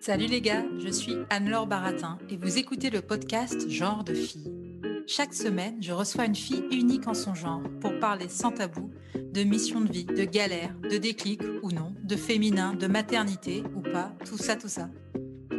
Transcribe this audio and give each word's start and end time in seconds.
Salut 0.00 0.28
les 0.28 0.40
gars, 0.40 0.64
je 0.78 0.88
suis 0.88 1.14
Anne-Laure 1.28 1.66
Baratin 1.66 2.18
et 2.30 2.38
vous 2.38 2.56
écoutez 2.56 2.88
le 2.88 3.02
podcast 3.02 3.68
Genre 3.68 4.02
de 4.02 4.14
fille. 4.14 4.50
Chaque 5.06 5.34
semaine, 5.34 5.76
je 5.82 5.92
reçois 5.92 6.24
une 6.24 6.34
fille 6.34 6.64
unique 6.70 7.06
en 7.06 7.12
son 7.12 7.34
genre 7.34 7.60
pour 7.82 7.98
parler 7.98 8.30
sans 8.30 8.50
tabou 8.50 8.90
de 9.14 9.42
mission 9.42 9.82
de 9.82 9.92
vie, 9.92 10.06
de 10.06 10.24
galère, 10.24 10.74
de 10.90 10.96
déclic 10.96 11.42
ou 11.62 11.70
non, 11.70 11.94
de 12.02 12.16
féminin, 12.16 12.72
de 12.72 12.86
maternité 12.86 13.62
ou 13.76 13.82
pas, 13.82 14.14
tout 14.24 14.38
ça, 14.38 14.56
tout 14.56 14.68
ça. 14.68 14.88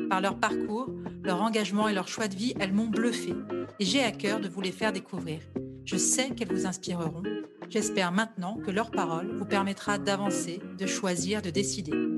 Par 0.10 0.22
leur 0.22 0.40
parcours, 0.40 0.90
leur 1.24 1.40
engagement 1.44 1.88
et 1.88 1.94
leur 1.94 2.08
choix 2.08 2.28
de 2.28 2.36
vie, 2.36 2.56
elles 2.60 2.74
m'ont 2.74 2.88
bluffé 2.90 3.36
et 3.80 3.86
j'ai 3.86 4.04
à 4.04 4.12
cœur 4.12 4.40
de 4.40 4.50
vous 4.50 4.62
les 4.62 4.72
faire 4.72 4.92
découvrir. 4.92 5.42
Je 5.86 5.98
sais 5.98 6.32
qu'elles 6.32 6.52
vous 6.52 6.66
inspireront. 6.66 7.22
J'espère 7.70 8.12
maintenant 8.12 8.58
que 8.58 8.72
leur 8.72 8.90
parole 8.90 9.36
vous 9.38 9.46
permettra 9.46 10.00
d'avancer, 10.00 10.60
de 10.80 10.88
choisir, 10.88 11.44
de 11.44 11.52
décider. 11.52 12.11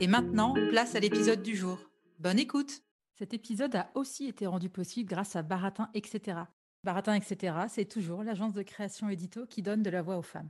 Et 0.00 0.06
maintenant, 0.06 0.54
place 0.70 0.94
à 0.94 1.00
l'épisode 1.00 1.42
du 1.42 1.56
jour. 1.56 1.78
Bonne 2.18 2.38
écoute 2.38 2.82
Cet 3.18 3.34
épisode 3.34 3.74
a 3.74 3.90
aussi 3.94 4.26
été 4.26 4.46
rendu 4.46 4.68
possible 4.68 5.08
grâce 5.08 5.36
à 5.36 5.42
Baratin, 5.42 5.90
etc. 5.94 6.40
Baratin, 6.84 7.14
etc., 7.14 7.54
c'est 7.68 7.84
toujours 7.84 8.22
l'agence 8.22 8.52
de 8.52 8.62
création 8.62 9.08
édito 9.08 9.46
qui 9.46 9.62
donne 9.62 9.82
de 9.82 9.90
la 9.90 10.02
voix 10.02 10.18
aux 10.18 10.22
femmes. 10.22 10.48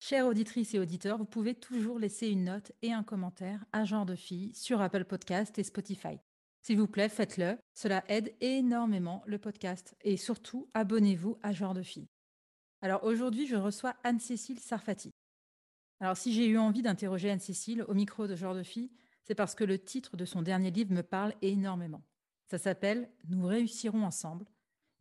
Chères 0.00 0.26
auditrices 0.26 0.74
et 0.74 0.78
auditeurs, 0.78 1.18
vous 1.18 1.24
pouvez 1.24 1.54
toujours 1.54 1.98
laisser 1.98 2.28
une 2.28 2.44
note 2.44 2.72
et 2.82 2.92
un 2.92 3.02
commentaire 3.02 3.64
à 3.72 3.84
Genre 3.84 4.06
de 4.06 4.14
Fille 4.14 4.54
sur 4.54 4.80
Apple 4.80 5.04
Podcast 5.04 5.58
et 5.58 5.64
Spotify. 5.64 6.18
S'il 6.62 6.78
vous 6.78 6.86
plaît, 6.86 7.08
faites-le. 7.08 7.58
Cela 7.74 8.04
aide 8.08 8.34
énormément 8.40 9.22
le 9.26 9.38
podcast. 9.38 9.96
Et 10.02 10.16
surtout, 10.16 10.68
abonnez-vous 10.74 11.38
à 11.42 11.52
Genre 11.52 11.74
de 11.74 11.82
Fille. 11.82 12.08
Alors 12.80 13.04
aujourd'hui, 13.04 13.46
je 13.46 13.56
reçois 13.56 13.96
Anne-Cécile 14.04 14.60
Sarfati. 14.60 15.10
Alors 16.00 16.16
si 16.16 16.32
j'ai 16.32 16.46
eu 16.46 16.58
envie 16.58 16.82
d'interroger 16.82 17.30
Anne-Cécile 17.30 17.84
au 17.88 17.94
micro 17.94 18.26
de 18.26 18.36
Genre 18.36 18.54
de 18.54 18.62
Fille, 18.62 18.92
c'est 19.24 19.34
parce 19.34 19.54
que 19.54 19.64
le 19.64 19.78
titre 19.78 20.16
de 20.16 20.24
son 20.24 20.42
dernier 20.42 20.70
livre 20.70 20.92
me 20.92 21.02
parle 21.02 21.34
énormément. 21.42 22.04
Ça 22.46 22.58
s'appelle 22.58 23.10
Nous 23.28 23.44
réussirons 23.44 24.04
ensemble 24.04 24.46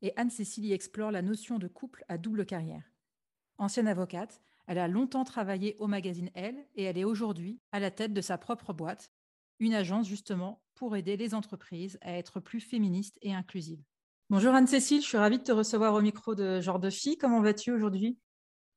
et 0.02 0.14
Anne-Cécile 0.16 0.66
y 0.66 0.74
explore 0.74 1.12
la 1.12 1.22
notion 1.22 1.60
de 1.60 1.68
couple 1.68 2.04
à 2.08 2.18
double 2.18 2.46
carrière. 2.46 2.92
Ancienne 3.58 3.88
avocate, 3.88 4.42
elle 4.68 4.80
a 4.80 4.88
longtemps 4.88 5.24
travaillé 5.24 5.76
au 5.80 5.88
magazine 5.88 6.30
Elle 6.34 6.68
et 6.76 6.84
elle 6.84 6.98
est 6.98 7.04
aujourd'hui 7.04 7.60
à 7.72 7.80
la 7.80 7.92
tête 7.92 8.14
de 8.14 8.22
sa 8.22 8.38
propre 8.38 8.74
boîte, 8.74 9.12
une 9.60 9.74
agence 9.74 10.08
justement 10.08 10.62
pour 10.76 10.96
aider 10.96 11.16
les 11.16 11.34
entreprises 11.34 11.98
à 12.02 12.14
être 12.14 12.40
plus 12.40 12.60
féministes 12.60 13.18
et 13.22 13.34
inclusives. 13.34 13.84
Bonjour 14.30 14.54
Anne-Cécile, 14.54 15.02
je 15.02 15.08
suis 15.08 15.18
ravie 15.18 15.40
de 15.40 15.44
te 15.44 15.52
recevoir 15.52 15.94
au 15.94 16.02
micro 16.02 16.36
de 16.36 16.60
Genre 16.60 16.80
de 16.80 16.90
Fille. 16.90 17.18
Comment 17.18 17.42
vas-tu 17.42 17.72
aujourd'hui? 17.72 18.20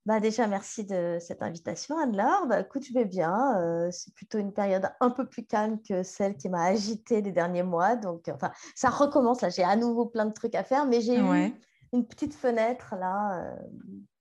Bah 0.06 0.18
déjà, 0.18 0.46
merci 0.46 0.84
de 0.84 1.18
cette 1.20 1.42
invitation, 1.42 1.98
Anne-Laure. 1.98 2.46
Bah, 2.46 2.60
écoute, 2.60 2.84
je 2.88 2.94
vais 2.94 3.04
bien. 3.04 3.58
Euh, 3.58 3.90
c'est 3.90 4.14
plutôt 4.14 4.38
une 4.38 4.52
période 4.52 4.88
un 5.00 5.10
peu 5.10 5.28
plus 5.28 5.44
calme 5.44 5.78
que 5.86 6.02
celle 6.02 6.36
qui 6.36 6.48
m'a 6.48 6.64
agitée 6.64 7.20
les 7.20 7.32
derniers 7.32 7.62
mois. 7.62 7.96
Donc, 7.96 8.30
enfin, 8.32 8.50
ça 8.74 8.88
recommence. 8.88 9.42
Là, 9.42 9.50
j'ai 9.50 9.62
à 9.62 9.76
nouveau 9.76 10.06
plein 10.06 10.24
de 10.24 10.32
trucs 10.32 10.54
à 10.54 10.64
faire, 10.64 10.86
mais 10.86 11.02
j'ai 11.02 11.18
eu 11.18 11.52
une 11.92 12.06
petite 12.06 12.34
fenêtre 12.34 12.94
là, 12.98 13.44
euh, 13.44 13.56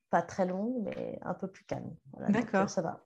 pas 0.10 0.22
très 0.22 0.46
longue, 0.46 0.84
mais 0.84 1.18
un 1.22 1.34
peu 1.34 1.48
plus 1.48 1.64
calme. 1.64 1.96
D'accord. 2.28 2.70
Ça 2.70 2.82
va. 2.82 3.06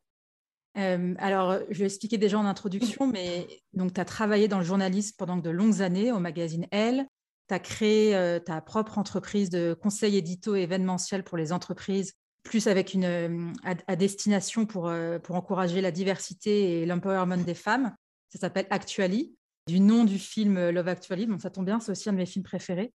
Euh, 0.76 1.14
alors, 1.20 1.60
je 1.70 1.78
vais 1.78 1.86
expliquer 1.86 2.18
déjà 2.18 2.40
en 2.40 2.46
introduction, 2.46 3.06
mais 3.06 3.46
donc 3.74 3.94
tu 3.94 4.02
as 4.02 4.06
travaillé 4.06 4.48
dans 4.48 4.58
le 4.58 4.64
journalisme 4.64 5.16
pendant 5.20 5.38
de 5.38 5.50
longues 5.52 5.84
années 5.84 6.12
au 6.12 6.18
magazine 6.18 6.66
Elle. 6.72 7.06
Tu 7.50 7.54
as 7.54 7.60
créé 7.60 8.40
ta 8.44 8.62
propre 8.62 8.98
entreprise 8.98 9.52
de 9.52 9.78
conseil 9.80 10.18
édito 10.18 10.56
événementiel 10.56 11.24
pour 11.24 11.38
les 11.38 11.54
entreprises 11.54 12.16
plus 12.44 12.68
avec 12.68 12.94
une 12.94 13.06
euh, 13.06 13.52
à, 13.64 13.96
destination 13.96 14.66
pour, 14.66 14.88
euh, 14.88 15.18
pour 15.18 15.36
encourager 15.36 15.82
la 15.82 15.92
diversité 15.92 16.82
et 16.82 16.86
l'empowerment 16.86 17.44
des 17.44 17.54
femmes. 17.54 17.96
Ça 18.30 18.40
s'appelle 18.40 18.68
Actually, 18.70 19.36
du 19.68 19.80
nom 19.80 20.04
du 20.04 20.20
film 20.20 20.58
euh, 20.58 20.72
Love 20.72 20.90
Actually. 20.90 21.26
Bon, 21.26 21.40
ça 21.40 21.50
tombe 21.50 21.66
bien, 21.66 21.80
c'est 21.80 21.92
aussi 21.92 22.10
un 22.10 22.14
de 22.14 22.18
mes 22.18 22.26
films 22.26 22.44
préférés. 22.44 22.94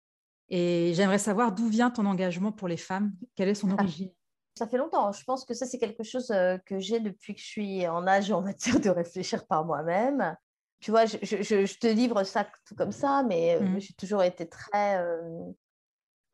Et 0.48 0.92
j'aimerais 0.94 1.18
savoir 1.18 1.52
d'où 1.52 1.68
vient 1.68 1.90
ton 1.90 2.06
engagement 2.06 2.52
pour 2.52 2.68
les 2.68 2.76
femmes, 2.76 3.12
quelle 3.34 3.48
est 3.48 3.54
son 3.54 3.70
ah, 3.70 3.74
origine? 3.74 4.10
Ça 4.56 4.66
fait 4.66 4.76
longtemps. 4.76 5.12
Je 5.12 5.24
pense 5.24 5.44
que 5.44 5.54
ça, 5.54 5.66
c'est 5.66 5.78
quelque 5.78 6.04
chose 6.04 6.32
que 6.66 6.78
j'ai 6.78 7.00
depuis 7.00 7.34
que 7.34 7.40
je 7.40 7.46
suis 7.46 7.88
en 7.88 8.06
âge, 8.06 8.30
en 8.30 8.42
matière 8.42 8.78
de 8.78 8.90
réfléchir 8.90 9.46
par 9.46 9.64
moi-même. 9.64 10.36
Tu 10.80 10.90
vois, 10.90 11.06
je, 11.06 11.16
je, 11.22 11.78
te 11.78 11.86
livre 11.86 12.24
ça 12.24 12.46
tout 12.66 12.74
comme 12.74 12.92
ça, 12.92 13.24
mais 13.26 13.58
mmh. 13.58 13.80
j'ai 13.80 13.94
toujours 13.94 14.22
été 14.22 14.46
très 14.46 15.02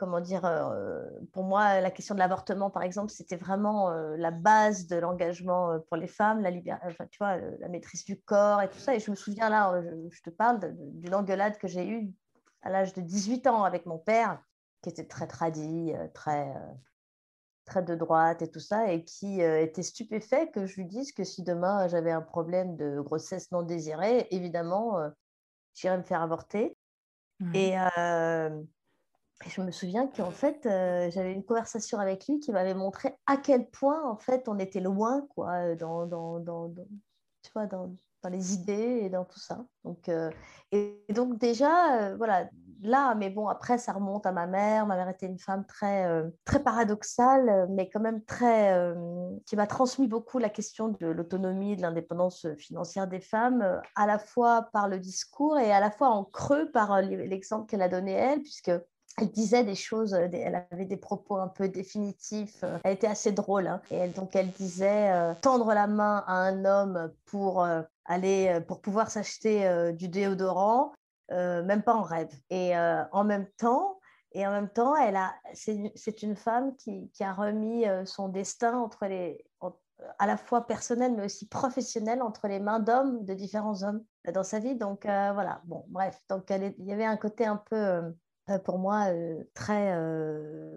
comment 0.01 0.21
dire, 0.21 0.47
euh, 0.47 1.05
pour 1.35 1.45
moi, 1.45 1.79
la 1.83 1.91
question 1.91 2.15
de 2.15 2.21
l'avortement, 2.21 2.71
par 2.71 2.83
exemple, 2.83 3.13
c'était 3.13 3.37
vraiment 3.37 3.91
euh, 3.91 4.17
la 4.17 4.31
base 4.31 4.87
de 4.87 4.97
l'engagement 4.97 5.73
euh, 5.73 5.79
pour 5.79 5.99
les 5.99 6.07
femmes, 6.07 6.41
la, 6.41 6.51
tu 6.51 7.19
vois, 7.19 7.37
la 7.37 7.69
maîtrise 7.69 8.07
du 8.07 8.19
corps 8.19 8.63
et 8.63 8.71
tout 8.71 8.79
ça. 8.79 8.95
Et 8.95 8.99
je 8.99 9.11
me 9.11 9.15
souviens 9.15 9.51
là, 9.51 9.79
je, 10.09 10.23
te 10.23 10.31
parle 10.31 10.75
d'une 10.75 11.15
engueulade 11.15 11.59
que 11.59 11.69
j'ai 11.69 11.87
eue 11.87 12.11
à 12.63 12.71
l'âge 12.71 12.95
de 12.95 13.03
18 13.03 13.47
ans 13.47 13.63
avec 13.63 13.85
mon 13.85 13.99
père, 13.99 14.43
qui 14.81 14.89
était 14.89 15.07
très 15.07 15.27
tradit, 15.27 15.93
très, 16.15 16.51
très 17.67 17.83
de 17.83 17.95
droite 17.95 18.41
et 18.41 18.51
tout 18.51 18.59
ça, 18.59 18.91
et 18.91 19.05
qui 19.05 19.43
était 19.43 19.83
stupéfait 19.83 20.51
que 20.51 20.65
je 20.65 20.77
lui 20.77 20.87
dise 20.87 21.13
que 21.13 21.25
si 21.25 21.43
demain 21.43 21.89
j'avais 21.89 22.11
un 22.11 22.23
problème 22.23 22.77
de 22.77 23.01
grossesse 23.01 23.53
non 23.53 23.63
désirée, 23.63 24.27
évidemment, 24.31 24.99
j'irais 25.75 25.99
me 25.99 26.03
faire 26.03 26.23
avorter. 26.23 26.79
Et 27.53 27.75
et 29.47 29.49
je 29.49 29.63
me 29.63 29.71
souviens 29.71 30.07
qu'en 30.07 30.31
fait, 30.31 30.67
euh, 30.67 31.11
j'avais 31.11 31.33
une 31.33 31.45
conversation 31.45 31.99
avec 31.99 32.27
lui 32.27 32.41
qui 32.41 32.53
m'avait 32.53 32.75
montré 32.75 33.15
à 33.27 33.39
quel 33.39 33.69
point, 33.71 34.05
en 34.05 34.17
fait, 34.17 34.49
on 34.49 34.59
était 34.59 34.81
loin, 34.81 35.27
quoi, 35.35 35.53
euh, 35.53 35.77
dans, 35.77 36.07
dans, 36.07 36.41
dans, 36.41 36.69
tu 36.69 37.51
vois, 37.55 37.67
dans, 37.67 37.91
les 38.29 38.53
idées 38.53 39.01
et 39.03 39.09
dans 39.09 39.25
tout 39.25 39.39
ça. 39.39 39.65
Donc, 39.83 40.11
euh, 40.11 40.31
et, 40.73 41.03
donc, 41.09 41.39
déjà, 41.39 42.15
voilà, 42.17 42.51
là, 42.83 43.15
mais 43.15 43.31
bon, 43.31 43.49
après, 43.49 43.79
ça 43.79 43.95
remonte 43.95 44.27
à 44.27 44.33
ma 44.33 44.47
mère. 44.47 44.85
Ma 44.85 44.97
mère 44.97 45.09
était 45.09 45.25
une 45.25 45.39
femme 45.39 45.65
très, 45.65 46.07
très 46.45 46.63
paradoxale, 46.63 47.67
mais 47.71 47.89
quand 47.89 48.01
même 48.01 48.23
très. 48.23 48.95
qui 49.47 49.57
m'a 49.57 49.67
transmis 49.67 50.07
beaucoup 50.07 50.39
la 50.39 50.51
question 50.51 50.89
de 50.89 51.07
l'autonomie, 51.07 51.77
de 51.77 51.81
l'indépendance 51.81 52.47
financière 52.59 53.07
des 53.07 53.21
femmes, 53.21 53.81
à 53.97 54.07
la 54.07 54.19
fois 54.19 54.69
par 54.75 54.87
le 54.87 54.99
discours 54.99 55.59
et 55.59 55.73
à 55.73 55.81
la 55.81 55.91
fois 55.91 56.09
en 56.09 56.25
creux 56.25 56.71
par 56.71 57.01
l'exemple 57.01 57.71
qu'elle 57.71 57.81
a 57.81 57.89
donné 57.89 58.13
elle, 58.13 58.43
puisque 58.43 58.71
elle 59.19 59.31
disait 59.31 59.65
des 59.65 59.75
choses, 59.75 60.15
euh, 60.15 60.29
elle 60.33 60.67
avait 60.71 60.85
des 60.85 60.97
propos 60.97 61.37
un 61.37 61.49
peu 61.49 61.69
définitifs. 61.69 62.63
Euh, 62.65 62.79
elle 62.85 62.95
était 62.95 63.07
assez 63.07 63.33
drôle. 63.33 63.67
Hein. 63.67 63.81
Et 63.91 64.09
donc, 64.09 64.35
elle 64.37 64.51
disait 64.51 65.13
euh, 65.13 65.35
tendre 65.41 65.73
la 65.75 65.87
main 65.87 66.25
à 66.27 66.35
un 66.35 66.65
homme 66.65 67.13
pour 67.27 67.67
aller, 68.05 68.61
pour 68.67 68.81
pouvoir 68.81 69.11
s'acheter 69.11 69.93
du 69.93 70.09
déodorant, 70.09 70.93
même 71.31 71.83
pas 71.83 71.95
en 71.95 72.03
rêve. 72.03 72.33
Et 72.51 72.77
en 72.77 73.23
même 73.23 73.47
temps, 73.57 74.01
et 74.33 74.45
en 74.47 74.51
même 74.51 74.69
temps, 74.69 74.97
elle 74.97 75.15
a, 75.15 75.33
c'est 75.55 76.23
une 76.23 76.35
femme 76.35 76.75
qui, 76.77 77.09
qui, 77.11 77.23
a 77.23 77.33
remis 77.33 77.85
son 78.05 78.29
destin 78.29 78.79
entre 78.79 79.07
les, 79.07 79.45
à 80.19 80.27
la 80.27 80.37
fois 80.37 80.67
personnel 80.67 81.15
mais 81.17 81.27
aussi 81.27 81.47
professionnel 81.47 82.21
entre 82.21 82.49
les 82.49 82.59
mains 82.59 82.81
d'hommes, 82.81 83.25
de 83.25 83.35
différents 83.35 83.85
hommes 83.85 84.03
dans 84.35 84.45
sa 84.45 84.59
vie. 84.59 84.75
Donc 84.75 85.03
voilà. 85.05 85.61
Bon, 85.67 85.85
bref. 85.87 86.21
Donc 86.29 86.51
il 86.51 86.87
y 86.87 86.93
avait 86.93 87.05
un 87.05 87.17
côté 87.17 87.47
un 87.47 87.63
peu 87.71 88.13
pour 88.59 88.79
moi 88.79 89.07
très 89.55 89.95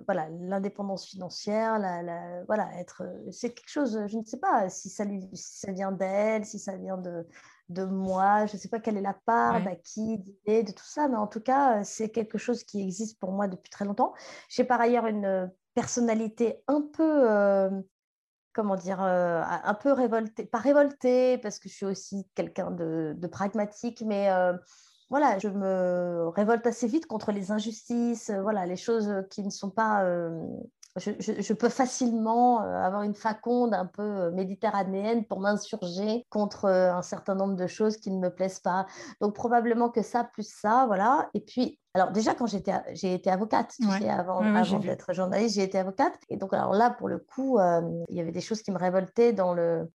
voilà 0.05 0.27
l'indépendance 0.39 1.05
financière 1.05 1.79
la, 1.79 2.43
voilà 2.45 2.69
être 2.79 3.03
c'est 3.31 3.53
quelque 3.53 3.69
chose 3.69 3.99
je 4.07 4.17
ne 4.17 4.23
sais 4.23 4.37
pas 4.37 4.69
si 4.69 4.89
ça 4.89 5.05
lui 5.05 5.27
ça 5.33 5.71
vient 5.71 5.91
d'elle 5.91 6.45
si 6.45 6.59
ça 6.59 6.77
vient 6.77 6.97
de 6.97 7.25
de 7.69 7.85
moi 7.85 8.45
je 8.45 8.55
ne 8.55 8.59
sais 8.59 8.69
pas 8.69 8.79
quelle 8.79 8.97
est 8.97 9.01
la 9.01 9.17
part 9.25 9.63
d'acquis 9.63 10.19
d'idée 10.19 10.63
de 10.63 10.71
tout 10.71 10.85
ça 10.85 11.07
mais 11.07 11.15
en 11.17 11.27
tout 11.27 11.41
cas 11.41 11.83
c'est 11.83 12.09
quelque 12.09 12.37
chose 12.37 12.63
qui 12.63 12.81
existe 12.81 13.19
pour 13.19 13.31
moi 13.31 13.47
depuis 13.47 13.69
très 13.69 13.85
longtemps. 13.85 14.13
J'ai 14.49 14.63
par 14.63 14.81
ailleurs 14.81 15.07
une 15.07 15.51
personnalité 15.73 16.63
un 16.67 16.81
peu 16.81 17.83
comment 18.53 18.75
dire, 18.75 19.01
un 19.01 19.73
peu 19.73 19.91
révoltée, 19.91 20.45
pas 20.45 20.59
révoltée, 20.59 21.39
parce 21.39 21.59
que 21.59 21.67
je 21.67 21.73
suis 21.73 21.85
aussi 21.85 22.27
quelqu'un 22.35 22.71
de, 22.71 23.15
de, 23.17 23.27
pragmatique, 23.27 24.03
mais 24.05 24.29
voilà, 25.13 25.38
je 25.38 25.48
me 25.48 26.27
révolte 26.30 26.65
assez 26.65 26.88
vite 26.88 27.06
contre 27.06 27.31
les 27.31 27.51
injustices, 27.51 28.31
euh, 28.31 28.42
voilà, 28.42 28.65
les 28.65 28.75
choses 28.75 29.13
qui 29.30 29.44
ne 29.44 29.51
sont 29.51 29.69
pas 29.69 30.04
euh, 30.06 30.44
je, 30.98 31.54
peux 31.54 31.69
facilement 31.69 32.62
avoir 32.62 33.04
une 33.04 33.13
faconde 33.13 33.75
un 33.75 33.86
peu 33.86 34.31
méditerranéenne 34.31 35.24
pour 35.25 35.39
m'insurger 35.39 36.25
contre 36.31 36.65
un 36.65 37.04
certain 37.04 37.36
nombre 37.36 37.56
de 37.56 37.68
choses 37.68 37.98
qui 37.98 38.10
ne 38.10 38.19
me 38.19 38.30
plaisent 38.30 38.60
pas. 38.60 38.88
Donc 39.21 39.36
probablement 39.36 39.89
que 39.89 40.01
ça, 40.01 40.24
plus 40.24 40.51
ça, 40.51 40.86
voilà. 40.88 41.30
Et 41.36 41.42
puis, 41.42 41.80
alors 41.94 42.12
déjà 42.12 42.33
quand 42.33 42.48
j'étais, 42.48 42.74
j'ai 42.94 43.13
été 43.13 43.30
avocate, 43.30 43.74
tu 43.80 43.89
sais, 43.89 44.10
avant, 44.10 44.39
avant 44.39 44.80
d'être 44.80 45.13
journaliste, 45.13 45.56
j'ai 45.56 45.63
été 45.63 45.77
avocate. 45.77 46.13
Et 46.30 46.38
donc 46.38 46.54
alors 46.54 46.74
là, 46.74 46.89
pour 46.92 47.07
le 47.07 47.19
coup, 47.19 47.60
il 48.10 48.15
y 48.15 48.19
avait 48.19 48.31
des 48.31 48.42
choses 48.42 48.63
qui 48.63 48.71
me 48.71 48.80
révoltaient 48.80 49.33
dans 49.33 49.54
le 49.54 49.89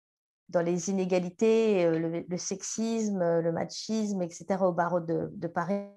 dans 0.48 0.62
les 0.62 0.90
inégalités, 0.90 1.90
le, 1.90 2.36
sexisme, 2.36 3.40
le 3.40 3.52
machisme, 3.52 4.22
etc., 4.22 4.62
au 4.62 4.72
barreau 4.72 5.00
de, 5.00 5.28
de 5.32 5.48
Paris, 5.48 5.90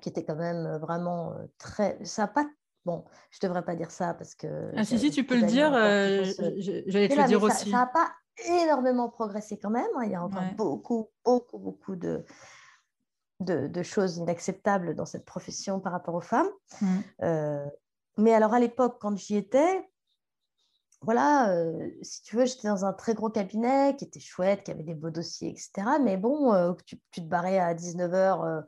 qui 0.00 0.08
était 0.08 0.24
quand 0.24 0.36
même 0.36 0.76
vraiment 0.78 1.34
très... 1.58 1.98
Ça 2.04 2.26
pas 2.26 2.46
Bon, 2.84 3.04
je 3.30 3.38
ne 3.42 3.48
devrais 3.48 3.64
pas 3.64 3.74
dire 3.74 3.90
ça 3.90 4.12
parce 4.12 4.34
que... 4.34 4.70
Ah 4.76 4.84
si, 4.84 4.98
si, 4.98 5.10
tu 5.10 5.24
peux 5.24 5.36
le 5.40 5.46
dire, 5.46 5.70
j'allais 5.72 7.08
te 7.08 7.18
le 7.18 7.26
dire 7.26 7.42
aussi. 7.42 7.70
Ça 7.70 7.78
n'a 7.78 7.86
pas 7.86 8.12
énormément 8.46 9.08
progressé 9.08 9.58
quand 9.58 9.70
même. 9.70 9.88
Hein. 9.96 10.04
Il 10.04 10.10
y 10.10 10.14
a 10.14 10.22
encore 10.22 10.44
beaucoup, 10.56 11.08
beaucoup, 11.24 11.58
beaucoup 11.58 11.96
de, 11.96 12.24
de, 13.40 13.82
choses 13.82 14.18
inacceptables 14.18 14.94
dans 14.94 15.06
cette 15.06 15.24
profession 15.24 15.80
par 15.80 15.92
rapport 15.92 16.14
aux 16.14 16.20
femmes. 16.20 16.50
Mmh. 16.80 16.98
mais 18.18 18.34
alors 18.34 18.52
à 18.54 18.60
l'époque, 18.60 18.98
quand 19.00 19.16
j'y 19.16 19.36
étais, 19.36 19.88
voilà, 21.04 21.50
euh, 21.50 21.90
si 22.02 22.22
tu 22.22 22.36
veux, 22.36 22.46
j'étais 22.46 22.68
dans 22.68 22.84
un 22.84 22.92
très 22.92 23.14
gros 23.14 23.30
cabinet 23.30 23.94
qui 23.96 24.04
était 24.04 24.20
chouette, 24.20 24.64
qui 24.64 24.70
avait 24.70 24.82
des 24.82 24.94
beaux 24.94 25.10
dossiers, 25.10 25.50
etc. 25.50 25.98
Mais 26.02 26.16
bon, 26.16 26.52
euh, 26.52 26.72
tu, 26.86 26.98
te 26.98 27.20
barrais 27.20 27.58
à 27.58 27.74
19h, 27.74 28.44
euh, 28.44 28.62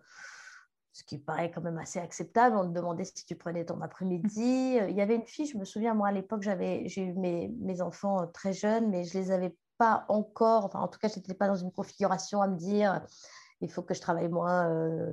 ce 0.92 1.02
qui 1.04 1.18
paraît 1.18 1.50
quand 1.50 1.62
même 1.62 1.78
assez 1.78 1.98
acceptable. 1.98 2.56
On 2.56 2.68
te 2.68 2.74
demandait 2.74 3.04
si 3.04 3.24
tu 3.24 3.36
prenais 3.36 3.64
ton 3.64 3.80
après-midi. 3.80 4.78
Il 4.88 4.96
y 4.96 5.00
avait 5.00 5.16
une 5.16 5.26
fille, 5.26 5.46
je 5.46 5.58
me 5.58 5.64
souviens, 5.64 5.94
moi, 5.94 6.08
à 6.08 6.12
l'époque, 6.12 6.42
j'avais, 6.42 6.86
j'ai 6.88 7.02
eu 7.02 7.14
mes, 7.14 7.80
enfants 7.80 8.26
très 8.28 8.52
jeunes, 8.52 8.90
mais 8.90 9.04
je 9.04 9.18
les 9.18 9.30
avais 9.30 9.56
pas 9.78 10.04
encore, 10.08 10.64
enfin, 10.64 10.80
en 10.80 10.88
tout 10.88 10.98
cas, 10.98 11.08
je 11.08 11.16
n'étais 11.16 11.34
pas 11.34 11.48
dans 11.48 11.56
une 11.56 11.72
configuration 11.72 12.40
à 12.42 12.48
me 12.48 12.56
dire 12.56 13.02
il 13.62 13.70
faut 13.70 13.82
que 13.82 13.94
je 13.94 14.00
travaille 14.02 14.28
moins 14.28 14.68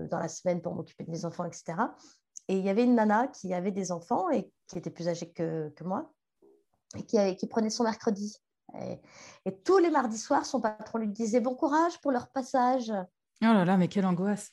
dans 0.09 0.19
la 0.19 0.27
semaine 0.27 0.61
pour 0.61 0.75
m'occuper 0.75 1.05
de 1.05 1.11
mes 1.11 1.23
enfants, 1.23 1.45
etc. 1.45 1.75
Et 2.49 2.57
il 2.57 2.65
y 2.65 2.69
avait 2.69 2.83
une 2.83 2.95
nana 2.95 3.27
qui 3.27 3.53
avait 3.53 3.71
des 3.71 3.91
enfants 3.91 4.29
et 4.29 4.51
qui 4.67 4.77
était 4.77 4.89
plus 4.89 5.07
âgée 5.07 5.31
que, 5.31 5.71
moi 5.83 6.11
qui, 7.07 7.35
qui, 7.35 7.47
prenait 7.47 7.69
son 7.69 7.83
mercredi. 7.83 8.37
Et, 9.45 9.51
tous 9.63 9.77
les 9.77 9.89
mardis 9.89 10.17
soirs, 10.17 10.45
son 10.45 10.61
patron 10.61 10.99
lui 10.99 11.07
disait 11.07 11.41
bon 11.41 11.55
courage 11.55 11.99
pour 12.01 12.11
leur 12.11 12.29
passage. 12.29 12.91
Oh 13.41 13.45
là 13.45 13.65
là, 13.65 13.77
mais 13.77 13.87
quelle 13.87 14.05
angoisse 14.05 14.51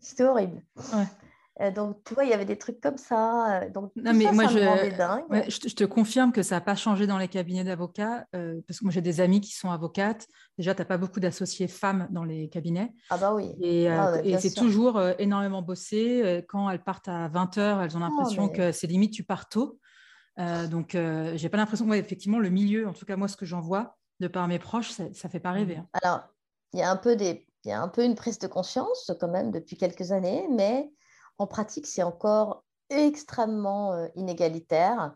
C'était 0.00 0.24
horrible. 0.24 0.62
Euh, 1.60 1.70
donc, 1.70 2.02
tu 2.04 2.14
vois, 2.14 2.24
il 2.24 2.30
y 2.30 2.32
avait 2.32 2.44
des 2.44 2.56
trucs 2.56 2.80
comme 2.80 2.96
ça. 2.96 3.62
Euh, 3.62 3.70
donc, 3.70 3.92
non, 3.96 4.14
mais 4.14 4.32
moi, 4.32 4.46
je, 4.46 4.58
je, 5.48 5.74
te 5.74 5.84
confirme 5.84 6.32
que 6.32 6.42
ça 6.42 6.56
n'a 6.56 6.60
pas 6.60 6.74
changé 6.74 7.06
dans 7.06 7.18
les 7.18 7.28
cabinets 7.28 7.64
d'avocats, 7.64 8.26
euh, 8.34 8.60
parce 8.66 8.78
que 8.78 8.84
moi, 8.84 8.92
j'ai 8.92 9.02
des 9.02 9.20
amis 9.20 9.40
qui 9.40 9.54
sont 9.54 9.70
avocates. 9.70 10.26
Déjà, 10.56 10.74
tu 10.74 10.80
n'as 10.80 10.86
pas 10.86 10.96
beaucoup 10.96 11.20
d'associés 11.20 11.68
femmes 11.68 12.08
dans 12.10 12.24
les 12.24 12.48
cabinets. 12.48 12.92
Ah 13.10 13.18
bah 13.18 13.34
oui. 13.34 13.54
Et, 13.60 13.88
ah 13.88 14.20
et 14.24 14.38
c'est 14.38 14.54
toujours 14.54 15.00
énormément 15.18 15.62
bossé. 15.62 16.44
Quand 16.48 16.70
elles 16.70 16.82
partent 16.82 17.08
à 17.08 17.28
20h, 17.28 17.84
elles 17.84 17.96
ont 17.96 18.00
l'impression 18.00 18.48
que 18.48 18.72
c'est 18.72 18.86
limite, 18.86 19.12
tu 19.12 19.24
pars 19.24 19.48
tôt. 19.48 19.79
Euh, 20.40 20.66
donc, 20.66 20.94
euh, 20.94 21.32
j'ai 21.36 21.48
pas 21.48 21.58
l'impression, 21.58 21.86
ouais, 21.86 21.98
effectivement, 21.98 22.38
le 22.38 22.50
milieu, 22.50 22.88
en 22.88 22.92
tout 22.92 23.04
cas, 23.04 23.16
moi, 23.16 23.28
ce 23.28 23.36
que 23.36 23.46
j'en 23.46 23.60
vois 23.60 23.98
de 24.20 24.28
par 24.28 24.48
mes 24.48 24.58
proches, 24.58 24.90
ça, 24.90 25.04
ne 25.04 25.12
fait 25.12 25.40
pas 25.40 25.52
rêver. 25.52 25.76
Hein. 25.76 25.88
Alors, 26.02 26.20
il 26.72 26.80
y 26.80 26.82
a 26.82 26.90
un 26.90 26.96
peu 26.96 27.16
des, 27.16 27.46
il 27.64 27.68
y 27.68 27.72
a 27.72 27.80
un 27.80 27.88
peu 27.88 28.04
une 28.04 28.14
prise 28.14 28.38
de 28.38 28.46
conscience 28.46 29.10
quand 29.20 29.28
même 29.28 29.50
depuis 29.50 29.76
quelques 29.76 30.12
années, 30.12 30.46
mais 30.50 30.90
en 31.38 31.46
pratique, 31.46 31.86
c'est 31.86 32.02
encore 32.02 32.64
extrêmement 32.88 33.92
euh, 33.92 34.08
inégalitaire 34.14 35.14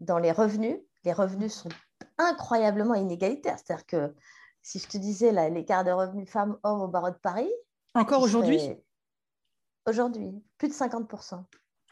dans 0.00 0.18
les 0.18 0.32
revenus. 0.32 0.78
Les 1.04 1.12
revenus 1.12 1.52
sont 1.52 1.70
incroyablement 2.18 2.94
inégalitaires. 2.94 3.58
C'est-à-dire 3.58 3.86
que 3.86 4.14
si 4.62 4.78
je 4.78 4.88
te 4.88 4.98
disais 4.98 5.32
l'écart 5.50 5.84
de 5.84 5.90
revenus 5.90 6.28
femmes-hommes 6.28 6.82
au 6.82 6.88
barreau 6.88 7.10
de 7.10 7.16
Paris. 7.16 7.50
Encore 7.94 8.22
aujourd'hui? 8.22 8.60
Aujourd'hui, 9.86 10.30
plus 10.58 10.68
de 10.68 10.74
50%. 10.74 11.42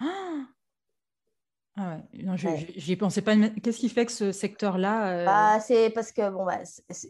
Ah 0.01 0.47
ouais. 1.83 2.25
Non, 2.25 2.37
j'y 2.37 2.97
pensais 2.97 3.23
pas. 3.23 3.35
Qu'est-ce 3.63 3.79
qui 3.79 3.89
fait 3.89 4.07
que 4.07 4.13
ce 4.13 4.33
secteur-là 4.33 5.09
euh, 5.09 5.25
bah, 5.25 5.61
C'est 5.61 5.91
parce 5.91 6.13
que 6.13 6.31
bon, 6.31 6.45
bah, 6.47 6.59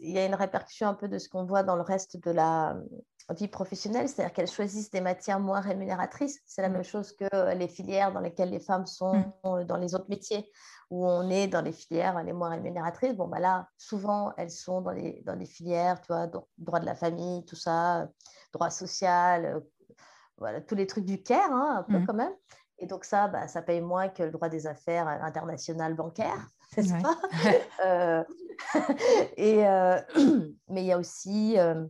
il 0.01 0.11
y 0.11 0.17
a 0.17 0.25
une 0.25 0.35
répercussion 0.35 0.87
un 0.87 0.93
peu 0.93 1.07
de 1.07 1.17
ce 1.17 1.29
qu'on 1.29 1.45
voit 1.45 1.63
dans 1.63 1.75
le 1.75 1.81
reste 1.81 2.21
de 2.23 2.31
la 2.31 2.71
euh, 2.71 3.33
vie 3.33 3.47
professionnelle, 3.47 4.09
c'est-à-dire 4.09 4.33
qu'elles 4.33 4.49
choisissent 4.49 4.91
des 4.91 5.01
matières 5.01 5.39
moins 5.39 5.61
rémunératrices. 5.61 6.39
C'est 6.45 6.61
la 6.61 6.69
mmh. 6.69 6.73
même 6.73 6.83
chose 6.83 7.13
que 7.13 7.25
euh, 7.33 7.53
les 7.53 7.67
filières 7.67 8.11
dans 8.11 8.19
lesquelles 8.19 8.49
les 8.49 8.59
femmes 8.59 8.85
sont 8.85 9.23
mmh. 9.43 9.63
dans 9.65 9.77
les 9.77 9.95
autres 9.95 10.09
métiers, 10.09 10.49
où 10.89 11.07
on 11.07 11.29
est 11.29 11.47
dans 11.47 11.61
les 11.61 11.73
filières 11.73 12.21
les 12.23 12.33
moins 12.33 12.49
rémunératrices. 12.49 13.15
Bon, 13.15 13.27
bah 13.27 13.39
là, 13.39 13.69
souvent, 13.77 14.33
elles 14.37 14.51
sont 14.51 14.81
dans 14.81 14.91
les, 14.91 15.21
dans 15.25 15.35
les 15.35 15.45
filières, 15.45 16.01
tu 16.01 16.07
vois, 16.07 16.27
droit 16.57 16.79
de 16.79 16.85
la 16.85 16.95
famille, 16.95 17.45
tout 17.45 17.55
ça, 17.55 18.09
droit 18.53 18.69
social, 18.69 19.61
voilà, 20.37 20.61
tous 20.61 20.75
les 20.75 20.87
trucs 20.87 21.05
du 21.05 21.23
care, 21.23 21.51
hein, 21.51 21.77
un 21.79 21.83
peu 21.83 21.99
mmh. 21.99 22.05
quand 22.05 22.13
même. 22.13 22.33
Et 22.79 22.85
donc 22.85 23.05
ça, 23.05 23.27
bah, 23.27 23.47
ça 23.47 23.61
paye 23.61 23.81
moins 23.81 24.09
que 24.09 24.23
le 24.23 24.31
droit 24.31 24.49
des 24.49 24.67
affaires 24.67 25.07
international 25.07 25.95
bancaire, 25.95 26.49
n'est-ce 26.75 26.93
pas? 27.01 27.17
Euh, 27.85 28.23
et, 29.37 29.67
euh, 29.67 30.01
Mais 30.69 30.81
il 30.81 30.87
y 30.87 30.91
a 30.91 30.97
aussi 30.97 31.57
euh, 31.59 31.85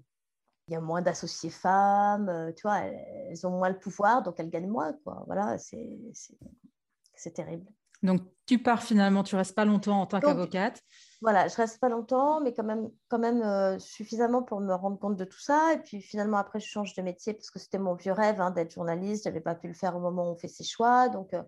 il 0.67 0.73
y 0.73 0.75
a 0.75 0.81
moins 0.81 1.01
d'associés 1.01 1.49
femmes, 1.49 2.51
tu 2.57 2.63
vois, 2.63 2.79
elles, 2.79 3.47
ont 3.47 3.51
moins 3.51 3.69
le 3.69 3.79
pouvoir, 3.79 4.21
donc 4.21 4.35
elles 4.37 4.49
gagnent 4.49 4.67
moins. 4.67 4.91
Quoi. 5.05 5.23
Voilà, 5.25 5.57
c'est 5.57 7.31
terrible. 7.33 7.65
Donc, 8.03 8.21
tu 8.45 8.59
pars 8.61 8.83
finalement, 8.83 9.23
tu 9.23 9.37
restes 9.37 9.55
pas 9.55 9.63
longtemps 9.63 10.01
en 10.01 10.05
tant 10.05 10.19
qu'avocate. 10.19 10.81
Voilà, 11.21 11.47
je 11.47 11.55
reste 11.55 11.79
pas 11.79 11.89
longtemps, 11.89 12.41
mais 12.41 12.53
quand 12.53 12.63
même, 12.63 13.41
euh, 13.41 13.79
suffisamment 13.79 14.43
pour 14.43 14.59
me 14.59 14.73
rendre 14.73 14.99
compte 14.99 15.15
de 15.15 15.25
tout 15.25 15.39
ça. 15.39 15.73
Et 15.73 15.79
puis 15.79 15.99
finalement, 15.99 16.37
après, 16.37 16.59
je 16.59 16.67
change 16.67 16.93
de 16.93 17.01
métier 17.01 17.33
parce 17.33 17.49
que 17.49 17.57
c'était 17.57 17.79
mon 17.79 17.95
vieux 17.95 18.11
rêve 18.11 18.39
hein, 18.39 18.51
d'être 18.51 18.71
journaliste. 18.71 19.23
Je 19.23 19.29
n'avais 19.29 19.41
pas 19.41 19.55
pu 19.55 19.67
le 19.67 19.73
faire 19.73 19.95
au 19.95 19.99
moment 19.99 20.27
où 20.29 20.33
on 20.33 20.35
fait 20.37 20.47
ses 20.47 20.63
choix. 20.63 21.09
Donc 21.09 21.33
euh, 21.33 21.41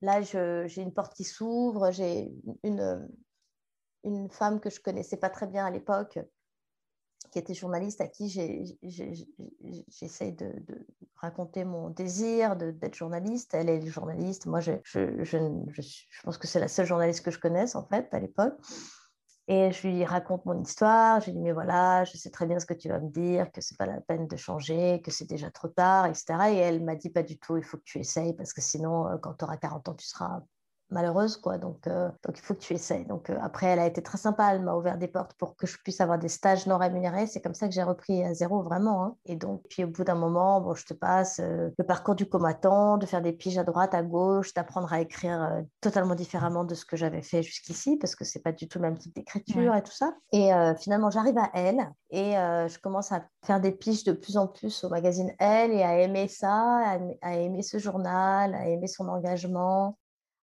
là, 0.00 0.22
j'ai 0.22 0.80
une 0.80 0.94
porte 0.94 1.14
qui 1.14 1.24
s'ouvre. 1.24 1.90
J'ai 1.90 2.32
une, 2.62 3.06
une 4.04 4.30
femme 4.30 4.58
que 4.58 4.70
je 4.70 4.80
connaissais 4.80 5.18
pas 5.18 5.30
très 5.30 5.46
bien 5.46 5.66
à 5.66 5.70
l'époque 5.70 6.18
qui 7.34 7.40
était 7.40 7.52
journaliste, 7.52 8.00
à 8.00 8.06
qui 8.06 8.28
j'essaie 9.88 10.30
de, 10.30 10.52
de, 10.68 10.86
raconter 11.16 11.64
mon 11.64 11.90
désir 11.90 12.54
d'être 12.54 12.94
journaliste. 12.94 13.54
Elle 13.54 13.68
est 13.68 13.84
journaliste. 13.88 14.46
Moi, 14.46 14.60
je, 14.60 14.70
je, 14.84 15.24
je, 15.24 15.38
je 15.82 16.22
pense 16.22 16.38
que 16.38 16.46
c'est 16.46 16.60
la 16.60 16.68
seule 16.68 16.86
journaliste 16.86 17.24
que 17.24 17.32
je 17.32 17.40
connaisse, 17.40 17.74
en 17.74 17.84
fait, 17.88 18.06
à 18.14 18.20
l'époque. 18.20 18.54
Et 19.48 19.72
je 19.72 19.88
lui 19.88 20.04
raconte 20.04 20.44
mon 20.46 20.62
histoire. 20.62 21.20
Je 21.20 21.26
lui 21.26 21.32
dis, 21.32 21.40
mais 21.40 21.50
voilà, 21.50 22.04
je 22.04 22.16
sais 22.16 22.30
très 22.30 22.46
bien 22.46 22.60
ce 22.60 22.66
que 22.66 22.74
tu 22.74 22.88
vas 22.88 23.00
me 23.00 23.10
dire, 23.10 23.50
que 23.50 23.60
c'est 23.60 23.76
pas 23.76 23.86
la 23.86 24.00
peine 24.00 24.28
de 24.28 24.36
changer, 24.36 25.02
que 25.02 25.10
c'est 25.10 25.28
déjà 25.28 25.50
trop 25.50 25.66
tard, 25.66 26.06
etc. 26.06 26.26
Et 26.52 26.56
elle 26.58 26.84
m'a 26.84 26.94
dit, 26.94 27.10
pas 27.10 27.24
du 27.24 27.36
tout, 27.36 27.56
il 27.56 27.64
faut 27.64 27.78
que 27.78 27.82
tu 27.84 27.98
essayes, 27.98 28.34
parce 28.34 28.52
que 28.52 28.60
sinon, 28.60 29.08
euh, 29.08 29.16
quand 29.18 29.34
tu 29.34 29.44
auras 29.44 29.56
40 29.56 29.88
ans, 29.88 29.94
tu 29.94 30.06
seras 30.06 30.40
malheureuse, 30.90 31.36
quoi. 31.36 31.58
Donc, 31.58 31.86
euh, 31.86 32.08
donc, 32.24 32.38
il 32.38 32.42
faut 32.42 32.54
que 32.54 32.60
tu 32.60 32.72
essayes. 32.74 33.04
Donc, 33.04 33.30
euh, 33.30 33.36
après, 33.42 33.66
elle 33.66 33.78
a 33.78 33.86
été 33.86 34.02
très 34.02 34.18
sympa. 34.18 34.54
Elle 34.54 34.62
m'a 34.62 34.74
ouvert 34.74 34.98
des 34.98 35.08
portes 35.08 35.34
pour 35.34 35.56
que 35.56 35.66
je 35.66 35.76
puisse 35.78 36.00
avoir 36.00 36.18
des 36.18 36.28
stages 36.28 36.66
non 36.66 36.78
rémunérés. 36.78 37.26
C'est 37.26 37.40
comme 37.40 37.54
ça 37.54 37.68
que 37.68 37.74
j'ai 37.74 37.82
repris 37.82 38.24
à 38.24 38.34
zéro, 38.34 38.62
vraiment. 38.62 39.04
Hein. 39.04 39.16
Et 39.26 39.36
donc, 39.36 39.62
puis 39.68 39.84
au 39.84 39.88
bout 39.88 40.04
d'un 40.04 40.14
moment, 40.14 40.60
bon, 40.60 40.74
je 40.74 40.86
te 40.86 40.94
passe 40.94 41.40
euh, 41.40 41.70
le 41.76 41.84
parcours 41.84 42.14
du 42.14 42.26
combattant, 42.26 42.96
de 42.96 43.06
faire 43.06 43.22
des 43.22 43.32
piges 43.32 43.58
à 43.58 43.64
droite, 43.64 43.94
à 43.94 44.02
gauche, 44.02 44.54
d'apprendre 44.54 44.92
à 44.92 45.00
écrire 45.00 45.62
totalement 45.80 46.14
différemment 46.14 46.64
de 46.64 46.74
ce 46.74 46.84
que 46.84 46.96
j'avais 46.96 47.22
fait 47.22 47.42
jusqu'ici, 47.42 47.96
parce 47.96 48.14
que 48.14 48.24
c'est 48.24 48.42
pas 48.42 48.52
du 48.52 48.68
tout 48.68 48.78
le 48.78 48.82
même 48.82 48.98
type 48.98 49.14
d'écriture 49.14 49.74
et 49.74 49.82
tout 49.82 49.92
ça. 49.92 50.14
Et 50.32 50.50
finalement, 50.78 51.10
j'arrive 51.10 51.38
à 51.38 51.50
Elle 51.54 51.90
et 52.10 52.32
je 52.32 52.78
commence 52.78 53.12
à 53.12 53.24
faire 53.44 53.60
des 53.60 53.72
piges 53.72 54.04
de 54.04 54.12
plus 54.12 54.36
en 54.36 54.46
plus 54.46 54.84
au 54.84 54.88
magazine 54.88 55.32
Elle 55.38 55.72
et 55.72 55.82
à 55.82 55.98
aimer 55.98 56.28
ça, 56.28 56.98
à 57.22 57.34
aimer 57.34 57.62
ce 57.62 57.78
journal, 57.78 58.54
à 58.54 58.68
aimer 58.68 58.86
son 58.86 59.08
engagement, 59.08 59.96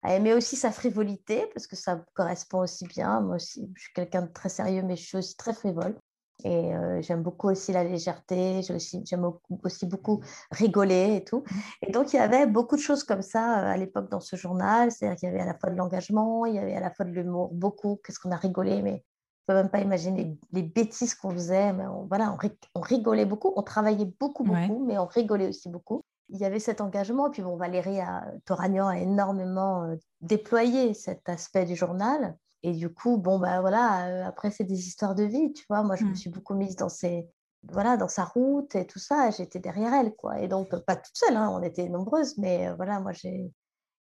à 0.03 0.15
aimer 0.15 0.35
aussi 0.35 0.57
sa 0.57 0.71
frivolité, 0.71 1.47
parce 1.55 1.67
que 1.67 1.77
ça 1.77 2.05
correspond 2.15 2.61
aussi 2.61 2.87
bien. 2.87 3.21
Moi 3.21 3.37
aussi, 3.37 3.71
je 3.75 3.83
suis 3.83 3.93
quelqu'un 3.93 4.23
de 4.23 4.33
très 4.33 4.49
sérieux, 4.49 4.83
mais 4.83 4.97
je 4.97 5.05
suis 5.05 5.19
aussi 5.19 5.37
très 5.37 5.53
frivole. 5.53 5.97
Et 6.45 6.73
euh, 6.73 7.03
j'aime 7.03 7.23
beaucoup 7.25 7.49
aussi 7.49 7.73
la 7.73 7.83
légèreté, 7.83 8.63
j'aime 8.63 9.33
aussi, 9.65 9.87
beaucoup 9.87 10.23
rigoler 10.53 11.17
et 11.17 11.25
tout. 11.25 11.43
Et 11.83 11.91
donc, 11.91 12.13
il 12.13 12.17
y 12.17 12.21
avait 12.21 12.47
beaucoup 12.47 12.77
de 12.77 12.81
choses 12.81 13.03
comme 13.03 13.23
ça 13.23 13.43
à 13.43 13.77
l'époque 13.77 14.09
dans 14.09 14.21
ce 14.21 14.37
journal. 14.37 14.93
C'est-à-dire 14.93 15.17
qu'il 15.17 15.29
y 15.29 15.33
avait 15.33 15.41
à 15.41 15.47
la 15.47 15.59
fois 15.59 15.71
de 15.71 15.77
l'engagement, 15.77 16.47
il 16.47 16.55
y 16.55 16.59
avait 16.59 16.77
à 16.77 16.81
la 16.81 16.93
fois 16.93 17.05
de 17.05 17.11
l'humour, 17.11 17.51
beaucoup. 17.53 18.01
Qu'est-ce 18.05 18.21
qu'on 18.21 18.31
a 18.31 18.37
rigolé, 18.37 18.83
mais 18.83 19.03
je 19.49 19.53
ne 19.53 19.59
peux 19.59 19.63
même 19.63 19.71
pas 19.71 19.81
imaginer 19.81 20.39
les, 20.53 20.63
bêtises 20.63 21.17
qu'on 21.17 21.31
faisait. 21.31 21.73
Mais 21.73 21.87
voilà, 22.09 22.37
on, 22.75 22.81
rigolait 22.81 23.27
beaucoup, 23.27 23.53
on 23.57 23.63
travaillait 23.63 24.13
beaucoup, 24.21 24.45
beaucoup, 24.45 24.85
mais 24.87 24.97
on 24.97 25.07
rigolait 25.07 25.49
aussi 25.49 25.69
beaucoup 25.69 26.05
il 26.29 26.39
y 26.39 26.45
avait 26.45 26.61
cet 26.61 26.81
engagement. 26.81 27.31
Puis 27.31 27.43
bon, 27.43 27.57
Valérie 27.57 28.01
a, 28.01 28.27
Toragnan 28.45 28.89
a 28.89 28.99
énormément 28.99 29.85
euh, 29.85 29.97
déployé 30.21 30.95
cet 30.95 31.29
aspect 31.29 31.65
du 31.65 31.77
journal. 31.77 32.37
Et 32.63 32.73
du 32.73 32.93
coup, 32.93 33.19
bon, 33.19 33.39
bah 33.39 33.61
voilà, 33.61 34.07
euh, 34.07 34.27
après, 34.27 34.51
c'est 34.51 34.65
des 34.65 34.89
histoires 34.89 35.15
de 35.15 35.23
vie, 35.23 35.53
tu 35.53 35.65
vois. 35.69 35.83
Moi, 35.83 35.97
je 35.97 36.05
me 36.05 36.11
mmh. 36.11 36.17
suis 36.17 36.31
beaucoup 36.31 36.55
mise 36.55 36.77
dans 36.77 36.89
ses, 36.89 37.29
voilà, 37.63 37.97
dans 37.97 38.09
sa 38.09 38.25
route 38.25 38.75
et 38.77 38.87
tout 38.87 38.99
ça. 38.99 39.31
J'étais 39.31 39.59
derrière 39.59 39.93
elle, 39.95 40.15
quoi. 40.15 40.41
Et 40.41 40.49
donc, 40.49 40.75
pas 40.85 40.97
toute 40.97 41.17
seule, 41.17 41.37
hein, 41.37 41.51
on 41.53 41.63
était 41.63 41.89
nombreuses, 41.89 42.39
mais 42.39 42.69
euh, 42.69 42.75
voilà, 42.75 43.01
moi, 43.01 43.13
j'ai. 43.13 43.51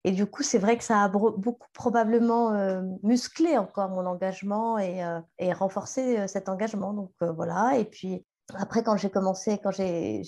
Et 0.03 0.11
du 0.11 0.27
coup, 0.27 0.43
c'est 0.43 0.59
vrai 0.59 0.77
que 0.77 0.83
ça 0.83 1.03
a 1.03 1.09
beaucoup 1.09 1.67
probablement 1.73 2.53
euh, 2.53 2.83
musclé 3.01 3.57
encore 3.57 3.89
mon 3.89 4.05
engagement 4.05 4.77
et, 4.77 5.03
euh, 5.03 5.19
renforcé 5.53 6.27
cet 6.27 6.47
engagement. 6.47 6.93
Donc 6.93 7.11
voilà. 7.21 7.79
Et 7.79 7.85
puis 7.85 8.23
après, 8.53 8.83
quand 8.83 8.95
j'ai 8.95 9.09
commencé, 9.09 9.57
quand 9.57 9.71
j'ai 9.71 10.23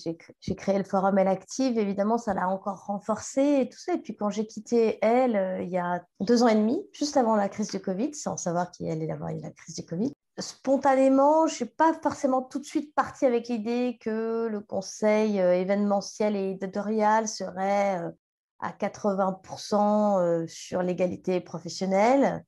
créé 0.56 0.78
le 0.78 0.84
forum 0.84 1.18
Elle 1.20 1.28
Active, 1.28 1.78
évidemment, 1.78 2.18
ça 2.18 2.34
l'a 2.34 2.50
encore 2.50 2.86
renforcé 2.86 3.60
et 3.62 3.70
tout 3.70 3.78
ça. 3.78 3.94
Et 3.94 4.00
puis 4.00 4.16
quand 4.16 4.30
j'ai 4.30 4.48
quitté 4.48 4.98
Elle, 5.04 5.62
il 5.64 5.70
y 5.70 5.78
a 5.78 6.04
deux 6.20 6.42
ans 6.42 6.48
et 6.48 6.56
demi, 6.56 6.84
juste 6.94 7.16
avant 7.16 7.36
la 7.36 7.48
crise 7.48 7.70
du 7.70 7.80
Covid, 7.80 8.16
sans 8.16 8.36
savoir 8.36 8.72
qu'il 8.72 8.90
allait 8.90 9.06
y 9.06 9.12
avoir 9.12 9.32
la 9.32 9.52
crise 9.52 9.76
du 9.76 9.86
Covid, 9.86 10.12
spontanément, 10.40 11.48
je 11.48 11.54
ne 11.54 11.56
suis 11.56 11.66
pas 11.66 11.94
forcément 12.02 12.42
tout 12.42 12.60
de 12.60 12.66
suite 12.66 12.94
partie 12.96 13.26
avec 13.26 13.48
l'idée 13.50 13.98
que 14.02 14.48
le 14.48 14.62
conseil 14.62 15.38
événementiel 15.38 16.36
et 16.36 16.52
éditorial 16.52 17.28
serait 17.28 18.02
à 18.60 18.72
80% 18.72 20.20
euh, 20.20 20.48
sur 20.48 20.82
l'égalité 20.82 21.40
professionnelle. 21.40 22.44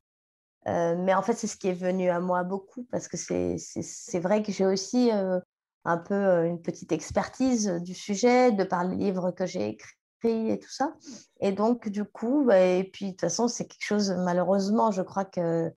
Euh, 0.67 0.95
mais 0.97 1.13
en 1.13 1.21
fait, 1.21 1.33
c'est 1.33 1.47
ce 1.47 1.57
qui 1.57 1.69
est 1.69 1.73
venu 1.73 2.09
à 2.09 2.19
moi 2.19 2.43
beaucoup 2.43 2.83
parce 2.91 3.07
que 3.07 3.17
c'est 3.17 4.19
vrai 4.19 4.43
que 4.43 4.51
j'ai 4.51 4.65
aussi 4.65 5.11
euh, 5.11 5.39
un 5.85 5.97
peu 5.97 6.45
une 6.45 6.61
petite 6.61 6.91
expertise 6.91 7.67
du 7.81 7.93
sujet 7.93 8.51
de 8.51 8.63
par 8.63 8.83
les 8.83 8.95
livres 8.95 9.31
que 9.31 9.45
j'ai 9.45 9.69
écrits 9.69 10.51
et 10.51 10.59
tout 10.59 10.69
ça. 10.69 10.93
Et 11.39 11.51
donc, 11.51 11.89
du 11.89 12.03
coup, 12.03 12.43
bah, 12.45 12.59
et 12.59 12.83
puis 12.83 13.05
de 13.05 13.11
toute 13.11 13.21
façon, 13.21 13.47
c'est 13.47 13.65
quelque 13.65 13.85
chose, 13.85 14.11
malheureusement, 14.11 14.91
je 14.91 15.01
crois 15.01 15.25
que 15.25 15.71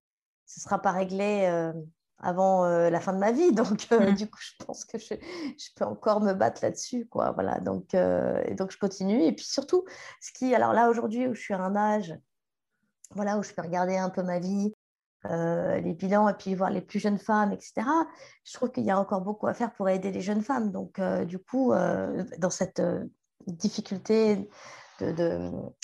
ce 0.47 0.61
ne 0.61 0.63
sera 0.63 0.81
pas 0.81 0.93
réglé 0.93 1.73
avant 2.19 2.65
euh, 2.65 2.91
la 2.91 3.01
fin 3.01 3.13
de 3.13 3.19
ma 3.19 3.33
vie. 3.33 3.53
Donc, 3.53 3.87
euh, 3.93 4.11
mmh. 4.11 4.15
du 4.15 4.29
coup, 4.29 4.41
je 4.41 4.65
pense 4.65 4.85
que 4.85 4.99
je, 4.99 5.15
peux 5.77 5.85
encore 5.85 6.21
me 6.21 6.33
battre 6.33 6.61
là-dessus. 6.63 7.07
Quoi. 7.07 7.31
Voilà, 7.33 7.61
donc, 7.61 7.95
et 7.95 8.55
donc, 8.55 8.73
je 8.73 8.79
continue. 8.79 9.23
Et 9.23 9.33
puis 9.33 9.45
surtout, 9.45 9.85
ce 10.21 10.33
qui, 10.33 10.55
alors 10.55 10.73
là, 10.73 10.91
aujourd'hui, 10.91 11.29
où 11.29 11.35
je 11.35 11.41
suis 11.41 11.55
à 11.55 11.61
un 11.61 11.77
âge 11.77 12.15
voilà, 13.15 13.39
où 13.39 13.43
je 13.43 13.53
peux 13.53 13.63
regarder 13.63 13.97
un 13.97 14.11
peu 14.11 14.23
ma 14.23 14.39
vie, 14.39 14.73
les 15.25 15.95
bilans, 15.95 16.29
et 16.29 16.35
puis 16.35 16.55
voir 16.55 16.71
les 16.71 16.81
plus 16.81 16.99
jeunes 16.99 17.19
femmes, 17.19 17.53
etc., 17.53 17.87
je 18.45 18.53
trouve 18.55 18.71
qu'il 18.71 18.85
y 18.85 18.91
a 18.91 18.99
encore 18.99 19.21
beaucoup 19.21 19.47
à 19.47 19.55
faire 19.55 19.73
pour 19.73 19.89
aider 19.89 20.11
les 20.11 20.21
jeunes 20.21 20.43
femmes. 20.43 20.73
Donc, 20.73 21.01
du 21.27 21.39
coup, 21.39 21.73
dans 22.39 22.51
cette 22.51 22.83
difficulté 23.47 24.49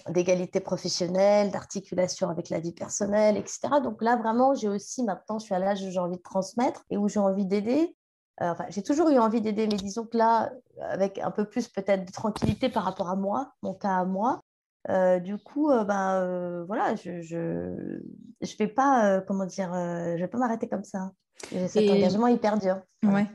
d'égalité 0.08 0.60
professionnelle, 0.60 1.50
d'articulation 1.50 2.28
avec 2.28 2.50
la 2.50 2.60
vie 2.60 2.72
personnelle, 2.72 3.36
etc. 3.36 3.60
Donc 3.82 4.02
là, 4.02 4.16
vraiment, 4.16 4.54
j'ai 4.54 4.68
aussi 4.68 5.02
maintenant, 5.02 5.38
je 5.38 5.46
suis 5.46 5.54
à 5.54 5.58
l'âge 5.58 5.82
où 5.82 5.90
j'ai 5.90 5.98
envie 5.98 6.16
de 6.16 6.22
transmettre 6.22 6.84
et 6.90 6.96
où 6.96 7.08
j'ai 7.08 7.20
envie 7.20 7.46
d'aider. 7.46 7.96
Euh, 8.40 8.52
enfin, 8.52 8.66
j'ai 8.68 8.82
toujours 8.82 9.08
eu 9.08 9.18
envie 9.18 9.40
d'aider, 9.40 9.66
mais 9.66 9.76
disons 9.76 10.04
que 10.04 10.16
là, 10.16 10.52
avec 10.80 11.18
un 11.18 11.30
peu 11.30 11.44
plus 11.48 11.68
peut-être 11.68 12.04
de 12.04 12.12
tranquillité 12.12 12.68
par 12.68 12.84
rapport 12.84 13.08
à 13.08 13.16
moi, 13.16 13.52
mon 13.62 13.74
cas 13.74 13.96
à 13.96 14.04
moi, 14.04 14.40
euh, 14.88 15.18
du 15.20 15.36
coup, 15.38 15.70
euh, 15.70 15.84
ben, 15.84 16.64
voilà, 16.66 16.94
je 16.94 17.20
je, 17.20 18.00
je 18.40 18.56
vais 18.56 18.68
pas, 18.68 19.20
comment 19.22 19.46
dire, 19.46 19.70
je 19.72 20.20
vais 20.20 20.28
pas 20.28 20.38
m'arrêter 20.38 20.68
comme 20.68 20.84
ça. 20.84 21.12
Cet 21.50 21.88
engagement 21.88 22.26
hyper 22.26 22.58
dur. 22.58 22.80
Ouais. 23.02 23.26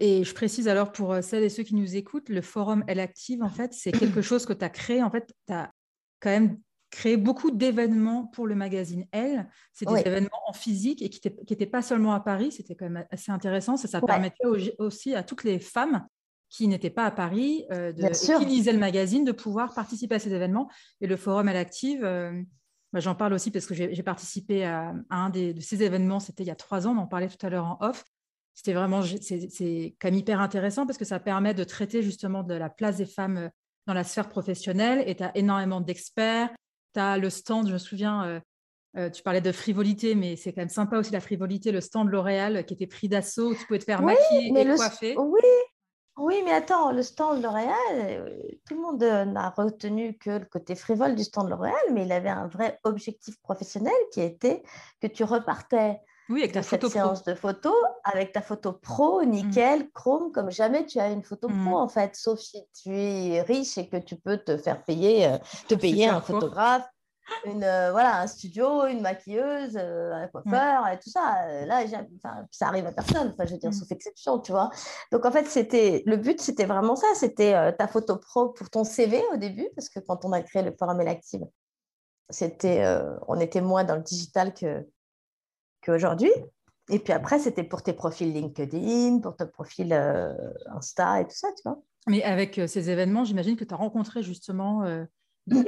Et 0.00 0.24
je 0.24 0.34
précise 0.34 0.68
alors 0.68 0.92
pour 0.92 1.12
euh, 1.12 1.22
celles 1.22 1.44
et 1.44 1.48
ceux 1.48 1.62
qui 1.62 1.74
nous 1.74 1.96
écoutent, 1.96 2.28
le 2.28 2.42
forum 2.42 2.84
Elle 2.86 3.00
Active, 3.00 3.42
en 3.42 3.48
fait, 3.48 3.72
c'est 3.72 3.92
quelque 3.92 4.22
chose 4.22 4.46
que 4.46 4.52
tu 4.52 4.64
as 4.64 4.70
créé. 4.70 5.02
En 5.02 5.10
fait, 5.10 5.32
tu 5.46 5.52
as 5.52 5.70
quand 6.20 6.30
même 6.30 6.58
créé 6.90 7.16
beaucoup 7.16 7.50
d'événements 7.50 8.24
pour 8.26 8.46
le 8.46 8.54
magazine 8.54 9.06
Elle. 9.12 9.48
C'est 9.72 9.86
des 9.86 10.00
événements 10.00 10.40
en 10.46 10.52
physique 10.52 11.02
et 11.02 11.10
qui 11.10 11.20
n'étaient 11.50 11.66
pas 11.66 11.82
seulement 11.82 12.12
à 12.12 12.20
Paris. 12.20 12.52
C'était 12.52 12.74
quand 12.74 12.88
même 12.88 13.06
assez 13.10 13.30
intéressant. 13.30 13.76
Ça, 13.76 13.88
ça 13.88 14.00
permettait 14.00 14.46
aussi 14.78 15.14
à 15.14 15.22
toutes 15.22 15.44
les 15.44 15.58
femmes 15.58 16.06
qui 16.48 16.68
n'étaient 16.68 16.90
pas 16.90 17.04
à 17.04 17.10
Paris, 17.10 17.66
euh, 17.72 17.92
de, 17.92 18.08
qui 18.08 18.44
lisaient 18.46 18.72
le 18.72 18.78
magazine, 18.78 19.24
de 19.24 19.32
pouvoir 19.32 19.74
participer 19.74 20.14
à 20.14 20.18
ces 20.18 20.32
événements. 20.32 20.70
Et 21.00 21.06
le 21.06 21.16
forum 21.16 21.48
Elle 21.48 21.56
Active, 21.56 22.04
euh, 22.04 22.32
bah, 22.92 23.00
j'en 23.00 23.14
parle 23.14 23.34
aussi 23.34 23.50
parce 23.50 23.66
que 23.66 23.74
j'ai 23.74 24.02
participé 24.02 24.64
à, 24.64 24.94
un 25.10 25.30
de 25.30 25.60
ces 25.60 25.82
événements, 25.82 26.20
c'était 26.20 26.42
il 26.42 26.46
y 26.46 26.50
a 26.50 26.56
trois 26.56 26.86
ans, 26.86 26.94
on 26.96 27.02
en 27.02 27.06
parlait 27.06 27.28
tout 27.28 27.44
à 27.46 27.50
l'heure 27.50 27.66
en 27.66 27.78
off 27.80 28.04
c'était 28.58 28.72
vraiment, 28.72 29.02
c'est 29.02 29.94
quand 30.00 30.08
même 30.08 30.16
hyper 30.16 30.40
intéressant 30.40 30.84
parce 30.84 30.98
que 30.98 31.04
ça 31.04 31.20
permet 31.20 31.54
de 31.54 31.62
traiter 31.62 32.02
justement 32.02 32.42
de 32.42 32.54
la 32.54 32.68
place 32.68 32.96
des 32.96 33.06
femmes 33.06 33.36
euh, 33.36 33.48
dans 33.86 33.94
la 33.94 34.02
sphère 34.02 34.28
professionnelle 34.28 35.04
et 35.06 35.14
tu 35.14 35.22
as 35.22 35.30
énormément 35.36 35.80
d'experts. 35.80 36.50
Tu 36.92 36.98
as 36.98 37.18
le 37.18 37.30
stand, 37.30 37.68
je 37.68 37.74
me 37.74 37.78
souviens, 37.78 38.24
euh, 38.24 38.40
euh, 38.96 39.10
tu 39.10 39.22
parlais 39.22 39.40
de 39.40 39.52
frivolité, 39.52 40.16
mais 40.16 40.34
c'est 40.34 40.52
quand 40.52 40.62
même 40.62 40.70
sympa 40.70 40.98
aussi 40.98 41.12
la 41.12 41.20
frivolité, 41.20 41.70
le 41.70 41.80
stand 41.80 42.08
L'Oréal 42.08 42.66
qui 42.66 42.74
était 42.74 42.88
pris 42.88 43.08
d'assaut, 43.08 43.52
où 43.52 43.54
tu 43.54 43.64
pouvais 43.64 43.78
te 43.78 43.84
faire 43.84 44.02
maquiller 44.02 44.48
et 44.48 44.74
coiffer. 44.74 45.16
Oui, 45.16 45.40
oui, 46.18 46.42
mais 46.44 46.52
attends, 46.52 46.92
le 46.92 47.02
stand 47.02 47.42
L'Oréal, 47.42 48.32
tout 48.66 48.74
le 48.74 48.80
monde 48.80 49.02
n'a 49.02 49.50
retenu 49.50 50.18
que 50.18 50.30
le 50.30 50.44
côté 50.44 50.74
frivole 50.74 51.14
du 51.14 51.24
stand 51.24 51.48
L'Oréal, 51.48 51.74
mais 51.92 52.04
il 52.04 52.12
avait 52.12 52.28
un 52.28 52.48
vrai 52.48 52.78
objectif 52.84 53.40
professionnel 53.40 53.94
qui 54.12 54.20
était 54.20 54.62
que 55.00 55.06
tu 55.06 55.24
repartais 55.24 56.00
oui, 56.28 56.40
avec 56.40 56.52
ta 56.52 56.62
photo 56.62 56.88
cette 56.88 56.92
séance 56.92 57.24
de 57.24 57.34
photos 57.34 57.74
avec 58.04 58.32
ta 58.32 58.42
photo 58.42 58.72
pro, 58.72 59.22
mmh. 59.22 59.30
nickel, 59.30 59.90
chrome, 59.92 60.30
comme 60.30 60.50
jamais 60.50 60.84
tu 60.84 60.98
as 60.98 61.10
une 61.10 61.22
photo 61.22 61.48
pro 61.48 61.56
mmh. 61.56 61.74
en 61.74 61.88
fait, 61.88 62.16
sauf 62.16 62.38
si 62.38 62.62
tu 62.74 62.94
es 62.94 63.40
riche 63.42 63.78
et 63.78 63.88
que 63.88 63.96
tu 63.96 64.16
peux 64.16 64.36
te 64.36 64.56
faire 64.58 64.84
payer, 64.84 65.26
euh, 65.26 65.38
te 65.68 65.74
payer 65.74 66.06
un 66.06 66.20
photographe, 66.20 66.86
une, 67.44 67.64
euh, 67.64 67.90
voilà, 67.92 68.20
un 68.20 68.26
studio, 68.26 68.86
une 68.86 69.00
maquilleuse, 69.00 69.76
euh, 69.76 70.12
un 70.12 70.28
coiffeur 70.28 70.88
et 70.88 70.98
tout 70.98 71.10
ça. 71.10 71.64
Là, 71.66 71.84
ça 72.50 72.66
arrive 72.68 72.86
à 72.86 72.92
personne, 72.92 73.32
enfin, 73.32 73.46
je 73.46 73.52
veux 73.52 73.58
dire, 73.58 73.70
mmh. 73.70 73.74
sauf 73.74 73.90
exception, 73.92 74.38
tu 74.38 74.52
vois. 74.52 74.70
Donc 75.12 75.24
en 75.24 75.30
fait, 75.30 75.46
c'était 75.46 76.02
le 76.06 76.16
but, 76.16 76.40
c'était 76.40 76.66
vraiment 76.66 76.96
ça, 76.96 77.06
c'était 77.14 77.74
ta 77.76 77.88
photo 77.88 78.16
pro 78.16 78.48
pour 78.50 78.70
ton 78.70 78.84
CV 78.84 79.22
au 79.32 79.36
début, 79.36 79.68
parce 79.74 79.88
que 79.88 80.00
quand 80.00 80.24
on 80.24 80.32
a 80.32 80.42
créé 80.42 80.62
le 80.62 80.74
forum 80.78 81.00
Elactive, 81.00 81.46
c'était, 82.30 82.84
on 83.26 83.40
était 83.40 83.60
moins 83.60 83.84
dans 83.84 83.96
le 83.96 84.02
digital 84.02 84.52
que 84.52 84.86
qu'aujourd'hui. 85.82 86.32
Et 86.90 86.98
puis 86.98 87.12
après, 87.12 87.38
c'était 87.38 87.64
pour 87.64 87.82
tes 87.82 87.92
profils 87.92 88.32
LinkedIn, 88.32 89.20
pour 89.20 89.36
ton 89.36 89.46
profil 89.46 89.92
euh, 89.92 90.32
Insta 90.66 91.20
et 91.20 91.24
tout 91.24 91.36
ça, 91.36 91.48
tu 91.56 91.62
vois. 91.64 91.82
Mais 92.06 92.22
avec 92.22 92.58
euh, 92.58 92.66
ces 92.66 92.88
événements, 92.88 93.24
j'imagine 93.24 93.56
que 93.56 93.64
tu 93.64 93.74
as 93.74 93.76
rencontré 93.76 94.22
justement 94.22 94.84
euh, 94.84 95.04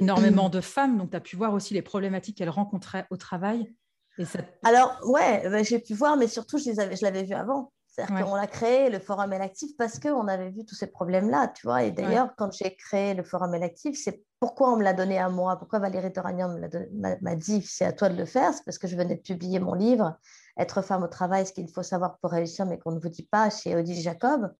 énormément 0.01 0.49
de 0.49 0.61
femmes, 0.61 0.99
donc 0.99 1.11
tu 1.11 1.17
as 1.17 1.21
pu 1.21 1.37
voir 1.37 1.53
aussi 1.53 1.75
les 1.75 1.83
problématiques 1.83 2.37
qu'elles 2.39 2.51
rencontraient 2.51 3.07
au 3.11 3.17
travail. 3.17 3.73
Et 4.19 4.25
Alors, 4.65 4.99
ouais, 5.05 5.49
bah, 5.49 5.63
j'ai 5.63 5.79
pu 5.79 5.95
voir, 5.95 6.17
mais 6.17 6.29
surtout, 6.29 6.59
je, 6.59 6.73
je 6.73 7.05
l'avais 7.05 7.23
vu 7.25 7.35
avant. 7.35 7.73
C'est-à-dire 7.91 8.25
qu'on 8.25 8.35
l'a 8.37 8.47
créé, 8.47 8.89
le 8.89 9.01
Forum 9.01 9.33
Elactif, 9.33 9.77
parce 9.77 9.99
qu'on 9.99 10.29
avait 10.29 10.51
vu 10.51 10.65
tous 10.65 10.77
ces 10.77 10.87
problèmes-là, 10.87 11.49
tu 11.49 11.67
vois. 11.67 11.83
Et 11.83 11.91
d'ailleurs, 11.91 12.31
quand 12.37 12.53
j'ai 12.53 12.77
créé 12.77 13.15
le 13.15 13.25
Forum 13.25 13.55
Elactif, 13.55 13.99
c'est 14.01 14.23
pourquoi 14.39 14.73
on 14.73 14.77
me 14.77 14.85
l'a 14.85 14.93
donné 14.93 15.19
à 15.19 15.29
moi, 15.29 15.57
pourquoi 15.59 15.81
Valérie 15.81 16.13
Toragnan 16.13 16.57
m'a 16.93 17.35
dit 17.35 17.63
c'est 17.63 17.85
à 17.85 17.93
toi 17.93 18.09
de 18.09 18.17
le 18.17 18.25
faire, 18.25 18.55
c'est 18.55 18.65
parce 18.65 18.79
que 18.79 18.87
je 18.87 18.97
venais 18.97 19.17
de 19.17 19.21
publier 19.21 19.59
mon 19.59 19.75
livre 19.75 20.17
Être 20.57 20.83
femme 20.83 21.03
au 21.03 21.09
travail, 21.09 21.47
ce 21.47 21.53
qu'il 21.53 21.69
faut 21.69 21.83
savoir 21.83 22.19
pour 22.19 22.31
réussir, 22.31 22.65
mais 22.65 22.79
qu'on 22.79 22.93
ne 22.93 23.01
vous 23.01 23.09
dit 23.09 23.27
pas 23.29 23.51
chez 23.51 23.75
Odile 23.75 24.01
Jacob, 24.01 24.53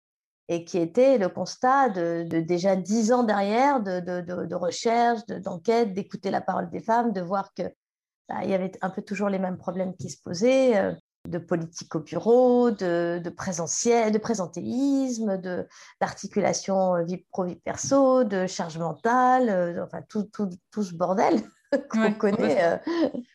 et 0.51 0.65
qui 0.65 0.77
était 0.77 1.17
le 1.17 1.29
constat 1.29 1.89
de, 1.89 2.25
déjà 2.41 2.77
dix 2.77 3.13
ans 3.13 3.23
derrière 3.23 3.81
de, 3.81 4.01
de 4.01 4.55
recherche, 4.55 5.25
d'enquête, 5.27 5.95
d'écouter 5.95 6.31
la 6.31 6.43
parole 6.43 6.69
des 6.69 6.81
femmes, 6.81 7.13
de 7.13 7.23
voir 7.23 7.55
que 7.55 7.63
bah, 8.29 8.41
il 8.43 8.51
y 8.51 8.55
avait 8.55 8.73
un 8.83 8.91
peu 8.91 9.01
toujours 9.01 9.31
les 9.31 9.39
mêmes 9.39 9.57
problèmes 9.57 9.97
qui 9.97 10.11
se 10.11 10.21
posaient. 10.23 10.77
Euh, 10.77 10.93
de 11.29 11.39
politique 11.39 11.95
au 11.95 12.01
bureau, 12.01 12.71
de, 12.71 13.21
de 13.23 13.31
présentiel, 13.31 14.13
de 14.13 14.19
présentéisme, 14.19 15.39
de, 15.39 15.67
d'articulation 16.01 16.97
euh, 16.97 17.05
vie 17.05 17.25
pro-vie 17.31 17.57
perso, 17.57 18.25
de 18.25 18.47
charge 18.47 18.79
mentale, 18.79 19.49
euh, 19.49 19.85
enfin 19.85 20.01
tout, 20.09 20.25
tout, 20.25 20.49
tout, 20.71 20.83
ce 20.83 20.95
bordel 20.95 21.43
qu'on 21.91 22.13
connaît, 22.15 22.65
euh, 22.65 22.77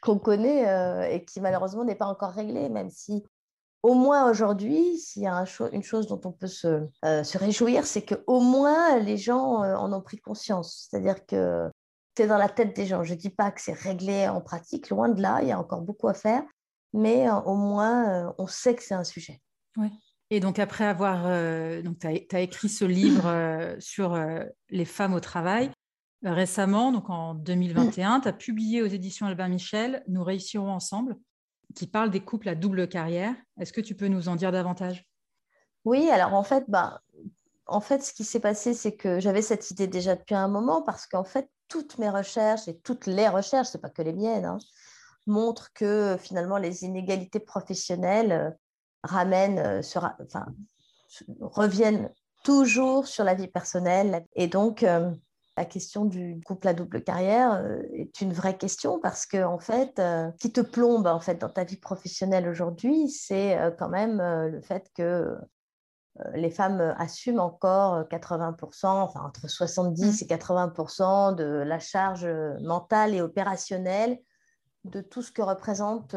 qu'on 0.01 0.17
connaît 0.17 1.13
et 1.13 1.24
qui 1.25 1.39
malheureusement 1.41 1.84
n'est 1.84 1.95
pas 1.95 2.07
encore 2.07 2.31
réglé, 2.31 2.69
même 2.69 2.89
si 2.89 3.24
au 3.86 3.94
moins 3.94 4.30
aujourd'hui, 4.30 4.98
s'il 4.98 5.24
y 5.24 5.27
a 5.27 5.46
une 5.72 5.84
chose 5.84 6.08
dont 6.08 6.22
on 6.25 6.32
peut 6.32 6.48
se, 6.48 6.88
se 7.04 7.38
réjouir, 7.38 7.86
c'est 7.86 8.04
qu'au 8.04 8.39
moins 8.39 9.00
les 9.00 9.18
gens 9.18 9.58
en 9.63 9.94
ont 9.94 10.01
pris 10.01 10.18
conscience. 10.18 10.88
C'est-à-dire 10.89 11.25
que 11.25 11.70
c'est 12.18 12.27
dans 12.27 12.38
la 12.38 12.50
tête 12.50 12.75
des 12.75 12.86
gens. 12.86 13.04
Je 13.04 13.13
ne 13.13 13.20
dis 13.20 13.30
pas 13.30 13.51
que 13.51 13.62
c'est 13.62 13.74
réglé 13.74 14.27
en 14.27 14.42
pratique, 14.42 14.89
loin 14.89 15.10
de 15.10 15.22
là, 15.22 15.39
il 15.42 15.50
y 15.50 15.51
a 15.51 15.60
encore 15.60 15.82
beaucoup 15.82 16.08
à 16.08 16.13
faire 16.13 16.44
mais 16.96 17.27
euh, 17.27 17.36
au 17.42 17.56
moins, 17.56 18.10
euh, 18.10 18.32
on 18.38 18.48
sait 18.48 18.74
que 18.74 18.82
c'est 18.82 18.96
un 18.96 19.04
sujet. 19.04 19.42
Oui. 19.77 19.89
Et 20.32 20.39
donc, 20.39 20.58
après 20.58 20.86
avoir. 20.86 21.25
Euh, 21.25 21.84
tu 22.00 22.36
as, 22.36 22.39
écrit 22.39 22.70
ce 22.70 22.86
livre 22.86 23.75
sur 23.80 24.20
les 24.70 24.86
femmes 24.86 25.13
au 25.13 25.20
travail. 25.20 25.70
récemment, 26.24 26.92
donc 26.92 27.12
en 27.12 27.36
2021, 27.36 28.22
tu 28.22 28.27
as 28.27 28.34
publié 28.34 28.82
aux 28.82 28.88
éditions 28.88 29.27
Albin 29.27 29.50
Michel 29.50 30.04
Nous 30.08 30.24
réussirons 30.24 30.72
ensemble, 30.72 31.15
qui 31.75 31.88
parle 31.88 32.10
des 32.10 32.22
couples 32.22 32.50
à 32.50 32.55
double 32.55 32.88
carrière. 32.88 33.36
Est-ce 33.60 33.74
que 33.74 33.82
tu 33.82 33.96
peux 33.96 34.08
nous 34.08 34.29
en 34.29 34.36
dire 34.36 34.51
davantage? 34.51 35.08
Oui, 35.84 36.10
alors 36.10 36.34
en 36.34 36.44
fait, 36.44 36.65
bah, 36.67 37.01
en 37.67 37.82
fait, 37.82 38.03
ce 38.03 38.13
qui 38.13 38.24
s'est 38.24 38.39
passé, 38.39 38.74
c'est 38.74 38.96
que 38.96 39.20
j'avais 39.20 39.41
cette 39.41 39.70
idée 39.72 39.88
déjà 39.88 40.15
depuis 40.15 40.36
un 40.36 40.48
moment 40.48 40.82
parce 40.82 41.05
qu'en 41.05 41.24
fait, 41.24 41.50
toutes 41.67 41.98
mes 41.98 42.10
recherches 42.10 42.67
et 42.67 42.77
toutes 42.79 43.05
les 43.05 43.27
recherches, 43.27 43.70
ce 43.70 43.77
n'est 43.77 43.82
pas 43.82 43.89
que 43.89 44.01
les 44.01 44.13
miennes, 44.13 44.46
hein, 44.46 44.58
montre 45.27 45.74
que 45.74 46.17
finalement 46.20 46.58
les 46.58 46.84
inégalités 46.84 47.39
professionnelles 47.39 48.32
euh, 48.32 48.51
ramènent, 49.03 49.60
euh, 49.60 49.82
enfin, 50.24 50.46
reviennent 51.39 52.12
toujours 52.44 53.08
sur 53.08 53.24
la 53.24 53.34
vie 53.34 53.48
personnelle. 53.48 54.25
Et 54.36 54.48
donc, 54.48 54.84
euh, 54.84 55.12
la 55.58 55.66
question 55.66 56.06
du 56.06 56.42
couple 56.46 56.68
à 56.68 56.74
double 56.74 57.02
carrière 57.02 57.54
euh, 57.54 57.82
est 57.94 58.20
une 58.22 58.34
vraie 58.34 58.58
question 58.58 59.00
parce 59.00 59.26
que 59.26 59.44
en 59.44 59.60
fait, 59.60 60.00
euh, 60.00 60.30
ce 60.34 60.38
qui 60.38 60.52
te 60.52 60.62
plombe 60.62 61.08
en 61.08 61.20
fait 61.20 61.36
dans 61.36 61.50
ta 61.50 61.64
vie 61.64 61.78
professionnelle 61.78 62.48
aujourd'hui, 62.48 63.10
c'est 63.10 63.58
euh, 63.58 63.72
quand 63.72 63.90
même 63.90 64.22
le 64.22 64.62
fait 64.62 64.92
que 64.96 65.36
les 66.34 66.50
femmes 66.50 66.96
assument 66.98 67.42
encore 67.42 68.04
80%, 68.04 68.86
enfin 68.86 69.22
entre 69.26 69.50
70 69.50 70.22
mmh. 70.22 70.24
et 70.24 70.28
80% 70.28 71.36
de 71.36 71.44
la 71.44 71.80
charge 71.80 72.26
mentale 72.62 73.14
et 73.14 73.22
opérationnelle 73.22 74.20
de 74.86 75.02
tout 75.02 75.22
ce 75.22 75.34
que 75.34 75.42
représente 75.42 76.16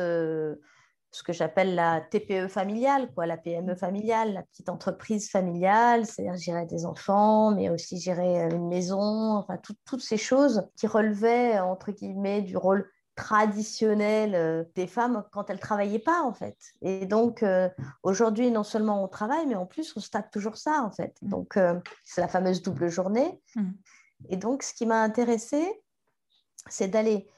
ce 1.11 1.23
que 1.23 1.33
j'appelle 1.33 1.75
la 1.75 2.01
TPE 2.01 2.49
familiale, 2.49 3.11
quoi, 3.15 3.27
la 3.27 3.37
PME 3.37 3.75
familiale, 3.75 4.35
la 4.35 4.43
petite 4.43 4.69
entreprise 4.69 5.31
familiale, 5.31 6.05
c'est-à-dire 6.05 6.37
gérer 6.37 6.67
des 6.67 6.85
enfants, 6.85 7.51
mais 7.53 7.71
aussi 7.71 7.99
gérer 7.99 8.43
euh, 8.43 8.51
une 8.51 8.69
maison, 8.69 9.37
enfin 9.37 9.59
toutes 9.85 10.03
ces 10.03 10.19
choses 10.19 10.69
qui 10.77 10.87
relevaient 10.87 11.59
entre 11.61 11.93
guillemets 11.93 12.43
du 12.43 12.57
rôle 12.57 12.91
traditionnel 13.17 14.35
euh, 14.35 14.65
des 14.75 14.87
femmes 14.87 15.25
quand 15.33 15.51
elles 15.51 15.59
travaillaient 15.59 15.99
pas 15.99 16.23
en 16.23 16.35
fait. 16.35 16.57
Et 16.83 17.07
donc 17.07 17.43
euh, 17.43 17.69
aujourd'hui 18.03 18.51
non 18.51 18.63
seulement 18.63 19.03
on 19.03 19.09
travaille, 19.09 19.47
mais 19.47 19.57
en 19.57 19.67
plus 19.67 19.95
on 19.97 20.01
tape 20.01 20.31
toujours 20.31 20.59
ça 20.59 20.83
en 20.83 20.91
fait. 20.91 21.17
Mmh. 21.23 21.29
Donc 21.29 21.59
c'est 22.05 22.21
la 22.21 22.29
fameuse 22.29 22.63
double 22.63 22.89
journée. 22.89 23.41
Mmh. 23.57 23.71
Et 24.29 24.37
donc 24.37 24.63
ce 24.63 24.75
qui 24.75 24.85
m'a 24.85 25.03
intéressée, 25.03 25.83
c'est 26.69 26.89
d'aller 26.89 27.29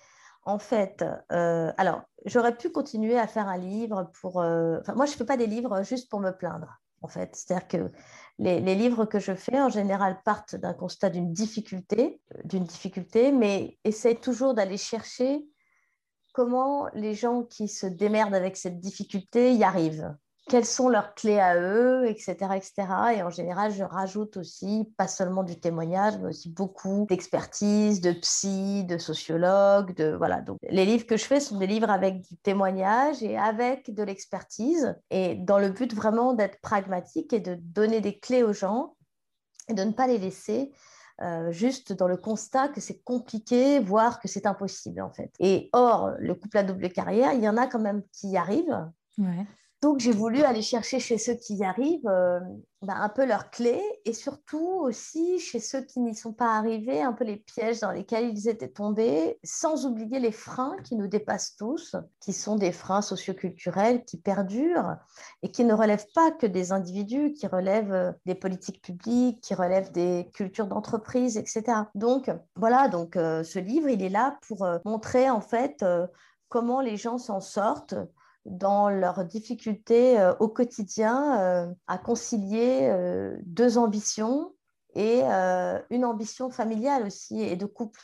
en 0.45 0.59
fait, 0.59 1.05
euh, 1.33 1.73
alors, 1.77 2.03
j'aurais 2.25 2.57
pu 2.57 2.71
continuer 2.71 3.19
à 3.19 3.27
faire 3.27 3.49
un 3.49 3.59
livre 3.59 4.11
pour... 4.21 4.41
Euh, 4.41 4.79
moi, 4.95 5.07
je 5.07 5.13
ne 5.13 5.17
fais 5.17 5.25
pas 5.25 5.37
des 5.37 5.47
livres 5.47 5.83
juste 5.83 6.09
pour 6.09 6.21
me 6.21 6.31
plaindre, 6.31 6.81
en 7.03 7.09
fait. 7.09 7.37
C'est-à-dire 7.37 7.69
que 7.69 7.93
les, 8.39 8.75
livres 8.75 9.05
que 9.05 9.19
je 9.19 9.35
fais, 9.35 9.61
en 9.61 9.69
général, 9.69 10.23
partent 10.25 10.57
d'un 10.57 10.73
constat 10.73 11.11
d'une 11.11 11.33
difficulté, 11.33 12.21
d'une 12.45 12.65
difficulté, 12.65 13.33
mais 13.33 13.79
essayent 13.85 14.21
toujours 14.21 14.55
d'aller 14.55 14.79
chercher 14.79 15.45
comment 16.33 16.89
les 16.95 17.15
gens 17.15 17.43
qui 17.43 17.69
se 17.69 17.87
démerdent 17.87 18.35
avec 18.35 18.57
cette 18.57 18.81
difficulté 18.81 19.53
y 19.53 19.65
arrivent 19.65 20.15
quelles 20.51 20.67
sont 20.67 20.89
leurs 20.89 21.15
clés 21.15 21.39
à 21.39 21.57
eux, 21.57 22.07
etc., 22.09 22.35
etc. 22.57 22.73
Et 23.17 23.23
en 23.23 23.31
général, 23.31 23.71
je 23.73 23.85
rajoute 23.85 24.37
aussi, 24.37 24.93
pas 24.97 25.07
seulement 25.07 25.45
du 25.45 25.61
témoignage, 25.61 26.19
mais 26.19 26.31
aussi 26.31 26.51
beaucoup 26.51 27.07
d'expertise, 27.09 28.01
de 28.01 28.11
psy, 28.11 28.85
de 28.85 28.99
sociologue, 28.99 29.95
de 29.95 30.13
voilà. 30.13 30.41
Donc, 30.41 30.59
les 30.69 30.85
livres 30.85 31.07
que 31.07 31.17
je 31.17 31.25
fais 31.25 31.39
sont 31.39 31.57
des 31.57 31.69
livres 31.69 31.89
avec 31.89 32.23
du 32.23 32.37
témoignage 32.37 33.23
et 33.23 33.39
avec 33.39 33.95
de 33.95 34.03
l'expertise, 34.03 34.97
et 35.11 35.37
dans 35.37 35.61
le 35.61 35.71
but 35.71 35.95
vraiment 35.95 36.35
d'être 36.35 36.61
pragmatique 36.61 37.33
et 37.33 37.41
de 37.41 37.55
donner 37.55 38.01
des 38.01 38.19
clés 38.19 38.43
aux 38.43 38.53
gens 38.53 38.97
et 39.69 39.75
de 39.75 39.85
ne 39.85 39.93
pas 39.93 40.09
les 40.09 40.19
laisser 40.19 40.73
euh, 41.23 41.53
juste 41.53 41.93
dans 41.93 42.09
le 42.09 42.17
constat 42.17 42.69
que 42.69 42.81
c'est 42.81 43.05
compliqué, 43.05 43.79
voire 43.79 44.19
que 44.19 44.27
c'est 44.27 44.47
impossible 44.47 45.01
en 45.01 45.11
fait. 45.11 45.31
Et 45.39 45.71
or, 45.73 46.11
le 46.19 46.35
couple 46.35 46.59
à 46.59 46.65
double 46.65 46.89
carrière, 46.89 47.35
il 47.35 47.41
y 47.41 47.49
en 47.49 47.57
a 47.57 47.69
quand 47.69 47.79
même 47.79 48.03
qui 48.11 48.31
y 48.31 48.37
arrivent. 48.37 48.91
Donc, 49.83 49.99
j'ai 49.99 50.13
voulu 50.13 50.43
aller 50.43 50.61
chercher 50.61 51.01
chez 51.01 51.17
ceux 51.17 51.33
qui 51.35 51.55
y 51.55 51.65
arrivent 51.65 52.07
euh, 52.07 52.39
bah, 52.83 52.97
un 52.97 53.09
peu 53.09 53.25
leurs 53.25 53.51
clés 53.51 53.83
et 54.05 54.13
surtout 54.13 54.79
aussi 54.83 55.39
chez 55.39 55.59
ceux 55.59 55.81
qui 55.81 56.01
n'y 56.01 56.15
sont 56.15 56.35
pas 56.35 56.59
arrivés, 56.59 57.01
un 57.01 57.15
peu 57.15 57.25
les 57.25 57.39
pièges 57.39 57.81
dans 57.81 57.91
lesquels 57.91 58.29
ils 58.29 58.47
étaient 58.47 58.69
tombés, 58.69 59.39
sans 59.43 59.87
oublier 59.87 60.19
les 60.19 60.33
freins 60.33 60.77
qui 60.85 60.97
nous 60.97 61.07
dépassent 61.07 61.57
tous, 61.57 61.97
qui 62.21 62.35
sont 62.35 62.57
des 62.57 62.73
freins 62.73 63.01
socioculturels 63.01 64.05
qui 64.05 64.19
perdurent 64.19 64.97
et 65.43 65.51
qui 65.51 65.65
ne 65.65 65.73
relèvent 65.73 66.09
pas 66.15 66.31
que 66.31 66.47
des 66.47 66.73
individus, 66.73 67.33
qui 67.33 67.47
relèvent 67.47 67.95
euh, 67.95 68.13
des 68.27 68.35
politiques 68.35 68.83
publiques, 68.83 69.41
qui 69.41 69.55
relèvent 69.55 69.93
des 69.93 70.31
cultures 70.35 70.67
d'entreprise, 70.67 71.39
etc. 71.39 71.85
Donc, 71.95 72.31
voilà, 72.55 72.89
donc 72.89 73.17
euh, 73.17 73.43
ce 73.43 73.59
livre, 73.59 73.89
il 73.89 74.03
est 74.03 74.11
là 74.11 74.39
pour 74.47 74.69
montrer 74.85 75.31
en 75.31 75.41
fait 75.41 75.83
comment 76.51 76.83
les 76.83 76.99
gens 76.99 77.17
s'en 77.17 77.41
sortent 77.41 77.95
dans 78.45 78.89
leurs 78.89 79.25
difficultés 79.25 80.19
euh, 80.19 80.35
au 80.41 80.49
quotidien 80.49 81.41
euh, 81.41 81.75
à 81.87 81.99
concilier 81.99 82.89
euh, 82.91 83.37
deux 83.45 83.79
ambitions 83.79 84.55
et 84.97 85.23
une 85.23 86.05
ambition 86.05 86.51
familiale 86.51 87.05
aussi 87.07 87.41
et 87.41 87.55
de 87.55 87.65
couple. 87.65 88.01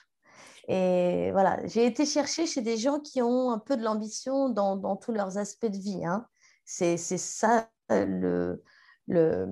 Et 0.69 1.33
voilà, 1.33 1.59
j'ai 1.67 1.85
été 1.85 2.07
chercher 2.07 2.47
chez 2.47 2.61
des 2.61 2.77
gens 2.77 3.01
qui 3.01 3.21
ont 3.23 3.51
un 3.51 3.59
peu 3.59 3.77
de 3.77 3.83
l'ambition 3.83 4.51
dans, 4.51 4.77
dans, 4.77 4.95
tous 4.95 5.11
leurs 5.11 5.37
aspects 5.37 5.67
de 5.67 5.79
vie. 5.79 6.07
Hein. 6.07 6.29
C'est 6.65 6.97
ça 6.97 7.69
le, 7.91 8.63
le, 9.09 9.49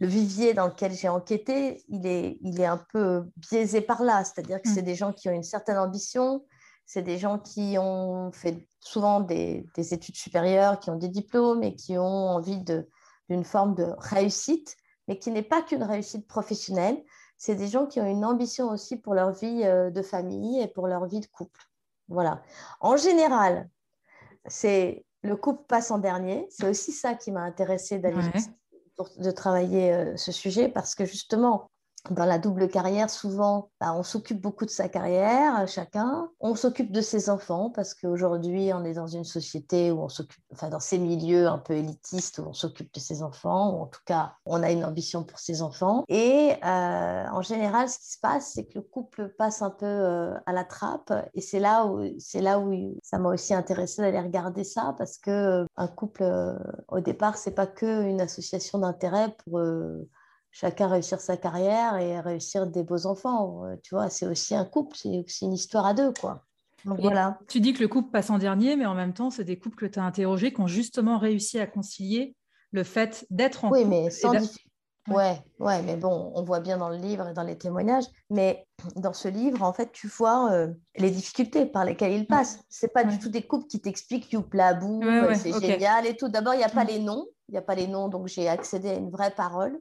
le, 0.00 0.06
vivier 0.06 0.54
dans 0.54 0.68
lequel 0.68 0.92
j'ai 0.92 1.10
enquêté, 1.10 1.84
il 1.88 2.06
est, 2.06 2.38
il 2.40 2.62
est 2.62 2.66
un 2.66 2.82
peu 2.94 3.24
biaisé 3.36 3.82
par 3.82 4.02
là. 4.02 4.24
C'est-à-dire 4.24 4.62
que 4.62 4.70
mmh. 4.70 4.74
c'est 4.74 4.82
des 4.82 4.94
gens 4.94 5.12
qui 5.12 5.28
ont 5.28 5.32
une 5.32 5.42
certaine 5.42 5.76
ambition, 5.76 6.46
c'est 6.88 7.02
des 7.02 7.18
gens 7.18 7.38
qui 7.38 7.76
ont 7.78 8.32
fait 8.32 8.66
souvent 8.80 9.20
des, 9.20 9.66
études 9.76 10.16
supérieures, 10.16 10.80
qui 10.80 10.88
ont 10.88 10.96
des 10.96 11.10
diplômes 11.10 11.62
et 11.62 11.74
qui 11.74 11.98
ont 11.98 12.30
envie 12.30 12.64
d'une 13.28 13.44
forme 13.44 13.74
de 13.74 13.92
réussite, 13.98 14.74
mais 15.06 15.18
qui 15.18 15.30
n'est 15.30 15.42
pas 15.42 15.60
qu'une 15.60 15.82
réussite 15.82 16.26
professionnelle. 16.26 17.04
C'est 17.36 17.56
des 17.56 17.68
gens 17.68 17.84
qui 17.84 18.00
ont 18.00 18.10
une 18.10 18.24
ambition 18.24 18.70
aussi 18.70 18.96
pour 18.96 19.12
leur 19.12 19.32
vie 19.32 19.64
euh, 19.64 19.90
de 19.90 20.00
famille 20.00 20.62
et 20.62 20.66
pour 20.66 20.86
leur 20.86 21.04
vie 21.04 21.20
de 21.20 21.26
couple. 21.26 21.60
Voilà. 22.08 22.42
En 22.80 22.96
général, 22.96 23.68
c'est 24.46 25.04
le 25.22 25.36
couple 25.36 25.64
passe 25.68 25.90
en 25.90 25.98
dernier. 25.98 26.46
C'est 26.48 26.70
aussi 26.70 26.92
ça 26.92 27.14
qui 27.14 27.32
m'a 27.32 27.42
intéressée 27.42 27.98
d'aller 27.98 28.16
de 29.18 29.30
travailler 29.30 29.92
euh, 29.92 30.16
ce 30.16 30.32
sujet 30.32 30.70
parce 30.70 30.94
que 30.94 31.04
justement, 31.04 31.70
dans 32.12 32.24
la 32.24 32.38
double 32.38 32.68
carrière, 32.68 33.10
souvent, 33.10 33.70
bah, 33.80 33.94
on 33.94 34.02
s'occupe 34.02 34.40
beaucoup 34.40 34.64
de 34.64 34.70
sa 34.70 34.88
carrière, 34.88 35.60
euh, 35.60 35.66
chacun. 35.66 36.30
On 36.40 36.54
s'occupe 36.54 36.92
de 36.92 37.00
ses 37.00 37.30
enfants 37.30 37.70
parce 37.70 37.94
qu'aujourd'hui, 37.94 38.72
on 38.72 38.84
est 38.84 38.94
dans 38.94 39.06
une 39.06 39.24
société 39.24 39.90
où 39.90 40.00
on 40.00 40.08
s'occupe, 40.08 40.42
enfin, 40.52 40.68
dans 40.68 40.80
ces 40.80 40.98
milieux 40.98 41.46
un 41.46 41.58
peu 41.58 41.74
élitistes 41.74 42.38
où 42.38 42.48
on 42.48 42.52
s'occupe 42.52 42.92
de 42.92 43.00
ses 43.00 43.22
enfants, 43.22 43.74
ou 43.74 43.82
en 43.82 43.86
tout 43.86 44.00
cas, 44.04 44.32
on 44.46 44.62
a 44.62 44.70
une 44.70 44.84
ambition 44.84 45.24
pour 45.24 45.38
ses 45.38 45.62
enfants. 45.62 46.04
Et 46.08 46.52
euh, 46.64 47.24
en 47.30 47.42
général, 47.42 47.88
ce 47.88 47.98
qui 47.98 48.12
se 48.12 48.20
passe, 48.20 48.52
c'est 48.54 48.64
que 48.64 48.74
le 48.76 48.82
couple 48.82 49.28
passe 49.36 49.62
un 49.62 49.70
peu 49.70 49.86
euh, 49.86 50.34
à 50.46 50.52
la 50.52 50.64
trappe. 50.64 51.12
Et 51.34 51.40
c'est 51.40 51.60
là 51.60 51.86
où, 51.86 52.02
là 52.34 52.58
où 52.58 52.96
ça 53.02 53.18
m'a 53.18 53.30
aussi 53.30 53.54
intéressé 53.54 54.02
d'aller 54.02 54.20
regarder 54.20 54.64
ça 54.64 54.94
parce 54.98 55.18
que 55.18 55.66
couple, 55.96 56.24
au 56.88 57.00
départ, 57.00 57.36
c'est 57.38 57.52
pas 57.52 57.66
que 57.66 58.04
une 58.04 58.20
association 58.20 58.78
d'intérêts 58.78 59.34
pour 59.44 59.60
chacun 60.58 60.88
réussir 60.88 61.20
sa 61.20 61.36
carrière 61.36 61.96
et 61.98 62.18
réussir 62.18 62.66
des 62.66 62.82
beaux 62.82 63.06
enfants. 63.06 63.64
Euh, 63.64 63.76
tu 63.82 63.94
vois, 63.94 64.10
c'est 64.10 64.26
aussi 64.26 64.56
un 64.56 64.64
couple, 64.64 64.96
c'est 64.96 65.22
aussi 65.24 65.44
une 65.44 65.52
histoire 65.52 65.86
à 65.86 65.94
deux, 65.94 66.12
quoi. 66.12 66.44
Donc, 66.84 67.00
voilà. 67.00 67.38
Tu 67.48 67.60
dis 67.60 67.72
que 67.72 67.80
le 67.80 67.88
couple 67.88 68.10
passe 68.10 68.30
en 68.30 68.38
dernier, 68.38 68.74
mais 68.74 68.86
en 68.86 68.94
même 68.94 69.12
temps, 69.12 69.30
c'est 69.30 69.44
des 69.44 69.58
couples 69.58 69.76
que 69.76 69.86
tu 69.86 70.00
as 70.00 70.04
interrogés 70.04 70.52
qui 70.52 70.60
ont 70.60 70.66
justement 70.66 71.18
réussi 71.18 71.60
à 71.60 71.66
concilier 71.66 72.34
le 72.72 72.82
fait 72.82 73.24
d'être 73.30 73.64
en 73.64 73.70
oui, 73.70 73.82
couple. 73.82 73.90
Mais 73.90 74.10
sans 74.10 74.32
ouais. 75.08 75.40
ouais, 75.60 75.82
mais 75.82 75.96
bon, 75.96 76.32
on 76.34 76.42
voit 76.42 76.60
bien 76.60 76.76
dans 76.76 76.88
le 76.88 76.96
livre 76.96 77.28
et 77.28 77.34
dans 77.34 77.42
les 77.44 77.56
témoignages, 77.56 78.06
mais 78.28 78.66
dans 78.96 79.12
ce 79.12 79.28
livre, 79.28 79.62
en 79.62 79.72
fait, 79.72 79.92
tu 79.92 80.08
vois 80.08 80.52
euh, 80.52 80.68
les 80.96 81.10
difficultés 81.10 81.66
par 81.66 81.84
lesquelles 81.84 82.12
ils 82.12 82.26
passent. 82.26 82.60
C'est 82.68 82.92
pas 82.92 83.04
du 83.04 83.18
tout 83.18 83.28
des 83.28 83.42
couples 83.42 83.66
qui 83.66 83.80
t'expliquent 83.80 84.32
youplabou, 84.32 85.04
ouais, 85.04 85.34
c'est 85.36 85.58
génial 85.60 86.04
et 86.06 86.16
tout. 86.16 86.28
D'abord, 86.28 86.54
il 86.54 86.58
n'y 86.58 86.64
a 86.64 86.68
pas 86.68 86.84
les 86.84 86.98
noms, 86.98 87.26
il 87.48 87.52
n'y 87.52 87.58
a 87.58 87.62
pas 87.62 87.76
les 87.76 87.86
noms, 87.86 88.08
donc 88.08 88.26
j'ai 88.26 88.48
accédé 88.48 88.90
à 88.90 88.94
une 88.94 89.10
vraie 89.10 89.30
parole. 89.30 89.78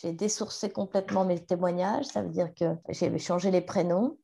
J'ai 0.00 0.12
désourcé 0.12 0.70
complètement 0.70 1.24
mes 1.24 1.44
témoignages. 1.44 2.06
Ça 2.06 2.22
veut 2.22 2.28
dire 2.28 2.54
que 2.54 2.76
j'ai 2.88 3.16
changé 3.18 3.50
les 3.50 3.60
prénoms 3.60 4.16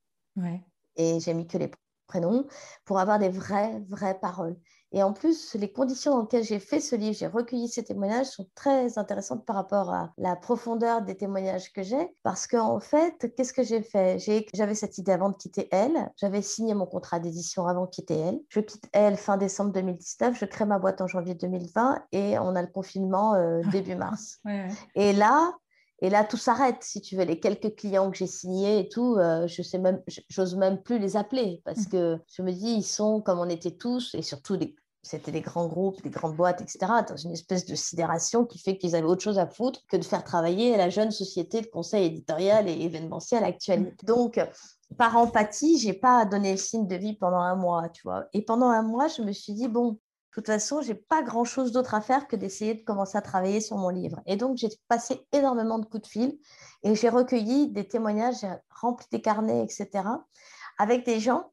et 0.97 1.21
j'ai 1.21 1.35
mis 1.35 1.47
que 1.47 1.59
les 1.59 1.71
prénoms 2.07 2.47
pour 2.85 2.99
avoir 2.99 3.19
des 3.19 3.29
vraies, 3.29 3.83
vraies 3.89 4.19
paroles. 4.21 4.57
Et 4.93 5.03
en 5.03 5.13
plus, 5.13 5.55
les 5.57 5.73
conditions 5.73 6.13
dans 6.13 6.21
lesquelles 6.23 6.45
j'ai 6.45 6.61
fait 6.61 6.79
ce 6.79 6.95
livre, 6.95 7.17
j'ai 7.19 7.27
recueilli 7.27 7.67
ces 7.67 7.83
témoignages 7.83 8.27
sont 8.27 8.49
très 8.55 8.97
intéressantes 8.97 9.45
par 9.45 9.57
rapport 9.57 9.93
à 9.93 10.13
la 10.19 10.37
profondeur 10.37 11.03
des 11.03 11.17
témoignages 11.17 11.73
que 11.73 11.83
j'ai. 11.83 12.17
Parce 12.23 12.47
qu'en 12.47 12.79
fait, 12.79 13.35
qu'est-ce 13.37 13.53
que 13.53 13.65
j'ai 13.65 13.83
fait? 13.83 14.19
J'avais 14.55 14.77
cette 14.77 14.97
idée 14.99 15.11
avant 15.11 15.31
de 15.31 15.37
quitter 15.37 15.69
Elle. 15.73 16.13
J'avais 16.17 16.43
signé 16.43 16.75
mon 16.75 16.87
contrat 16.87 17.19
d'édition 17.19 17.67
avant 17.67 17.87
de 17.87 17.91
quitter 17.91 18.17
Elle. 18.17 18.41
Je 18.49 18.61
quitte 18.61 18.85
Elle 18.93 19.17
fin 19.17 19.37
décembre 19.37 19.73
2019. 19.73 20.39
Je 20.39 20.45
crée 20.45 20.65
ma 20.65 20.79
boîte 20.79 21.01
en 21.01 21.09
janvier 21.09 21.35
2020 21.35 22.05
et 22.13 22.39
on 22.39 22.55
a 22.55 22.63
le 22.63 22.69
confinement 22.69 23.35
euh, 23.35 23.63
début 23.73 23.97
mars. 23.97 24.39
Et 24.95 25.13
là, 25.13 25.55
et 26.05 26.11
là, 26.11 26.23
tout 26.23 26.37
s'arrête, 26.37 26.83
si 26.83 27.01
tu 27.01 27.17
veux. 27.17 27.25
Les 27.25 27.41
quelques 27.41 27.77
clients 27.77 28.11
que 28.11 28.19
j'ai 28.19 28.27
signés 28.27 28.81
et 28.81 28.89
tout, 28.91 29.17
euh, 29.17 29.47
je 29.47 29.63
sais 29.63 29.79
même, 29.79 30.03
j'ose 30.29 30.55
même 30.55 30.83
plus 30.83 30.99
les 30.99 31.17
appeler 31.17 31.63
parce 31.65 31.87
mmh. 31.87 31.89
que 31.89 32.19
je 32.31 32.43
me 32.43 32.53
dis, 32.53 32.75
ils 32.75 32.85
sont 32.85 33.23
comme 33.23 33.39
on 33.39 33.49
était 33.49 33.71
tous, 33.71 34.15
et 34.15 34.21
surtout, 34.21 34.59
c'était 35.01 35.33
des 35.33 35.41
grands 35.41 35.67
groupes, 35.67 36.03
des 36.03 36.11
grandes 36.11 36.37
boîtes, 36.37 36.61
etc., 36.61 36.79
dans 37.09 37.17
une 37.17 37.33
espèce 37.33 37.65
de 37.65 37.75
sidération 37.75 38.45
qui 38.45 38.59
fait 38.59 38.77
qu'ils 38.77 38.95
avaient 38.95 39.07
autre 39.07 39.23
chose 39.23 39.39
à 39.39 39.47
foutre 39.47 39.81
que 39.89 39.97
de 39.97 40.05
faire 40.05 40.25
travailler 40.25 40.77
la 40.77 40.91
jeune 40.91 41.11
société 41.11 41.63
de 41.63 41.69
conseil 41.69 42.05
éditorial 42.05 42.69
et 42.69 42.83
événementiel 42.83 43.43
actuelle. 43.43 43.81
Mmh. 44.03 44.07
Donc, 44.07 44.47
par 44.99 45.17
empathie, 45.17 45.79
j'ai 45.79 45.95
pas 45.95 46.27
donné 46.27 46.51
le 46.51 46.59
signe 46.59 46.87
de 46.87 46.97
vie 46.97 47.15
pendant 47.15 47.41
un 47.41 47.57
mois, 47.57 47.89
tu 47.89 48.03
vois. 48.03 48.27
Et 48.35 48.43
pendant 48.43 48.69
un 48.69 48.83
mois, 48.83 49.09
je 49.09 49.23
me 49.23 49.33
suis 49.33 49.55
dit, 49.55 49.69
bon, 49.69 49.99
toute 50.35 50.47
façon, 50.47 50.83
j'ai 50.83 50.95
pas 50.95 51.23
grand-chose 51.23 51.71
d'autre 51.73 51.95
à 51.95 52.01
faire 52.01 52.27
que 52.27 52.35
d'essayer 52.37 52.75
de 52.75 52.83
commencer 52.83 53.17
à 53.17 53.23
travailler 53.23 53.61
sur 53.61 53.77
mon 53.77 53.89
livre. 53.89 54.21
Et 54.27 54.37
donc, 54.37 54.57
j'ai 54.57 54.69
passé 54.89 55.27
énormément 55.33 55.79
de 55.79 55.87
coups 55.87 56.03
de 56.03 56.09
fil 56.09 56.39
et 56.83 56.95
j'ai 56.95 57.09
recueilli 57.09 57.71
des 57.71 57.87
témoignages, 57.87 58.41
j'ai 58.41 58.53
rempli 58.69 59.07
des 59.11 59.23
carnets, 59.23 59.63
etc., 59.63 60.05
avec 60.79 61.07
des 61.07 61.21
gens. 61.21 61.53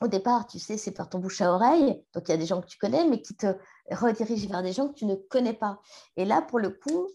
Au 0.00 0.06
départ, 0.06 0.46
tu 0.46 0.60
sais, 0.60 0.76
c'est 0.76 0.92
par 0.92 1.08
ton 1.08 1.18
bouche 1.18 1.40
à 1.40 1.52
oreille. 1.52 2.04
Donc, 2.14 2.28
il 2.28 2.30
y 2.30 2.34
a 2.34 2.36
des 2.36 2.46
gens 2.46 2.60
que 2.60 2.68
tu 2.68 2.78
connais, 2.78 3.04
mais 3.04 3.20
qui 3.20 3.34
te 3.34 3.56
redirigent 3.90 4.48
vers 4.48 4.62
des 4.62 4.72
gens 4.72 4.88
que 4.88 4.94
tu 4.94 5.06
ne 5.06 5.16
connais 5.16 5.54
pas. 5.54 5.80
Et 6.16 6.24
là, 6.24 6.40
pour 6.40 6.60
le 6.60 6.70
coup, 6.70 7.08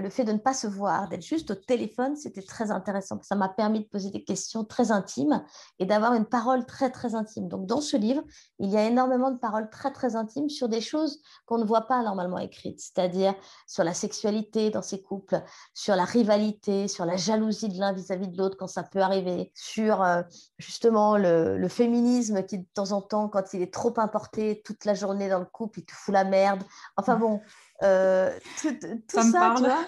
le 0.00 0.10
fait 0.10 0.24
de 0.24 0.32
ne 0.32 0.38
pas 0.38 0.54
se 0.54 0.66
voir, 0.66 1.08
d'être 1.08 1.24
juste 1.24 1.50
au 1.50 1.54
téléphone, 1.54 2.16
c'était 2.16 2.42
très 2.42 2.70
intéressant. 2.70 3.18
Ça 3.22 3.34
m'a 3.34 3.48
permis 3.48 3.80
de 3.80 3.84
poser 3.84 4.10
des 4.10 4.24
questions 4.24 4.64
très 4.64 4.92
intimes 4.92 5.44
et 5.78 5.86
d'avoir 5.86 6.14
une 6.14 6.24
parole 6.24 6.66
très, 6.66 6.90
très 6.90 7.14
intime. 7.14 7.48
Donc, 7.48 7.66
dans 7.66 7.80
ce 7.80 7.96
livre, 7.96 8.22
il 8.58 8.70
y 8.70 8.76
a 8.76 8.84
énormément 8.86 9.30
de 9.30 9.38
paroles 9.38 9.70
très, 9.70 9.92
très 9.92 10.16
intimes 10.16 10.48
sur 10.48 10.68
des 10.68 10.80
choses 10.80 11.20
qu'on 11.46 11.58
ne 11.58 11.64
voit 11.64 11.86
pas 11.86 12.02
normalement 12.02 12.38
écrites, 12.38 12.80
c'est-à-dire 12.80 13.34
sur 13.66 13.84
la 13.84 13.94
sexualité 13.94 14.70
dans 14.70 14.82
ces 14.82 15.02
couples, 15.02 15.42
sur 15.74 15.96
la 15.96 16.04
rivalité, 16.04 16.88
sur 16.88 17.04
la 17.04 17.16
jalousie 17.16 17.68
de 17.68 17.78
l'un 17.78 17.92
vis-à-vis 17.92 18.28
de 18.28 18.36
l'autre 18.36 18.56
quand 18.58 18.66
ça 18.68 18.82
peut 18.82 19.00
arriver, 19.00 19.52
sur 19.54 20.02
euh, 20.02 20.22
justement 20.58 21.16
le, 21.16 21.58
le, 21.58 21.68
féminisme 21.68 22.44
qui, 22.44 22.58
de 22.58 22.66
temps 22.74 22.92
en 22.92 23.02
temps, 23.02 23.28
quand 23.28 23.54
il 23.54 23.62
est 23.62 23.72
trop 23.72 23.92
importé 23.98 24.62
toute 24.64 24.84
la 24.84 24.94
journée 24.94 25.28
dans 25.28 25.38
le 25.38 25.46
couple, 25.46 25.80
il 25.80 25.84
te 25.84 25.92
fout 25.92 26.12
la 26.12 26.24
merde. 26.24 26.62
Enfin 26.96 27.16
bon, 27.16 27.40
euh, 27.82 28.38
tout, 28.60 29.22
ça, 29.22 29.54
tu 29.56 29.62
vois, 29.62 29.86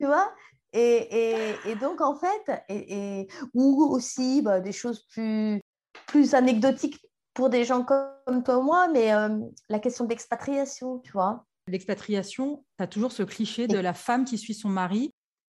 tu 0.00 0.06
vois 0.06 0.32
et, 0.78 1.54
et, 1.64 1.74
donc, 1.76 2.00
en 2.00 2.14
fait, 2.14 2.64
et, 2.68 3.28
ou 3.54 3.82
aussi 3.84 4.42
bah, 4.42 4.60
des 4.60 4.72
choses 4.72 5.06
plus, 5.08 5.62
plus 6.06 6.34
anecdotiques 6.34 7.00
pour 7.32 7.50
des 7.50 7.64
gens 7.64 7.82
comme 7.82 8.42
toi 8.42 8.58
ou 8.58 8.62
moi, 8.62 8.88
mais 8.88 9.14
euh, 9.14 9.38
la 9.68 9.78
question 9.78 10.04
de 10.04 10.10
l'expatriation, 10.10 10.98
tu 10.98 11.12
vois. 11.12 11.44
L'expatriation, 11.68 12.64
tu 12.78 12.84
as 12.84 12.86
toujours 12.86 13.12
ce 13.12 13.22
cliché 13.22 13.66
de 13.66 13.78
la 13.78 13.94
femme 13.94 14.24
qui 14.24 14.38
suit 14.38 14.54
son 14.54 14.68
mari 14.68 15.14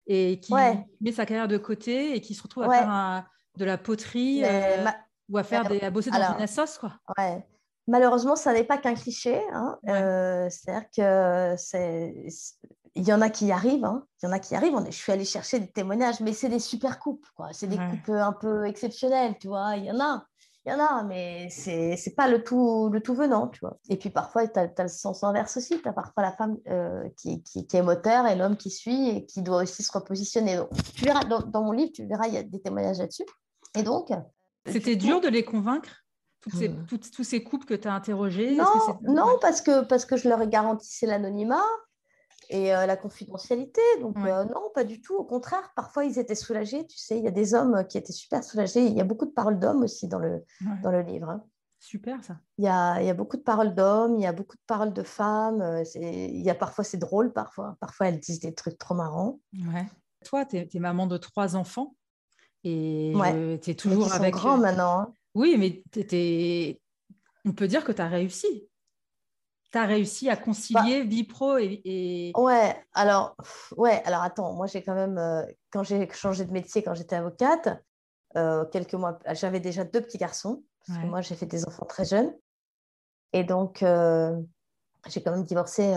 et 0.08 0.39
qui 0.39 0.53
met 0.53 1.12
sa 1.12 1.25
carrière 1.25 1.47
de 1.47 1.58
côté 1.58 2.15
et 2.15 2.21
qui 2.21 2.34
se 2.34 2.41
retrouve 2.41 2.63
à 2.63 2.69
faire 2.69 3.29
de 3.58 3.65
la 3.65 3.77
poterie 3.77 4.43
euh, 4.43 4.86
ou 5.29 5.38
à, 5.38 5.43
faire 5.43 5.67
des, 5.67 5.82
à 5.82 5.91
bosser 5.91 6.12
dans 6.12 6.17
une 6.17 6.41
assos, 6.41 6.79
quoi. 6.79 6.93
Ouais. 7.17 7.45
Malheureusement, 7.89 8.36
ça 8.36 8.54
n'est 8.54 8.63
pas 8.63 8.78
qu'un 8.78 8.93
cliché. 8.93 9.41
Hein. 9.52 9.80
Euh, 9.88 10.47
c'est-à-dire 10.49 10.89
que 10.95 11.56
c'est 11.58 12.13
il 12.95 13.08
y 13.08 13.13
en 13.13 13.21
a 13.21 13.30
qui 13.30 13.47
y 13.47 13.52
arrivent, 13.52 13.86
hein. 13.86 14.06
il 14.21 14.25
y 14.25 14.30
en 14.30 14.32
a 14.32 14.39
qui 14.39 14.54
y 14.54 14.58
arrivent. 14.58 14.75
Je 14.86 14.95
suis 14.95 15.12
allée 15.12 15.25
chercher 15.25 15.60
des 15.60 15.71
témoignages, 15.71 16.19
mais 16.19 16.34
c'est 16.34 16.49
des 16.49 16.60
super 16.60 16.99
couples, 16.99 17.30
quoi. 17.36 17.49
C'est 17.52 17.67
des 17.67 17.78
couples 17.78 18.13
un 18.13 18.34
peu 18.34 18.65
exceptionnels, 18.65 19.36
tu 19.39 19.47
vois. 19.47 19.75
Il 19.78 19.86
y 19.86 19.91
en 19.91 19.99
a, 19.99 20.25
il 20.65 20.71
y 20.71 20.75
en 20.75 20.80
a, 20.80 21.04
mais 21.04 21.49
c'est 21.49 21.95
n'est 22.06 22.13
pas 22.13 22.28
le 22.28 22.43
tout, 22.43 22.89
le 22.91 23.02
tout 23.02 23.13
venant, 23.13 23.47
tu 23.47 23.60
vois. 23.62 23.78
Et 23.89 23.97
puis 23.97 24.10
parfois, 24.10 24.47
tu 24.47 24.60
as, 24.60 24.71
le 24.78 24.88
sens 24.88 25.23
inverse 25.23 25.58
aussi. 25.58 25.82
Tu 25.82 25.88
as 25.88 25.93
parfois 25.93 26.23
la 26.23 26.32
femme 26.32 26.58
euh, 26.67 27.08
qui, 27.17 27.41
qui, 27.43 27.65
est 27.71 27.82
moteur 27.82 28.28
et 28.28 28.36
l'homme 28.36 28.58
qui 28.58 28.69
suit 28.69 29.10
et 29.10 29.25
qui 29.25 29.41
doit 29.41 29.63
aussi 29.63 29.82
se 29.82 29.91
repositionner. 29.91 30.58
Donc, 30.58 30.69
tu 30.95 31.06
verras, 31.06 31.23
dans, 31.23 31.41
dans 31.41 31.63
mon 31.63 31.71
livre, 31.71 31.91
tu 31.93 32.06
verras, 32.06 32.28
il 32.28 32.34
y 32.34 32.38
a 32.38 32.43
des 32.43 32.62
témoignages 32.62 32.99
là-dessus. 32.99 33.25
Et 33.78 33.84
donc... 33.84 34.12
C'était 34.65 34.95
dur 34.95 35.21
de 35.21 35.30
les 35.30 35.43
convaincre? 35.43 36.04
Ces, 36.47 36.69
mmh. 36.69 36.86
tous 36.88 37.23
ces 37.23 37.43
couples 37.43 37.65
que 37.65 37.73
tu 37.73 37.88
as 37.88 37.93
interrogés 37.93 38.56
Non, 38.56 38.65
non 39.04 39.38
parce, 39.41 39.62
que, 39.62 39.84
parce 39.84 40.06
que 40.06 40.17
je 40.17 40.30
leur 40.30 40.41
ai 40.41 40.47
garanti 40.47 41.06
l'anonymat 41.06 41.65
et 42.49 42.73
euh, 42.75 42.86
la 42.86 42.97
confidentialité. 42.97 43.82
Donc, 44.02 44.17
euh, 44.17 44.43
non, 44.45 44.69
pas 44.73 44.84
du 44.84 45.02
tout. 45.02 45.15
Au 45.15 45.23
contraire, 45.23 45.71
parfois, 45.75 46.06
ils 46.06 46.17
étaient 46.17 46.36
soulagés. 46.36 46.86
Tu 46.88 46.97
sais, 46.97 47.17
il 47.17 47.23
y 47.23 47.28
a 47.28 47.32
des 47.32 47.54
hommes 47.54 47.86
qui 47.88 47.97
étaient 47.97 48.13
super 48.13 48.43
soulagés. 48.43 48.86
Il 48.86 48.93
y 48.93 49.02
a 49.02 49.04
beaucoup 49.04 49.25
de 49.25 49.32
paroles 49.32 49.60
d'hommes 49.60 49.84
aussi 49.84 50.08
dans 50.08 50.19
le, 50.19 50.43
dans 50.82 50.91
le 50.91 51.02
livre. 51.02 51.30
Hein. 51.30 51.43
Super, 51.80 52.23
ça. 52.23 52.38
Il 52.58 52.65
y, 52.65 52.67
a, 52.67 53.02
il 53.02 53.08
y 53.08 53.10
a 53.10 53.13
beaucoup 53.13 53.38
de 53.38 53.41
paroles 53.41 53.73
d'hommes, 53.73 54.15
il 54.17 54.23
y 54.23 54.25
a 54.25 54.34
beaucoup 54.34 54.58
de 54.58 54.63
paroles 54.67 54.91
de 54.91 55.04
femmes. 55.04 55.62
Euh, 55.62 55.84
il 55.95 56.41
y 56.41 56.49
a 56.49 56.56
parfois, 56.56 56.84
c'est 56.84 56.97
drôle, 56.97 57.32
parfois. 57.32 57.78
Parfois, 57.80 58.08
elles 58.08 58.19
disent 58.19 58.41
des 58.41 58.54
trucs 58.54 58.78
trop 58.78 58.95
marrants. 58.95 59.39
Ouais. 59.54 59.86
Toi, 60.25 60.45
tu 60.45 60.58
es, 60.58 60.80
maman 60.80 61.08
de 61.08 61.17
trois 61.17 61.56
enfants. 61.56 61.95
Et 62.65 63.13
tu 63.62 63.69
es 63.69 63.75
toujours 63.75 64.08
ils 64.08 64.13
avec. 64.13 64.36
Sont 64.36 64.41
grands 64.41 64.58
maintenant. 64.58 64.99
Hein. 64.99 65.13
Oui, 65.36 65.56
mais 65.58 65.84
on 67.46 67.54
peut 67.54 67.68
dire 67.68 67.84
que 67.84 67.92
tu 67.92 68.02
as 68.02 68.08
réussi. 68.08 68.68
Tu 69.72 69.78
as 69.78 69.86
réussi 69.86 70.30
à 70.30 70.36
concilier 70.36 71.04
bah 71.04 71.10
vie 71.10 71.24
pro 71.24 71.58
et, 71.58 72.32
Ouais, 72.36 72.76
alors, 72.94 73.36
ouais, 73.78 74.02
alors 74.06 74.24
attends, 74.24 74.54
moi 74.54 74.65
j'ai 74.65 74.82
quand 74.82 74.96
même, 74.96 75.20
euh, 75.20 75.44
quand 75.72 75.84
j'ai 75.84 76.10
changé 76.12 76.44
de 76.44 76.52
métier, 76.52 76.82
quand 76.82 76.96
j'étais 76.96 77.15
avocate, 77.15 77.70
euh, 78.36 78.65
quelques 78.65 78.96
mois, 78.96 79.20
j'avais 79.34 79.60
déjà 79.60 79.84
deux 79.84 80.02
petits 80.02 80.18
garçons, 80.18 80.63
parce 80.88 81.00
que 81.00 81.06
moi 81.06 81.22
j'ai 81.22 81.36
fait 81.36 81.46
des 81.46 81.68
enfants 81.68 81.86
très 81.86 82.06
jeunes. 82.06 82.34
Et 83.32 83.44
donc, 83.44 83.84
euh, 83.84 84.36
j'ai 85.08 85.22
quand 85.22 85.32
même 85.32 85.44
divorcé 85.44 85.94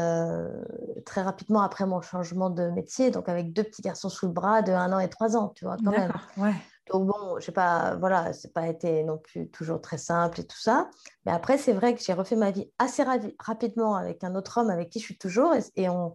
très 1.06 1.22
rapidement 1.22 1.62
après 1.62 1.86
mon 1.86 2.02
changement 2.02 2.50
de 2.50 2.68
métier, 2.68 3.10
donc 3.10 3.28
avec 3.30 3.54
deux 3.54 3.64
petits 3.64 3.82
garçons 3.82 4.10
sous 4.10 4.26
le 4.26 4.32
bras 4.32 4.60
de 4.60 4.72
un 4.72 4.92
an 4.92 4.98
et 4.98 5.08
trois 5.08 5.34
ans, 5.34 5.48
tu 5.56 5.64
vois, 5.64 5.78
quand 5.82 5.92
même. 5.92 6.12
Ouais. 6.36 6.54
Donc 6.90 7.06
bon, 7.06 7.38
je 7.38 7.44
sais 7.46 7.52
pas, 7.52 7.96
voilà, 7.96 8.32
c'est 8.32 8.52
pas 8.52 8.66
été 8.66 9.04
non 9.04 9.16
plus 9.16 9.48
toujours 9.48 9.80
très 9.80 9.98
simple 9.98 10.40
et 10.40 10.46
tout 10.46 10.58
ça. 10.58 10.90
Mais 11.24 11.32
après, 11.32 11.56
c'est 11.56 11.72
vrai 11.72 11.94
que 11.94 12.02
j'ai 12.02 12.12
refait 12.12 12.34
ma 12.34 12.50
vie 12.50 12.70
assez 12.78 13.04
rapidement 13.38 13.94
avec 13.94 14.24
un 14.24 14.34
autre 14.34 14.58
homme 14.58 14.68
avec 14.68 14.90
qui 14.90 14.98
je 14.98 15.04
suis 15.04 15.18
toujours. 15.18 15.54
Et, 15.76 15.88
on, 15.88 16.14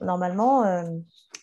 normalement, 0.00 0.64
euh, 0.64 0.84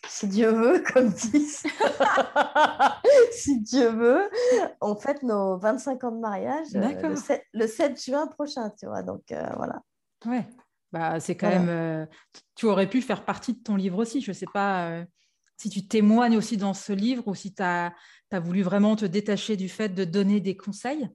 si 0.08 0.26
Dieu 0.26 0.50
veut, 0.50 0.82
comme 0.92 1.10
disent, 1.10 1.62
si 3.32 3.60
Dieu 3.60 3.88
veut, 3.88 4.30
on 4.80 4.96
fête 4.96 5.22
nos 5.22 5.58
25 5.58 6.04
ans 6.04 6.12
de 6.12 6.20
mariage 6.20 6.68
euh, 6.74 7.14
le, 7.52 7.66
7, 7.66 8.02
juin 8.02 8.26
prochain, 8.26 8.70
tu 8.70 8.86
vois. 8.86 9.02
Donc 9.02 9.32
euh, 9.32 9.46
voilà. 9.56 9.82
Ouais, 10.24 10.46
bah, 10.92 11.20
c'est 11.20 11.36
quand 11.36 11.50
même. 11.50 12.08
tu 12.54 12.66
aurais 12.66 12.88
pu 12.88 13.02
faire 13.02 13.24
partie 13.26 13.52
de 13.52 13.62
ton 13.62 13.76
livre 13.76 13.98
aussi. 13.98 14.22
Je 14.22 14.32
sais 14.32 14.46
pas 14.52 15.04
si 15.56 15.68
tu 15.70 15.86
témoignes 15.86 16.36
aussi 16.36 16.56
dans 16.56 16.74
ce 16.74 16.92
livre 16.92 17.28
ou 17.28 17.34
si 17.34 17.54
tu 17.54 17.62
as, 17.62 17.92
voulu 18.32 18.62
vraiment 18.62 18.96
te 18.96 19.04
détacher 19.04 19.56
du 19.56 19.68
fait 19.68 19.90
de 19.90 20.04
donner 20.04 20.40
des 20.40 20.56
conseils? 20.56 21.08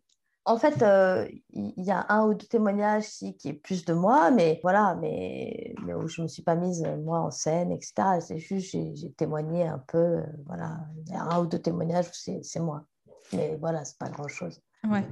En 0.46 0.58
fait, 0.58 0.82
euh, 0.82 1.28
il 1.52 1.84
y 1.84 1.92
a 1.92 2.06
un 2.08 2.26
ou 2.26 2.34
deux 2.34 2.46
témoignages 2.46 3.08
qui 3.10 3.36
est 3.50 3.54
plus 3.54 3.84
de 3.84 3.94
moi, 3.94 4.32
mais 4.32 4.60
voilà, 4.64 4.96
mais, 4.96 5.76
mais 5.84 5.94
où 5.94 6.08
je 6.08 6.22
ne 6.22 6.24
me 6.24 6.30
suis 6.30 6.44
pas 6.44 6.56
mise 6.56 6.88
moi 7.04 7.20
en 7.20 7.32
scène, 7.32 7.72
etc. 7.72 8.20
C'est 8.22 8.38
juste, 8.38 8.72
j'ai 8.72 9.12
témoigné 9.14 9.68
un 9.68 9.80
peu, 9.80 9.98
euh, 9.98 10.24
voilà. 10.46 10.78
Il 11.06 11.12
y 11.12 11.16
a 11.16 11.24
un 11.24 11.42
ou 11.42 11.48
deux 11.48 11.60
témoignages 11.60 12.08
où 12.08 12.42
c'est 12.42 12.60
moi. 12.62 12.86
Mais 13.34 13.58
voilà, 13.60 13.84
c'est 13.84 13.98
pas 13.98 14.10
grand-chose. 14.10 14.62
Ouais. 14.90 15.06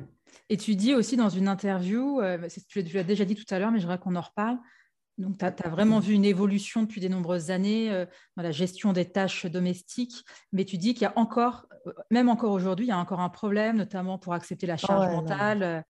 Et 0.49 0.57
tu 0.57 0.75
dis 0.75 0.93
aussi 0.93 1.17
dans 1.17 1.29
une 1.29 1.47
interview, 1.47 2.21
euh, 2.21 2.47
tu 2.67 2.81
l'as 2.81 3.03
déjà 3.03 3.25
dit 3.25 3.35
tout 3.35 3.51
à 3.53 3.59
l'heure, 3.59 3.71
mais 3.71 3.79
je 3.79 3.83
voudrais 3.83 3.99
qu'on 3.99 4.15
en 4.15 4.21
reparle, 4.21 4.57
donc, 5.17 5.38
tu 5.38 5.45
as, 5.45 5.69
vraiment 5.69 5.99
vu 5.99 6.13
une 6.13 6.25
évolution 6.25 6.84
depuis 6.84 6.99
de 6.99 7.08
nombreuses 7.08 7.49
années 7.49 7.91
euh, 7.91 8.06
dans 8.36 8.43
la 8.43 8.51
gestion 8.51 8.91
des 8.91 9.10
tâches 9.10 9.45
domestiques, 9.45 10.25
mais 10.51 10.65
tu 10.65 10.78
dis 10.78 10.93
qu'il 10.93 11.04
y 11.04 11.06
a 11.06 11.13
encore, 11.15 11.67
euh, 11.88 11.93
même 12.12 12.28
encore 12.28 12.51
aujourd'hui, 12.51 12.88
il 12.88 12.89
y 12.89 12.91
a 12.91 12.97
encore 12.97 13.21
un 13.21 13.30
problème, 13.30 13.78
notamment 13.78 14.17
pour 14.17 14.34
accepter 14.34 14.67
la 14.67 14.78
charge 14.78 15.10
mentale. 15.10 15.60
Non. 15.60 15.84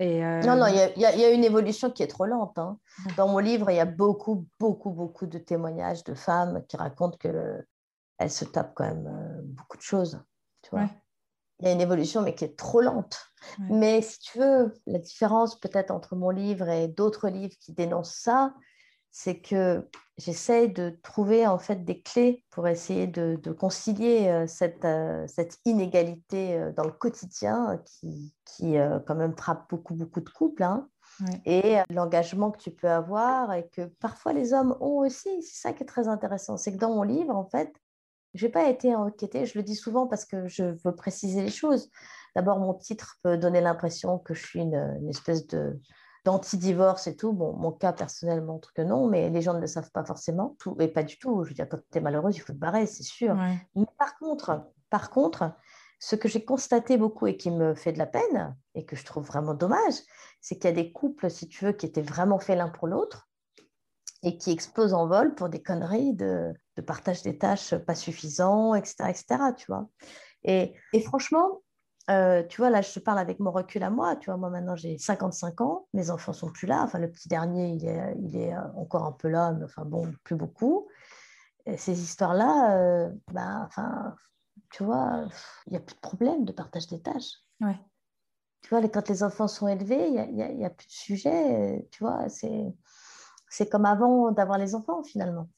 Euh, 0.00 0.42
Non, 0.42 0.56
non, 0.56 0.66
il 0.66 1.00
y, 1.00 1.04
a, 1.04 1.30
une 1.30 1.44
évolution 1.44 1.90
qui 1.90 2.02
est 2.02 2.08
trop 2.08 2.26
lente. 2.26 2.58
Hein. 2.58 2.78
Dans 3.16 3.28
mon 3.28 3.38
livre, 3.38 3.70
il 3.70 3.76
y 3.76 3.80
a 3.80 3.84
beaucoup, 3.84 4.46
beaucoup, 4.58 4.90
beaucoup 4.90 5.26
de 5.26 5.38
témoignages 5.38 6.04
de 6.04 6.14
femmes 6.14 6.64
qui 6.68 6.76
racontent 6.76 7.16
qu'elles 7.16 8.30
se 8.30 8.44
tapent 8.44 8.74
quand 8.74 8.84
même 8.84 9.08
beaucoup 9.42 9.76
de 9.76 9.82
choses. 9.82 10.22
Tu 10.62 10.70
vois 10.70 10.88
il 11.60 11.66
y 11.66 11.70
a 11.70 11.72
une 11.72 11.80
évolution, 11.80 12.22
mais 12.22 12.34
qui 12.34 12.44
est 12.44 12.56
trop 12.56 12.80
lente. 12.80 13.18
Mais 13.70 14.02
si 14.02 14.18
tu 14.20 14.38
veux, 14.38 14.74
la 14.86 14.98
différence 14.98 15.58
peut-être 15.58 15.90
entre 15.90 16.16
mon 16.16 16.30
livre 16.30 16.68
et 16.68 16.88
d'autres 16.88 17.28
livres 17.28 17.54
qui 17.60 17.72
dénoncent 17.72 18.14
ça, 18.14 18.54
c'est 19.10 19.40
que 19.40 19.88
j'essaye 20.16 20.72
de 20.72 20.90
trouver 21.02 21.46
en 21.46 21.58
fait 21.58 21.84
des 21.84 22.02
clés 22.02 22.44
pour 22.50 22.68
essayer 22.68 23.06
de, 23.06 23.36
concilier 23.52 24.28
euh, 24.28 24.46
cette, 24.46 24.84
euh, 24.84 25.26
cette, 25.26 25.58
inégalité 25.64 26.58
euh, 26.58 26.72
dans 26.72 26.84
le 26.84 26.92
quotidien 26.92 27.80
qui, 27.84 28.34
qui 28.44 28.76
quand 29.06 29.14
même 29.14 29.36
frappe 29.36 29.68
beaucoup, 29.70 29.94
beaucoup 29.94 30.20
de 30.20 30.28
couples. 30.28 30.62
Hein. 30.62 30.88
Et 31.44 31.78
l'engagement 31.90 32.50
que 32.52 32.58
tu 32.58 32.70
peux 32.70 32.88
avoir 32.88 33.52
et 33.52 33.68
que 33.70 33.86
parfois 33.98 34.32
les 34.32 34.52
hommes 34.52 34.76
ont 34.80 34.98
aussi, 34.98 35.42
c'est 35.42 35.68
ça 35.68 35.72
qui 35.72 35.82
est 35.82 35.86
très 35.86 36.06
intéressant. 36.06 36.56
C'est 36.56 36.72
que 36.72 36.78
dans 36.78 36.94
mon 36.94 37.02
livre, 37.02 37.34
en 37.34 37.48
fait, 37.48 37.72
je 38.34 38.46
n'ai 38.46 38.52
pas 38.52 38.68
été 38.68 38.94
enquêtée, 38.94 39.46
je 39.46 39.58
le 39.58 39.62
dis 39.62 39.74
souvent 39.74 40.06
parce 40.06 40.24
que 40.24 40.46
je 40.48 40.64
veux 40.84 40.94
préciser 40.94 41.42
les 41.42 41.50
choses. 41.50 41.90
D'abord, 42.36 42.58
mon 42.58 42.74
titre 42.74 43.16
peut 43.22 43.36
donner 43.38 43.60
l'impression 43.60 44.18
que 44.18 44.34
je 44.34 44.44
suis 44.44 44.60
une, 44.60 45.08
espèce 45.08 45.46
de 45.46 45.80
d'anti-divorce 46.24 47.06
et 47.06 47.16
tout. 47.16 47.32
Bon, 47.32 47.54
mon 47.54 47.72
cas 47.72 47.92
personnel 47.92 48.42
montre 48.42 48.72
que 48.74 48.82
non, 48.82 49.08
mais 49.08 49.30
les 49.30 49.40
gens 49.40 49.54
ne 49.54 49.60
le 49.60 49.66
savent 49.66 49.90
pas 49.92 50.04
forcément, 50.04 50.56
tout, 50.58 50.76
et 50.78 50.88
pas 50.88 51.02
du 51.02 51.18
tout. 51.18 51.42
Je 51.44 51.50
veux 51.50 51.54
dire, 51.54 51.68
quand 51.68 51.78
tu 51.90 51.98
es 51.98 52.00
malheureuse, 52.00 52.36
il 52.36 52.40
faut 52.40 52.52
te 52.52 52.58
barrer, 52.58 52.86
c'est 52.86 53.02
sûr. 53.02 53.34
Mais 53.74 53.86
par 53.96 54.18
contre, 54.18 54.66
par 54.90 55.10
contre, 55.10 55.52
ce 56.00 56.16
que 56.16 56.28
j'ai 56.28 56.44
constaté 56.44 56.96
beaucoup 56.96 57.26
et 57.26 57.36
qui 57.36 57.50
me 57.50 57.74
fait 57.74 57.92
de 57.92 57.98
la 57.98 58.06
peine, 58.06 58.56
et 58.74 58.84
que 58.84 58.94
je 58.94 59.04
trouve 59.04 59.24
vraiment 59.24 59.54
dommage, 59.54 59.94
c'est 60.40 60.56
qu'il 60.56 60.66
y 60.66 60.72
a 60.72 60.76
des 60.76 60.92
couples, 60.92 61.30
si 61.30 61.48
tu 61.48 61.64
veux, 61.64 61.72
qui 61.72 61.86
étaient 61.86 62.02
vraiment 62.02 62.38
faits 62.38 62.58
l'un 62.58 62.68
pour 62.68 62.88
l'autre, 62.88 63.28
et 64.22 64.36
qui 64.36 64.50
explosent 64.50 64.94
en 64.94 65.06
vol 65.06 65.34
pour 65.34 65.48
des 65.48 65.62
conneries 65.62 66.14
de, 66.14 66.52
de 66.78 66.82
partage 66.82 67.22
des 67.22 67.36
tâches 67.36 67.74
pas 67.74 67.96
suffisant, 67.96 68.72
etc., 68.74 68.94
etc. 69.08 69.24
Tu 69.56 69.66
vois. 69.66 69.88
Et, 70.44 70.72
et 70.92 71.00
franchement, 71.00 71.62
euh, 72.08 72.44
tu 72.44 72.60
vois, 72.60 72.70
là, 72.70 72.82
je 72.82 72.92
te 72.92 73.00
parle 73.00 73.18
avec 73.18 73.40
mon 73.40 73.50
recul 73.50 73.82
à 73.82 73.90
moi. 73.90 74.14
Tu 74.14 74.26
vois, 74.26 74.36
moi, 74.36 74.48
maintenant, 74.48 74.76
j'ai 74.76 74.96
55 74.96 75.60
ans. 75.60 75.88
Mes 75.92 76.10
enfants 76.10 76.32
sont 76.32 76.52
plus 76.52 76.68
là. 76.68 76.80
Enfin, 76.84 77.00
le 77.00 77.10
petit 77.10 77.28
dernier, 77.28 77.70
il 77.70 77.84
est, 77.84 78.16
il 78.22 78.36
est 78.36 78.54
euh, 78.54 78.62
encore 78.76 79.04
un 79.04 79.12
peu 79.12 79.28
là, 79.28 79.52
mais 79.52 79.64
enfin, 79.64 79.84
bon, 79.84 80.08
plus 80.22 80.36
beaucoup. 80.36 80.86
Et 81.66 81.76
ces 81.76 82.00
histoires-là, 82.00 83.10
ben, 83.32 83.64
enfin, 83.66 84.14
tu 84.70 84.84
vois, 84.84 85.28
il 85.66 85.72
n'y 85.72 85.76
a 85.76 85.80
plus 85.80 85.96
de 85.96 86.00
problème 86.00 86.44
de 86.44 86.52
partage 86.52 86.86
des 86.86 87.02
tâches. 87.02 87.42
Ouais. 87.60 87.78
Tu 88.62 88.70
vois, 88.70 88.80
quand 88.88 89.08
les 89.08 89.22
enfants 89.22 89.48
sont 89.48 89.68
élevés, 89.68 90.06
il 90.06 90.34
n'y 90.34 90.42
a, 90.42 90.50
y 90.50 90.64
a, 90.64 90.70
plus 90.70 90.86
de 90.86 90.92
sujet. 90.92 91.88
Tu 91.90 92.04
vois, 92.04 92.26
c'est 92.30 93.68
comme 93.68 93.84
avant 93.84 94.30
d'avoir 94.30 94.56
les 94.56 94.74
enfants, 94.74 95.02
finalement. 95.02 95.48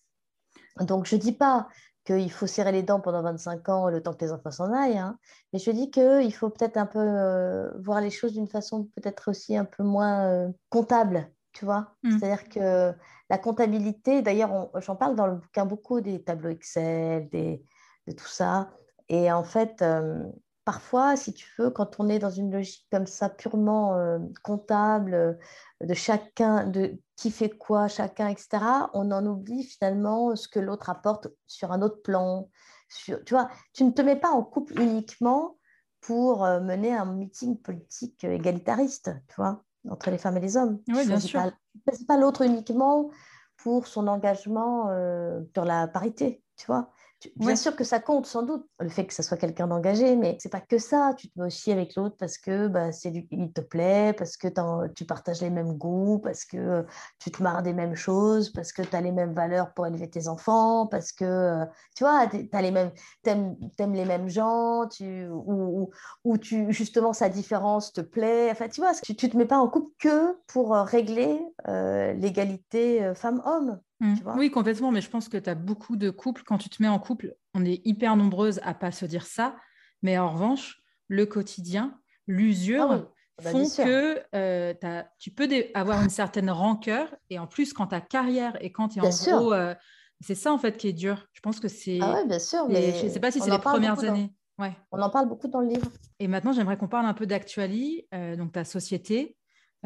Donc, 0.81 1.07
je 1.07 1.17
ne 1.17 1.21
dis 1.21 1.33
pas 1.33 1.69
qu'il 2.05 2.31
faut 2.31 2.47
serrer 2.47 2.73
les 2.73 2.83
dents 2.83 3.01
pendant 3.01 3.23
25 3.23 3.69
ans 3.69 3.89
le 3.89 4.03
temps 4.03 4.15
que 4.15 4.25
les 4.25 4.33
enfants 4.33 4.51
s'en 4.51 4.73
aillent. 4.73 4.99
Hein. 4.99 5.19
Mais 5.53 5.59
je 5.59 5.71
dis 5.71 5.91
qu'il 5.91 6.35
faut 6.35 6.51
peut-être 6.51 6.77
un 6.77 6.87
peu 6.87 6.99
euh, 6.99 7.71
voir 7.81 8.01
les 8.01 8.11
choses 8.11 8.33
d'une 8.33 8.49
façon 8.49 8.89
peut-être 8.97 9.31
aussi 9.31 9.57
un 9.57 9.65
peu 9.65 9.83
moins 9.83 10.25
euh, 10.25 10.49
comptable, 10.71 11.31
tu 11.53 11.65
vois. 11.65 11.95
Mm. 12.03 12.19
C'est-à-dire 12.19 12.49
que 12.49 12.95
la 13.29 13.39
comptabilité, 13.39 14.23
d'ailleurs, 14.23 14.71
j'en 14.77 14.97
parle 14.97 15.15
dans 15.15 15.27
le 15.27 15.37
bouquin 15.37 15.67
beaucoup 15.67 16.01
des 16.01 16.23
tableaux 16.23 16.51
Excel, 16.51 17.29
des, 17.29 17.63
de 18.07 18.13
tout 18.13 18.29
ça. 18.29 18.71
Et 19.09 19.31
en 19.31 19.45
fait, 19.45 19.83
euh, 19.83 20.25
parfois, 20.65 21.17
si 21.17 21.35
tu 21.35 21.49
veux, 21.59 21.71
quand 21.71 22.01
on 22.01 22.09
est 22.09 22.19
dans 22.19 22.31
une 22.31 22.51
logique 22.51 22.87
comme 22.91 23.07
ça, 23.07 23.29
purement 23.29 24.19
comptable, 24.43 25.39
de 25.81 25.95
chacun, 25.95 26.67
de 26.67 26.99
qui 27.21 27.31
fait 27.31 27.51
quoi, 27.51 27.87
chacun, 27.87 28.29
etc., 28.29 28.49
on 28.95 29.11
en 29.11 29.27
oublie 29.27 29.63
finalement 29.63 30.35
ce 30.35 30.49
que 30.49 30.59
l'autre 30.59 30.89
apporte 30.89 31.29
sur 31.47 31.71
un 31.71 31.83
autre 31.83 32.01
plan. 32.01 32.49
Sur, 32.89 33.23
tu 33.25 33.35
vois, 33.35 33.51
tu 33.75 33.85
ne 33.85 33.91
te 33.91 34.01
mets 34.01 34.17
pas 34.17 34.31
en 34.31 34.43
couple 34.43 34.81
uniquement 34.81 35.59
pour 36.01 36.47
euh, 36.47 36.61
mener 36.61 36.97
un 36.97 37.05
meeting 37.05 37.59
politique 37.59 38.25
égalitariste, 38.25 39.11
tu 39.29 39.35
vois, 39.37 39.63
entre 39.87 40.11
les 40.11 40.17
femmes 40.17 40.39
et 40.39 40.41
les 40.41 40.57
hommes. 40.57 40.81
Oui, 40.89 41.07
bien 41.07 41.21
sûr. 41.21 41.43
Pas, 41.85 41.93
pas 42.09 42.17
l'autre 42.17 42.41
uniquement 42.41 43.11
pour 43.59 43.87
son 43.87 44.09
engagement 44.09 44.89
euh, 44.89 45.43
sur 45.55 45.67
la 45.67 45.89
parité, 45.89 46.43
tu 46.57 46.65
vois. 46.69 46.91
Bien 47.37 47.57
sûr 47.57 47.77
que 47.77 47.85
ça 47.85 48.01
compte, 48.01 48.27
sans 48.27 48.43
doute, 48.43 48.67
le 48.79 48.89
fait 48.89 49.07
que 49.07 49.13
ça 49.13 49.23
soit 49.23 49.37
quelqu'un 49.37 49.67
d'engagé, 49.67 50.17
mais 50.17 50.37
c'est 50.41 50.49
pas 50.49 50.61
que 50.61 50.79
ça. 50.79 51.13
Tu 51.17 51.29
te 51.29 51.39
mets 51.39 51.47
aussi 51.47 51.71
avec 51.71 51.95
l'autre 51.95 52.17
parce 52.19 52.39
que 52.39 52.69
bah, 52.69 52.93
c'est 52.93 53.13
il 53.31 53.53
te 53.53 53.61
plaît, 53.61 54.15
parce 54.17 54.37
que 54.37 54.49
tu 54.95 55.05
partages 55.05 55.43
les 55.43 55.51
mêmes 55.51 55.75
goûts, 55.77 56.19
parce 56.19 56.45
que 56.45 56.87
tu 57.19 57.31
te 57.31 57.43
marres 57.43 57.63
des 57.63 57.75
mêmes 57.75 57.95
choses, 57.95 58.51
parce 58.51 58.73
que 58.73 58.83
tu 58.83 58.97
as 58.97 59.01
les 59.01 59.13
mêmes 59.13 59.35
valeurs 59.35 59.75
pour 59.75 59.87
élever 59.87 60.09
tes 60.09 60.29
enfants, 60.29 60.87
parce 60.87 61.13
que 61.13 61.65
tu 61.95 62.05
vois, 62.05 62.27
tu 62.27 62.49
les 62.53 62.71
mêmes, 62.71 62.93
aimes, 63.27 63.57
les 63.95 64.05
mêmes 64.05 64.29
gens, 64.29 64.87
tu, 64.89 65.27
ou, 65.29 65.91
ou, 66.25 66.39
tu, 66.39 66.73
justement 66.73 67.13
sa 67.13 67.29
différence 67.29 67.93
te 67.93 68.01
plaît. 68.01 68.49
Enfin, 68.51 68.69
tu 68.69 68.81
vois, 68.81 68.95
tu, 68.95 69.15
tu 69.15 69.29
te 69.29 69.37
mets 69.37 69.47
pas 69.47 69.59
en 69.59 69.69
couple 69.69 69.91
que 69.99 70.39
pour 70.47 70.75
régler 70.75 71.41
euh, 71.69 72.13
l'égalité 72.15 73.05
euh, 73.05 73.15
femmes-hommes. 73.15 73.81
Mmh. 74.01 74.17
Oui, 74.37 74.51
complètement, 74.51 74.91
mais 74.91 75.03
je 75.03 75.11
pense 75.11 75.29
que 75.29 75.37
tu 75.37 75.49
as 75.49 75.55
beaucoup 75.55 75.97
de 75.97 76.11
couples. 76.11 76.43
Quand 76.45 76.59
tu 76.59 76.71
te 76.71 76.83
mets 76.83 76.89
en 76.89 76.99
couple, 76.99 77.35
on 77.55 77.65
est 77.65 77.83
hyper 77.87 78.17
nombreuses 78.17 78.61
à 78.63 78.75
pas 78.75 78.93
se 78.93 79.05
dire 79.05 79.27
ça, 79.27 79.57
mais 80.03 80.19
en 80.19 80.33
revanche, 80.33 80.81
le 81.09 81.27
quotidien, 81.27 82.01
l'usure 82.27 82.89
ah 82.91 83.03
ah 83.03 83.43
bah, 83.43 83.51
font 83.51 83.69
que 83.69 84.23
euh, 84.35 84.75
tu 85.19 85.31
peux 85.31 85.49
avoir 85.75 86.03
une 86.03 86.11
certaine 86.11 86.51
rancœur, 86.51 87.15
et 87.29 87.39
en 87.39 87.47
plus, 87.47 87.73
quand 87.73 87.89
ta 87.89 88.01
carrière 88.01 88.57
et 88.63 88.73
quand 88.73 88.89
tu 88.89 89.01
es 89.01 89.03
en 89.03 89.39
gros, 89.39 89.53
euh, 89.53 89.75
c'est 90.21 90.35
ça 90.35 90.53
en 90.53 90.59
fait 90.59 90.77
qui 90.77 90.89
est 90.89 90.93
dur. 90.95 91.27
Je 91.33 91.41
pense 91.41 91.61
que 91.61 91.69
c'est. 91.69 91.99
Ah 92.01 92.15
ouais, 92.15 92.27
bien 92.27 92.39
sûr, 92.39 92.69
mais 92.69 92.99
je 92.99 93.05
ne 93.05 93.11
sais 93.11 93.21
pas 93.21 93.31
si 93.31 93.41
c'est 93.41 93.51
les 93.51 93.59
premières 93.59 94.03
années. 94.05 94.33
Ouais. 94.59 94.77
On 94.93 95.01
en 95.01 95.09
parle 95.09 95.27
beaucoup 95.29 95.49
dans 95.49 95.61
le 95.61 95.69
livre. 95.69 95.89
Et 96.19 96.29
maintenant, 96.29 96.53
j'aimerais 96.53 96.77
qu'on 96.77 96.89
parle 96.89 97.07
un 97.07 97.15
peu 97.15 97.27
d'actualité, 97.27 98.07
euh, 98.15 98.37
donc 98.37 98.53
ta 98.53 98.65
société. 98.65 99.37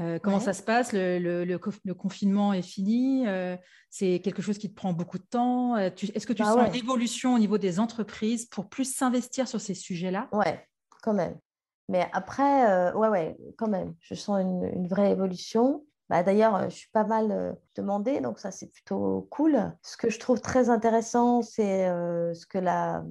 Euh, 0.01 0.19
comment 0.19 0.41
ça 0.41 0.53
se 0.53 0.63
passe? 0.63 0.93
Le, 0.93 1.57
confinement 1.95 2.53
est 2.53 2.63
fini 2.63 3.27
euh, 3.27 3.57
C'est 3.91 4.21
quelque 4.21 4.43
chose 4.43 4.59
qui 4.59 4.69
te 4.71 4.75
prend 4.75 4.93
beaucoup 4.93 5.19
de 5.19 5.25
temps 5.25 5.77
euh, 5.77 5.91
Est-ce 6.15 6.27
que 6.27 6.33
tu 6.33 6.43
bah 6.43 6.53
sens 6.53 6.69
une 6.69 6.75
évolution 6.75 7.35
au 7.35 7.39
niveau 7.39 7.59
des 7.59 7.79
entreprises 7.79 8.47
pour 8.47 8.69
plus 8.69 8.93
s'investir 8.93 9.47
sur 9.47 9.61
ces 9.61 9.75
sujets-là? 9.75 10.29
Ouais, 10.33 10.67
quand 11.03 11.15
même. 11.15 11.39
Mais 11.89 12.09
après, 12.13 12.93
ouais, 12.95 13.09
ouais, 13.09 13.37
quand 13.59 13.69
même. 13.69 13.95
Je 14.01 14.15
sens 14.15 14.41
une, 14.41 14.89
vraie 14.89 15.11
évolution. 15.11 15.85
Bah, 16.09 16.23
D'ailleurs, 16.23 16.71
je 16.71 16.75
suis 16.75 16.91
pas 16.91 17.05
mal 17.05 17.57
demandée, 17.77 18.21
donc 18.21 18.39
ça, 18.39 18.51
c'est 18.51 18.69
plutôt 18.69 19.29
cool. 19.31 19.73
Ce 19.83 19.99
que 19.99 20.09
je 20.09 20.19
trouve 20.19 20.41
très 20.41 20.71
intéressant, 20.71 21.43
c'est 21.43 21.87
ce 21.87 22.47
que 22.47 22.57
la, 22.57 23.05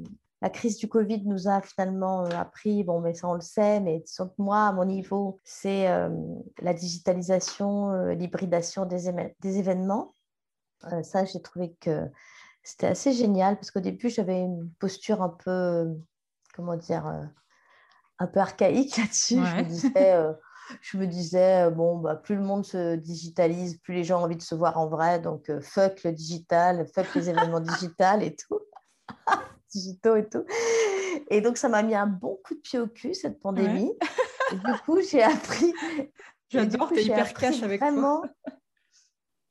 la 0.44 0.50
crise 0.50 0.78
du 0.78 0.90
Covid 0.90 1.24
nous 1.26 1.48
a 1.48 1.62
finalement 1.62 2.26
euh, 2.26 2.30
appris, 2.32 2.84
bon, 2.84 3.00
mais 3.00 3.14
ça 3.14 3.30
on 3.30 3.34
le 3.34 3.40
sait, 3.40 3.80
mais 3.80 4.04
moi, 4.38 4.68
à 4.68 4.74
mon 4.74 4.84
niveau, 4.84 5.40
c'est 5.46 5.88
euh, 5.88 6.10
la 6.62 6.74
digitalisation, 6.74 7.92
euh, 7.92 8.14
l'hybridation 8.14 8.86
des, 8.86 9.10
des, 9.40 9.58
événements. 9.58 10.14
ça, 11.04 11.24
j'ai 11.24 11.42
trouvé 11.42 11.74
que 11.80 12.12
c'était 12.62 12.88
assez 12.88 13.14
génial 13.14 13.56
parce 13.56 13.72
qu'au 13.72 13.80
début, 13.80 14.10
j'avais 14.10 14.42
une 14.42 14.70
posture 14.80 15.22
un 15.22 15.30
peu, 15.30 15.96
comment 16.54 16.76
dire, 16.76 17.06
un 18.20 18.28
peu 18.28 18.42
archaïque 18.42 18.98
là-dessus. 18.98 19.36
Je 19.46 19.56
me 19.56 19.64
disais, 19.64 20.36
je 20.82 20.98
me 20.98 21.08
disais 21.08 21.72
bon, 21.72 22.00
bah, 22.00 22.18
plus 22.18 22.36
le 22.36 22.42
monde 22.42 22.66
se 22.66 22.96
digitalise, 22.96 23.78
plus 23.78 23.94
les 23.94 24.04
gens 24.04 24.20
ont 24.20 24.26
envie 24.26 24.36
de 24.36 24.42
se 24.42 24.56
voir 24.56 24.78
en 24.78 24.90
vrai, 24.90 25.22
donc 25.22 25.50
fuck 25.62 26.04
le 26.04 26.12
digital, 26.12 26.86
fuck 26.94 27.16
les 27.16 27.30
événements 27.30 27.60
digitales 27.62 28.24
et 28.24 28.36
tout 28.36 28.60
digitaux 29.74 30.16
et 30.16 30.28
tout. 30.28 30.46
Et 31.30 31.42
donc, 31.42 31.58
ça 31.58 31.70
m'a 31.70 31.84
mis 31.84 31.96
un 31.96 32.08
bon 32.08 32.40
coup 32.44 32.56
de 32.56 32.60
pied 32.60 32.80
au 32.80 32.88
cul, 32.88 33.14
cette 33.14 33.40
pandémie. 33.40 33.94
Et 34.52 34.56
du 34.56 34.80
coup, 34.86 35.00
j'ai 35.02 35.24
appris. 35.24 35.74
J'adore, 36.50 36.90
t'es 36.90 37.04
hyper 37.04 37.34
cash 37.34 37.64
avec 37.64 37.82
vraiment... 37.82 38.22
toi. 38.22 38.30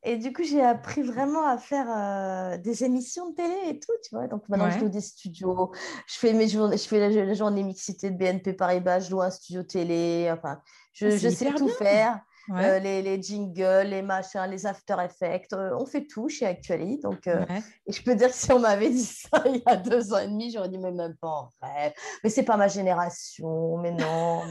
Et 0.04 0.16
du 0.16 0.32
coup, 0.32 0.42
j'ai 0.42 0.60
appris 0.60 1.02
vraiment 1.02 1.46
à 1.46 1.56
faire 1.58 1.86
euh, 1.88 2.58
des 2.58 2.82
émissions 2.82 3.30
de 3.30 3.36
télé 3.36 3.54
et 3.68 3.78
tout, 3.78 3.92
tu 4.02 4.16
vois. 4.16 4.26
Donc 4.26 4.48
maintenant, 4.48 4.68
je 4.68 4.80
loue 4.80 4.88
des 4.88 5.00
studios, 5.00 5.70
je 6.08 6.18
fais, 6.18 6.32
mes 6.32 6.48
journées, 6.48 6.76
je 6.76 6.88
fais 6.88 6.98
la, 6.98 7.24
la 7.24 7.34
journée 7.34 7.62
mixité 7.62 8.10
de 8.10 8.16
BNP 8.16 8.54
Paribas, 8.54 8.98
je 8.98 9.12
loue 9.12 9.22
un 9.22 9.30
studio 9.30 9.62
télé, 9.62 10.28
enfin, 10.32 10.60
je, 10.92 11.06
ah, 11.06 11.16
je 11.16 11.28
sais 11.28 11.54
tout 11.54 11.68
faire. 11.68 12.20
Euh, 12.50 12.78
les, 12.80 13.02
les, 13.02 13.22
jingles, 13.22 13.88
les 13.88 14.02
machins, 14.02 14.46
les 14.50 14.66
after 14.66 14.96
effects, 15.04 15.52
euh, 15.52 15.76
on 15.78 15.86
fait 15.86 16.06
tout 16.06 16.28
chez 16.28 16.44
Actually. 16.46 16.98
Donc, 16.98 17.26
euh, 17.26 17.44
et 17.86 17.92
je 17.92 18.02
peux 18.02 18.14
dire 18.16 18.28
que 18.28 18.34
si 18.34 18.50
on 18.52 18.58
m'avait 18.58 18.90
dit 18.90 19.04
ça 19.04 19.44
il 19.46 19.56
y 19.56 19.62
a 19.66 19.76
deux 19.76 20.12
ans 20.12 20.18
et 20.18 20.26
demi, 20.26 20.50
j'aurais 20.50 20.68
dit 20.68 20.78
mais 20.78 20.90
même 20.90 21.16
pas 21.16 21.28
en 21.28 21.50
rêve. 21.62 21.92
Mais 22.24 22.30
c'est 22.30 22.42
pas 22.42 22.56
ma 22.56 22.68
génération, 22.68 23.78
mais 23.78 23.92
non. 23.92 24.42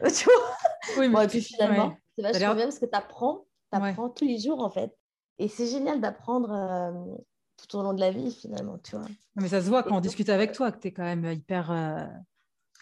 tu 0.14 0.24
vois? 0.24 0.98
Oui, 0.98 1.06
et 1.06 1.26
puis 1.28 1.42
finalement, 1.42 1.96
c'est 2.16 2.22
vachement 2.22 2.54
bien 2.54 2.64
parce 2.64 2.78
que 2.78 2.86
tu 2.86 2.96
apprends, 2.96 3.46
apprends 3.70 4.10
tous 4.10 4.26
les 4.26 4.38
jours 4.38 4.62
en 4.62 4.70
fait. 4.70 4.94
Et 5.38 5.48
c'est 5.48 5.66
génial 5.66 6.00
d'apprendre 6.00 7.10
tout 7.56 7.78
au 7.78 7.82
long 7.82 7.94
de 7.94 8.00
la 8.00 8.10
vie 8.10 8.30
finalement, 8.32 8.78
tu 8.78 8.96
vois? 8.96 9.06
Mais 9.36 9.48
ça 9.48 9.62
se 9.62 9.68
voit 9.68 9.82
quand 9.82 9.96
on 9.96 10.00
discute 10.00 10.28
avec 10.28 10.52
toi 10.52 10.70
que 10.70 10.78
tu 10.78 10.88
es 10.88 10.92
quand 10.92 11.02
même 11.02 11.24
hyper 11.24 11.70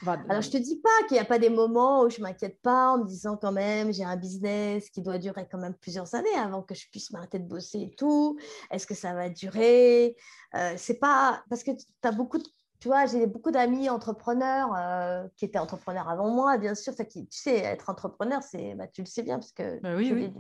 alors, 0.07 0.43
je 0.43 0.51
te 0.51 0.57
dis 0.57 0.77
pas 0.77 1.07
qu'il 1.07 1.17
n'y 1.17 1.21
a 1.21 1.25
pas 1.25 1.39
des 1.39 1.51
moments 1.51 2.03
où 2.03 2.11
je 2.11 2.21
m'inquiète 2.21 2.61
pas 2.63 2.93
en 2.93 2.99
me 2.99 3.05
disant 3.05 3.37
quand 3.37 3.53
même, 3.53 3.93
j'ai 3.93 4.05
un 4.05 4.17
business 4.17 4.89
qui 4.91 5.03
doit 5.03 5.19
durer 5.19 5.47
quand 5.51 5.59
même 5.59 5.75
plusieurs 5.75 6.15
années 6.15 6.35
avant 6.37 6.63
que 6.63 6.75
je 6.75 6.89
puisse 6.91 7.11
m'arrêter 7.11 7.39
de 7.39 7.47
bosser 7.47 7.81
et 7.81 7.95
tout. 7.95 8.39
Est-ce 8.71 8.87
que 8.87 8.95
ça 8.95 9.15
va 9.15 9.29
durer? 9.29 10.17
Euh, 10.55 10.75
C'est 10.77 10.99
pas 10.99 11.43
parce 11.51 11.63
que 11.63 11.73
tu 11.73 11.85
as 12.03 12.13
beaucoup 12.13 12.39
de 12.39 12.45
tu 12.81 12.89
vois, 12.89 13.05
j'ai 13.05 13.27
beaucoup 13.27 13.51
d'amis 13.51 13.91
entrepreneurs 13.91 14.75
euh, 14.75 15.29
qui 15.37 15.45
étaient 15.45 15.59
entrepreneurs 15.59 16.09
avant 16.09 16.31
moi, 16.31 16.57
bien 16.57 16.75
sûr. 16.75 16.95
Qui, 16.95 17.29
tu 17.29 17.39
sais, 17.39 17.59
être 17.59 17.91
entrepreneur, 17.91 18.43
c'est, 18.43 18.75
bah, 18.75 18.87
tu 18.89 19.03
le 19.03 19.07
sais 19.07 19.23
bien 19.23 19.39
parce 19.39 19.53
que 19.53 19.79
bah 19.81 19.95
oui, 19.95 20.09
tu, 20.09 20.15
oui. 20.15 20.33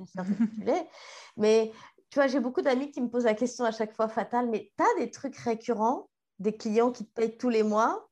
tu 0.55 0.65
l'es. 0.65 0.89
Mais 1.37 1.71
tu 2.09 2.19
vois, 2.19 2.29
j'ai 2.29 2.41
beaucoup 2.41 2.63
d'amis 2.63 2.91
qui 2.91 3.03
me 3.03 3.11
posent 3.11 3.27
la 3.27 3.35
question 3.35 3.67
à 3.67 3.73
chaque 3.73 3.95
fois 3.95 4.09
fatale, 4.09 4.49
mais 4.49 4.73
tu 4.77 4.83
as 4.83 5.05
des 5.05 5.11
trucs 5.11 5.37
récurrents, 5.37 6.09
des 6.39 6.57
clients 6.57 6.91
qui 6.93 7.05
te 7.05 7.13
payent 7.13 7.37
tous 7.37 7.51
les 7.51 7.63
mois? 7.63 8.09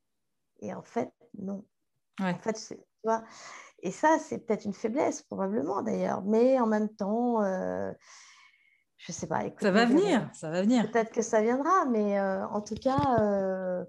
Et 0.61 0.75
en 0.75 0.83
fait, 0.83 1.11
non. 1.39 1.65
En 2.21 2.39
fait, 2.39 2.55
tu 2.55 2.77
vois, 3.05 3.23
et 3.83 3.93
ça, 3.93 4.19
c'est 4.19 4.39
peut-être 4.39 4.65
une 4.65 4.75
faiblesse, 4.75 5.23
probablement 5.23 5.83
d'ailleurs, 5.83 6.23
mais 6.23 6.59
en 6.59 6.67
même 6.67 6.89
temps, 6.89 7.43
euh, 7.43 7.93
je 8.97 9.13
sais 9.13 9.29
pas. 9.29 9.43
ça 9.61 9.71
va 9.71 9.85
venir, 9.85 10.29
ça 10.35 10.51
va 10.51 10.63
venir. 10.63 10.91
Peut-être 10.91 11.13
que 11.13 11.23
ça 11.23 11.41
viendra, 11.41 11.85
mais 11.87 12.19
euh, 12.19 12.47
en 12.49 12.61
tout 12.61 12.75
cas, 12.75 13.19
euh, 13.21 13.85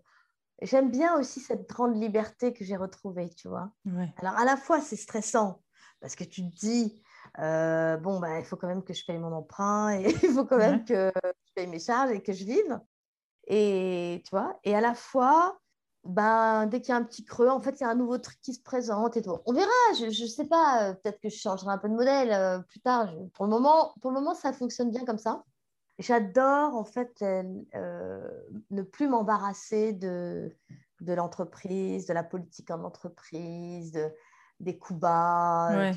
j'aime 0.62 0.92
bien 0.92 1.18
aussi 1.18 1.40
cette 1.40 1.68
grande 1.68 2.00
liberté 2.00 2.54
que 2.54 2.64
j'ai 2.64 2.76
retrouvée, 2.76 3.30
tu 3.30 3.48
vois. 3.48 3.72
Alors, 4.18 4.38
à 4.38 4.46
la 4.46 4.58
fois, 4.58 4.80
c'est 4.80 4.96
stressant, 4.96 5.64
parce 6.02 6.16
que 6.16 6.24
tu 6.24 6.48
te 6.48 6.56
dis, 6.56 7.02
bon, 7.36 8.20
bah, 8.20 8.38
il 8.38 8.46
faut 8.46 8.58
quand 8.58 8.68
même 8.68 8.84
que 8.84 8.94
je 8.94 9.04
paye 9.06 9.18
mon 9.18 9.34
emprunt, 9.34 9.92
et 9.98 10.04
il 10.24 10.30
faut 10.30 10.46
quand 10.46 10.58
même 10.58 10.86
que 10.86 11.12
je 11.26 11.54
paye 11.56 11.68
mes 11.68 11.80
charges 11.80 12.12
et 12.12 12.22
que 12.22 12.34
je 12.34 12.46
vive. 12.46 12.80
Et 13.48 14.22
tu 14.24 14.30
vois, 14.30 14.60
et 14.64 14.76
à 14.76 14.82
la 14.82 14.94
fois, 14.94 15.60
ben, 16.06 16.66
dès 16.68 16.82
qu'il 16.82 16.90
y 16.90 16.92
a 16.94 16.98
un 16.98 17.04
petit 17.04 17.26
creux, 17.26 17.50
en 17.50 17.60
fait, 17.60 17.80
il 17.80 17.84
y 17.84 17.86
a 17.86 17.90
un 17.90 17.96
nouveau 17.96 18.18
truc 18.18 18.40
qui 18.42 18.54
se 18.54 18.62
présente 18.62 19.18
et 19.18 19.22
tout. 19.22 19.38
On 19.46 19.54
verra, 19.54 19.70
je 19.98 20.06
ne 20.06 20.28
sais 20.28 20.46
pas, 20.46 20.90
euh, 20.90 20.94
peut-être 20.94 21.20
que 21.20 21.30
je 21.30 21.38
changerai 21.38 21.72
un 21.72 21.78
peu 21.78 21.90
de 21.90 21.96
modèle 21.96 22.32
euh, 22.32 22.60
plus 22.60 22.80
tard. 22.80 23.14
pour, 23.34 23.46
le 23.46 23.52
moment, 23.52 23.94
pour 24.02 24.12
le 24.12 24.20
moment, 24.20 24.34
ça 24.34 24.54
fonctionne 24.54 24.92
bien 24.92 25.06
comme 25.06 25.18
ça. 25.18 25.44
J'adore, 26.00 26.76
en 26.76 26.86
fait, 26.86 27.22
euh, 27.22 28.30
ne 28.72 28.82
plus 28.82 29.08
m'embarrasser 29.10 29.94
de 29.94 30.56
de 31.02 31.14
l'entreprise, 31.14 32.06
de 32.06 32.14
la 32.14 32.24
politique 32.24 32.72
en 32.72 32.84
entreprise, 32.84 33.92
de, 33.92 34.12
des 34.60 34.78
coups 34.78 35.00
bas. 35.00 35.94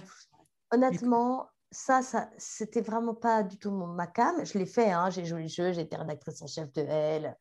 Honnêtement, 0.71 1.49
ça, 1.71 2.03
ça 2.03 2.31
c'était 2.39 2.81
vraiment 2.81 3.15
pas 3.15 3.43
du 3.43 3.59
tout 3.59 3.71
mon, 3.71 3.87
ma 3.87 4.07
cam. 4.07 4.45
Je 4.45 4.59
l'ai 4.59 4.67
fait, 4.67 4.91
hein, 4.91 5.11
j'ai 5.11 5.25
joué 5.25 5.43
le 5.43 5.49
jeu, 5.49 5.73
j'ai 5.73 5.83
été 5.83 5.97
rédactrice 5.97 6.41
en 6.43 6.47
chef 6.47 6.73
de 6.73 6.83
Elle, 6.83 7.37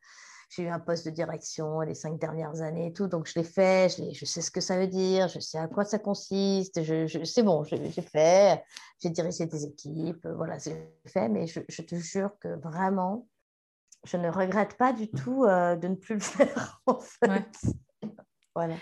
j'ai 0.54 0.64
eu 0.64 0.68
un 0.68 0.78
poste 0.80 1.06
de 1.06 1.10
direction 1.10 1.80
les 1.80 1.94
cinq 1.94 2.18
dernières 2.18 2.60
années 2.60 2.88
et 2.88 2.92
tout, 2.92 3.08
donc 3.08 3.26
je 3.26 3.38
l'ai 3.38 3.44
fait, 3.44 3.94
je, 3.96 4.12
je, 4.12 4.24
sais 4.26 4.42
ce 4.42 4.50
que 4.50 4.60
ça 4.60 4.78
veut 4.78 4.86
dire, 4.86 5.28
je 5.28 5.40
sais 5.40 5.58
à 5.58 5.66
quoi 5.66 5.84
ça 5.84 5.98
consiste, 5.98 6.82
je, 6.82 7.24
c'est 7.24 7.42
bon, 7.42 7.64
j'ai 7.64 7.78
fait, 8.02 8.62
j'ai 9.00 9.10
dirigé 9.10 9.46
des 9.46 9.64
équipes, 9.64 10.26
voilà, 10.36 10.58
c'est 10.58 10.92
fait, 11.06 11.28
mais 11.28 11.46
je, 11.46 11.60
te 11.60 11.94
jure 11.96 12.32
que 12.38 12.48
vraiment, 12.60 13.26
je 14.04 14.18
ne 14.18 14.28
regrette 14.28 14.76
pas 14.76 14.92
du 14.92 15.10
tout 15.10 15.44
euh, 15.44 15.76
de 15.76 15.88
ne 15.88 15.94
plus 15.94 16.14
le 16.14 16.20
faire, 16.20 16.82
en 16.86 16.98
fait. 16.98 17.48
Voilà. 18.54 18.74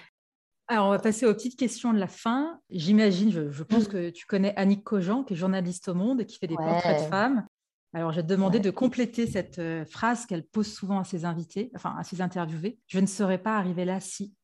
Alors, 0.66 0.86
on 0.86 0.90
va 0.90 0.98
passer 0.98 1.26
aux 1.26 1.34
petites 1.34 1.58
questions 1.58 1.92
de 1.92 1.98
la 1.98 2.06
fin. 2.06 2.60
J'imagine, 2.70 3.30
je, 3.30 3.62
pense 3.64 3.88
mm. 3.88 3.88
que 3.88 4.10
tu 4.10 4.24
connais 4.26 4.54
Annick 4.56 4.84
Cogent, 4.84 5.24
qui 5.24 5.34
est 5.34 5.36
journaliste 5.36 5.88
au 5.88 5.94
Monde 5.94 6.20
et 6.20 6.26
qui 6.26 6.38
fait 6.38 6.46
des 6.46 6.54
portraits 6.54 7.02
de 7.02 7.08
femmes. 7.08 7.46
Alors, 7.92 8.12
je 8.12 8.16
vais 8.16 8.22
te 8.22 8.28
demander 8.28 8.60
de 8.60 8.70
compléter 8.70 9.26
cette 9.26 9.58
euh, 9.58 9.84
phrase 9.84 10.24
qu'elle 10.26 10.46
pose 10.46 10.72
souvent 10.72 11.00
à 11.00 11.04
ses 11.04 11.24
invités, 11.24 11.72
enfin 11.74 11.96
à 11.98 12.04
ses 12.04 12.20
interviewés. 12.20 12.78
Je 12.86 13.00
ne 13.00 13.06
serais 13.06 13.38
pas 13.38 13.56
arrivée 13.56 13.84
là 13.84 13.98
si. 13.98 14.34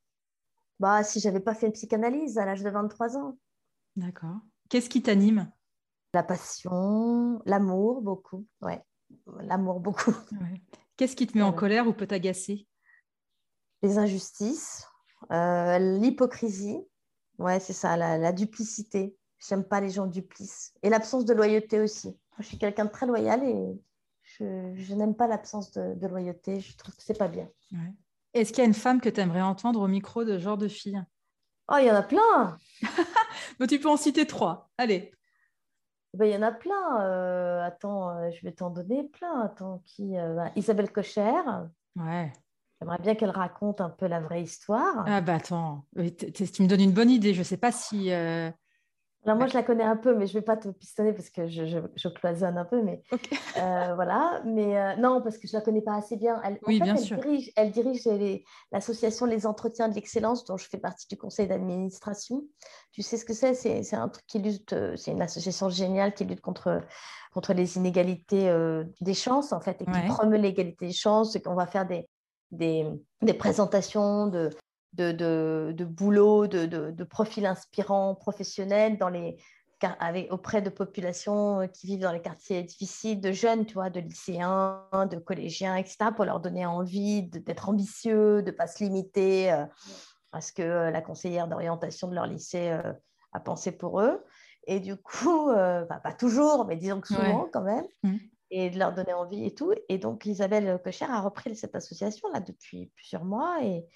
Bah, 0.80 1.04
si 1.04 1.20
j'avais 1.20 1.40
pas 1.40 1.54
fait 1.54 1.66
une 1.66 1.72
psychanalyse 1.72 2.38
à 2.38 2.44
l'âge 2.44 2.62
de 2.62 2.70
23 2.70 3.16
ans. 3.16 3.38
D'accord. 3.94 4.36
Qu'est-ce 4.68 4.90
qui 4.90 5.00
t'anime? 5.00 5.50
La 6.12 6.24
passion, 6.24 7.40
l'amour, 7.46 8.02
beaucoup. 8.02 8.46
Ouais, 8.62 8.82
l'amour, 9.40 9.78
beaucoup. 9.78 10.14
Qu'est-ce 10.96 11.14
qui 11.14 11.28
te 11.28 11.38
met 11.38 11.44
en 11.44 11.52
colère 11.52 11.86
ou 11.86 11.92
peut 11.92 12.06
t'agacer? 12.06 12.66
Les 13.82 13.96
injustices, 13.96 14.88
euh, 15.30 15.78
l'hypocrisie. 15.78 16.80
Ouais, 17.38 17.60
c'est 17.60 17.74
ça, 17.74 17.96
la, 17.96 18.18
la 18.18 18.32
duplicité. 18.32 19.16
J'aime 19.38 19.62
pas 19.62 19.80
les 19.80 19.90
gens 19.90 20.06
duplices. 20.06 20.72
Et 20.82 20.88
l'absence 20.88 21.24
de 21.26 21.34
loyauté 21.34 21.80
aussi 21.80 22.18
je 22.38 22.44
suis 22.44 22.58
quelqu'un 22.58 22.84
de 22.84 22.90
très 22.90 23.06
loyal 23.06 23.42
et 23.44 23.80
je, 24.22 24.94
n'aime 24.94 25.14
pas 25.14 25.26
l'absence 25.26 25.72
de, 25.72 26.06
loyauté. 26.06 26.60
Je 26.60 26.76
trouve 26.76 26.94
que 26.94 27.02
c'est 27.02 27.18
pas 27.18 27.28
bien. 27.28 27.48
Est-ce 28.34 28.52
qu'il 28.52 28.58
y 28.58 28.62
a 28.62 28.68
une 28.68 28.74
femme 28.74 29.00
que 29.00 29.08
tu 29.08 29.20
aimerais 29.20 29.42
entendre 29.42 29.80
au 29.80 29.88
micro 29.88 30.24
de 30.24 30.38
genre 30.38 30.58
de 30.58 30.68
fille? 30.68 31.02
Oh, 31.68 31.76
il 31.80 31.86
y 31.86 31.90
en 31.90 31.94
a 31.94 32.02
plein 32.02 32.58
Mais 33.60 33.66
Tu 33.66 33.80
peux 33.80 33.88
en 33.88 33.96
citer 33.96 34.26
trois. 34.26 34.70
Allez. 34.78 35.12
Ben, 36.14 36.26
il 36.26 36.32
y 36.32 36.36
en 36.36 36.42
a 36.42 36.52
plein. 36.52 37.00
Euh, 37.02 37.62
attends, 37.62 38.10
euh, 38.10 38.30
je 38.30 38.42
vais 38.42 38.52
t'en 38.52 38.70
donner 38.70 39.04
plein. 39.04 39.42
Attends, 39.42 39.82
qui 39.84 40.16
euh, 40.16 40.34
bah, 40.34 40.50
Isabelle 40.56 40.90
Cocher. 40.90 41.42
Ouais. 41.96 42.32
J'aimerais 42.80 42.98
bien 42.98 43.14
qu'elle 43.14 43.30
raconte 43.30 43.80
un 43.80 43.90
peu 43.90 44.06
la 44.06 44.20
vraie 44.20 44.42
histoire. 44.42 45.04
Ah 45.06 45.20
bah 45.22 45.36
attends, 45.36 45.86
tu 45.96 46.62
me 46.62 46.66
donnes 46.66 46.82
une 46.82 46.92
bonne 46.92 47.10
idée. 47.10 47.32
Je 47.32 47.38
ne 47.38 47.44
sais 47.44 47.56
pas 47.56 47.72
si 47.72 48.10
moi, 49.34 49.46
je 49.46 49.54
la 49.54 49.62
connais 49.62 49.84
un 49.84 49.96
peu, 49.96 50.14
mais 50.14 50.26
je 50.26 50.34
ne 50.34 50.40
vais 50.40 50.44
pas 50.44 50.56
te 50.56 50.68
pistonner 50.68 51.12
parce 51.12 51.30
que 51.30 51.48
je, 51.48 51.64
je, 51.94 52.08
cloisonne 52.08 52.56
un 52.56 52.64
peu. 52.64 52.82
Mais 52.82 53.02
euh, 53.58 53.94
voilà. 53.94 54.42
Mais 54.44 54.78
euh, 54.78 54.96
non, 54.96 55.20
parce 55.22 55.38
que 55.38 55.48
je 55.48 55.54
ne 55.54 55.60
la 55.60 55.64
connais 55.64 55.82
pas 55.82 55.96
assez 55.96 56.16
bien. 56.16 56.40
Elle, 56.44 56.58
oui, 56.66 56.76
en 56.76 56.78
fait, 56.78 56.84
bien 56.84 56.94
elle 56.94 57.02
sûr. 57.02 57.18
Dirige, 57.18 57.52
elle 57.56 57.70
dirige 57.72 58.08
l'association 58.72 59.26
Les 59.26 59.46
Entretiens 59.46 59.88
de 59.88 59.94
l'Excellence, 59.94 60.44
dont 60.44 60.56
je 60.56 60.68
fais 60.68 60.78
partie 60.78 61.06
du 61.08 61.16
conseil 61.16 61.48
d'administration. 61.48 62.44
Tu 62.92 63.02
sais 63.02 63.16
ce 63.16 63.24
que 63.24 63.34
c'est? 63.34 63.54
C'est 63.54 63.96
un 63.96 64.08
truc 64.08 64.24
qui 64.26 64.38
lutte, 64.38 64.72
euh, 64.72 64.94
c'est 64.96 65.10
une 65.10 65.22
association 65.22 65.68
géniale 65.68 66.14
qui 66.14 66.24
lutte 66.24 66.40
contre, 66.40 66.82
contre 67.32 67.52
les 67.52 67.76
inégalités 67.76 68.54
des 69.00 69.14
chances, 69.14 69.52
en 69.52 69.60
fait, 69.60 69.82
et 69.82 69.84
qui 69.84 70.08
promeut 70.08 70.38
l'égalité 70.38 70.86
des 70.86 70.92
chances. 70.92 71.36
Qu'on 71.44 71.54
va 71.54 71.66
faire 71.66 71.86
des, 71.86 72.08
des, 72.50 72.86
des 73.22 73.34
présentations 73.34 74.28
de, 74.28 74.50
de, 74.92 75.12
de, 75.12 75.84
boulot, 75.84 76.46
de, 76.46 76.66
de, 76.66 77.04
profils 77.04 77.44
inspirants, 77.44 78.14
professionnels 78.14 78.96
dans 78.98 79.08
les, 79.08 79.36
avec, 79.82 80.32
auprès 80.32 80.62
de 80.62 80.70
populations 80.70 81.60
euh, 81.60 81.66
qui 81.66 81.86
vivent 81.86 82.00
dans 82.00 82.12
les 82.12 82.22
quartiers 82.22 82.62
difficiles, 82.62 83.20
de 83.20 83.32
jeunes, 83.32 83.66
tu 83.66 83.74
vois, 83.74 83.90
de 83.90 84.00
lycéens, 84.00 84.84
de 85.10 85.18
collégiens, 85.18 85.76
etc., 85.76 86.10
pour 86.14 86.24
leur 86.24 86.40
donner 86.40 86.66
envie 86.66 87.22
d'être 87.22 87.68
ambitieux, 87.68 88.42
de 88.42 88.50
ne 88.50 88.56
pas 88.56 88.66
se 88.66 88.82
limiter 88.82 89.52
euh, 89.52 89.64
à 90.32 90.40
ce 90.40 90.52
que 90.52 90.62
euh, 90.62 90.90
la 90.90 91.02
conseillère 91.02 91.48
d'orientation 91.48 92.08
de 92.08 92.14
leur 92.14 92.26
lycée 92.26 92.78
a 93.32 93.40
pensé 93.40 93.72
pour 93.72 94.00
eux. 94.00 94.24
Et 94.68 94.80
du 94.80 94.96
coup, 94.96 95.46
pas 95.46 96.12
toujours, 96.18 96.66
mais 96.66 96.76
disons 96.76 97.00
que 97.00 97.06
souvent 97.06 97.48
quand 97.52 97.62
même, 97.62 97.86
mmh. 98.02 98.16
et 98.50 98.70
de 98.70 98.78
leur 98.80 98.92
donner 98.92 99.12
envie 99.12 99.44
et 99.44 99.54
tout. 99.54 99.72
Et 99.88 99.98
donc, 99.98 100.26
Isabelle 100.26 100.80
Cocher 100.82 101.04
a 101.04 101.20
repris 101.20 101.54
cette 101.54 101.76
association-là 101.76 102.40
depuis 102.40 102.90
plusieurs 102.96 103.24
mois 103.24 103.62
et, 103.62 103.86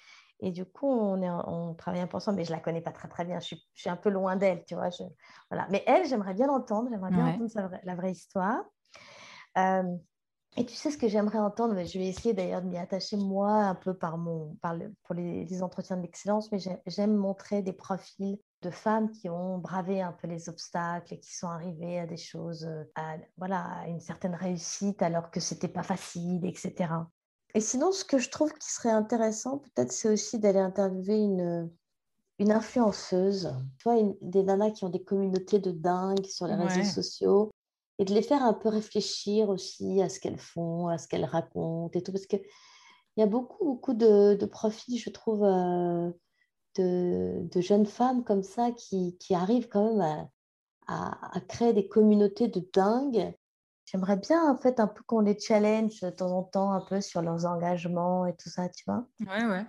et 0.41 0.51
du 0.51 0.65
coup, 0.65 0.87
on, 0.87 1.21
est, 1.21 1.29
on 1.29 1.75
travaille 1.75 2.01
un 2.01 2.07
peu 2.07 2.17
ensemble, 2.17 2.37
mais 2.37 2.45
je 2.45 2.51
ne 2.51 2.55
la 2.55 2.61
connais 2.61 2.81
pas 2.81 2.91
très, 2.91 3.07
très 3.07 3.25
bien. 3.25 3.39
Je 3.39 3.45
suis, 3.45 3.63
je 3.75 3.81
suis 3.81 3.89
un 3.89 3.95
peu 3.95 4.09
loin 4.09 4.35
d'elle, 4.35 4.65
tu 4.65 4.73
vois. 4.73 4.89
Je, 4.89 5.03
voilà. 5.51 5.67
Mais 5.69 5.83
elle, 5.85 6.05
j'aimerais 6.07 6.33
bien 6.33 6.47
l'entendre. 6.47 6.89
J'aimerais 6.89 7.11
bien 7.11 7.27
entendre 7.27 7.77
la 7.83 7.95
vraie 7.95 8.11
histoire. 8.11 8.63
Euh, 9.57 9.95
et 10.57 10.65
tu 10.65 10.75
sais 10.75 10.91
ce 10.91 10.97
que 10.97 11.07
j'aimerais 11.07 11.37
entendre 11.37 11.75
Je 11.85 11.97
vais 11.97 12.07
essayer 12.07 12.33
d'ailleurs 12.33 12.61
de 12.61 12.67
m'y 12.67 12.77
attacher, 12.77 13.17
moi, 13.17 13.51
un 13.51 13.75
peu 13.75 13.93
par 13.93 14.17
mon, 14.17 14.55
par 14.61 14.73
le, 14.73 14.93
pour 15.03 15.13
les, 15.15 15.61
entretiens 15.61 15.95
de 15.95 16.01
l'excellence, 16.01 16.51
mais 16.51 16.57
j'aime 16.87 17.15
montrer 17.15 17.61
des 17.61 17.71
profils 17.71 18.37
de 18.61 18.69
femmes 18.69 19.11
qui 19.11 19.29
ont 19.29 19.59
bravé 19.59 20.01
un 20.01 20.11
peu 20.11 20.27
les 20.27 20.49
obstacles 20.49 21.13
et 21.13 21.19
qui 21.19 21.35
sont 21.35 21.47
arrivées 21.47 21.99
à 21.99 22.07
des 22.07 22.17
choses, 22.17 22.67
à, 22.95 23.15
voilà, 23.37 23.63
à 23.63 23.87
une 23.87 24.01
certaine 24.01 24.35
réussite 24.35 25.01
alors 25.01 25.31
que 25.31 25.39
ce 25.39 25.53
n'était 25.53 25.69
pas 25.69 25.83
facile, 25.83 26.45
etc. 26.45 26.89
Et 27.53 27.59
sinon, 27.59 27.91
ce 27.91 28.05
que 28.05 28.17
je 28.17 28.29
trouve 28.29 28.53
qui 28.53 28.71
serait 28.71 28.91
intéressant, 28.91 29.59
peut-être, 29.59 29.91
c'est 29.91 30.09
aussi 30.09 30.39
d'aller 30.39 30.59
interviewer 30.59 31.17
une, 31.17 31.69
une 32.39 32.51
influenceuse, 32.51 33.53
tu 33.77 33.83
vois, 33.83 34.01
des 34.21 34.43
nanas 34.43 34.71
qui 34.71 34.85
ont 34.85 34.89
des 34.89 35.03
communautés 35.03 35.59
de 35.59 35.71
dingue 35.71 36.25
sur 36.25 36.47
les 36.47 36.55
réseaux 36.55 36.89
sociaux, 36.89 37.51
et 37.99 38.05
de 38.05 38.15
les 38.15 38.23
faire 38.23 38.43
un 38.43 38.53
peu 38.53 38.69
réfléchir 38.69 39.49
aussi 39.49 40.01
à 40.01 40.09
ce 40.09 40.19
qu'elles 40.19 40.39
font, 40.39 40.87
à 40.87 40.97
ce 40.97 41.07
qu'elles 41.07 41.25
racontent 41.25 41.97
et 41.97 42.01
tout, 42.01 42.11
parce 42.11 42.25
qu'il 42.25 42.41
y 43.17 43.21
a 43.21 43.27
beaucoup, 43.27 43.63
beaucoup 43.63 43.93
de, 43.93 44.33
de 44.33 44.45
profils, 44.47 44.99
je 44.99 45.09
trouve, 45.11 45.43
euh, 45.43 46.09
de, 46.77 47.47
de, 47.51 47.61
jeunes 47.61 47.85
femmes 47.85 48.23
comme 48.23 48.41
ça 48.41 48.71
qui, 48.71 49.17
qui 49.19 49.35
arrivent 49.35 49.67
quand 49.67 49.93
même 49.93 50.01
à, 50.01 50.29
à, 50.87 51.37
à, 51.37 51.41
créer 51.41 51.73
des 51.73 51.87
communautés 51.87 52.47
de 52.47 52.67
dingue 52.73 53.35
J'aimerais 53.91 54.15
bien, 54.15 54.49
en 54.49 54.55
fait, 54.55 54.79
un 54.79 54.87
peu 54.87 55.03
qu'on 55.05 55.19
les 55.19 55.37
challenge 55.37 55.99
de 55.99 56.09
temps 56.09 56.31
en 56.31 56.43
temps, 56.43 56.71
un 56.71 56.79
peu 56.79 57.01
sur 57.01 57.21
leurs 57.21 57.45
engagements 57.45 58.25
et 58.25 58.33
tout 58.37 58.47
ça, 58.47 58.69
tu 58.69 58.85
vois. 58.87 59.05
Ouais, 59.19 59.45
ouais. 59.45 59.65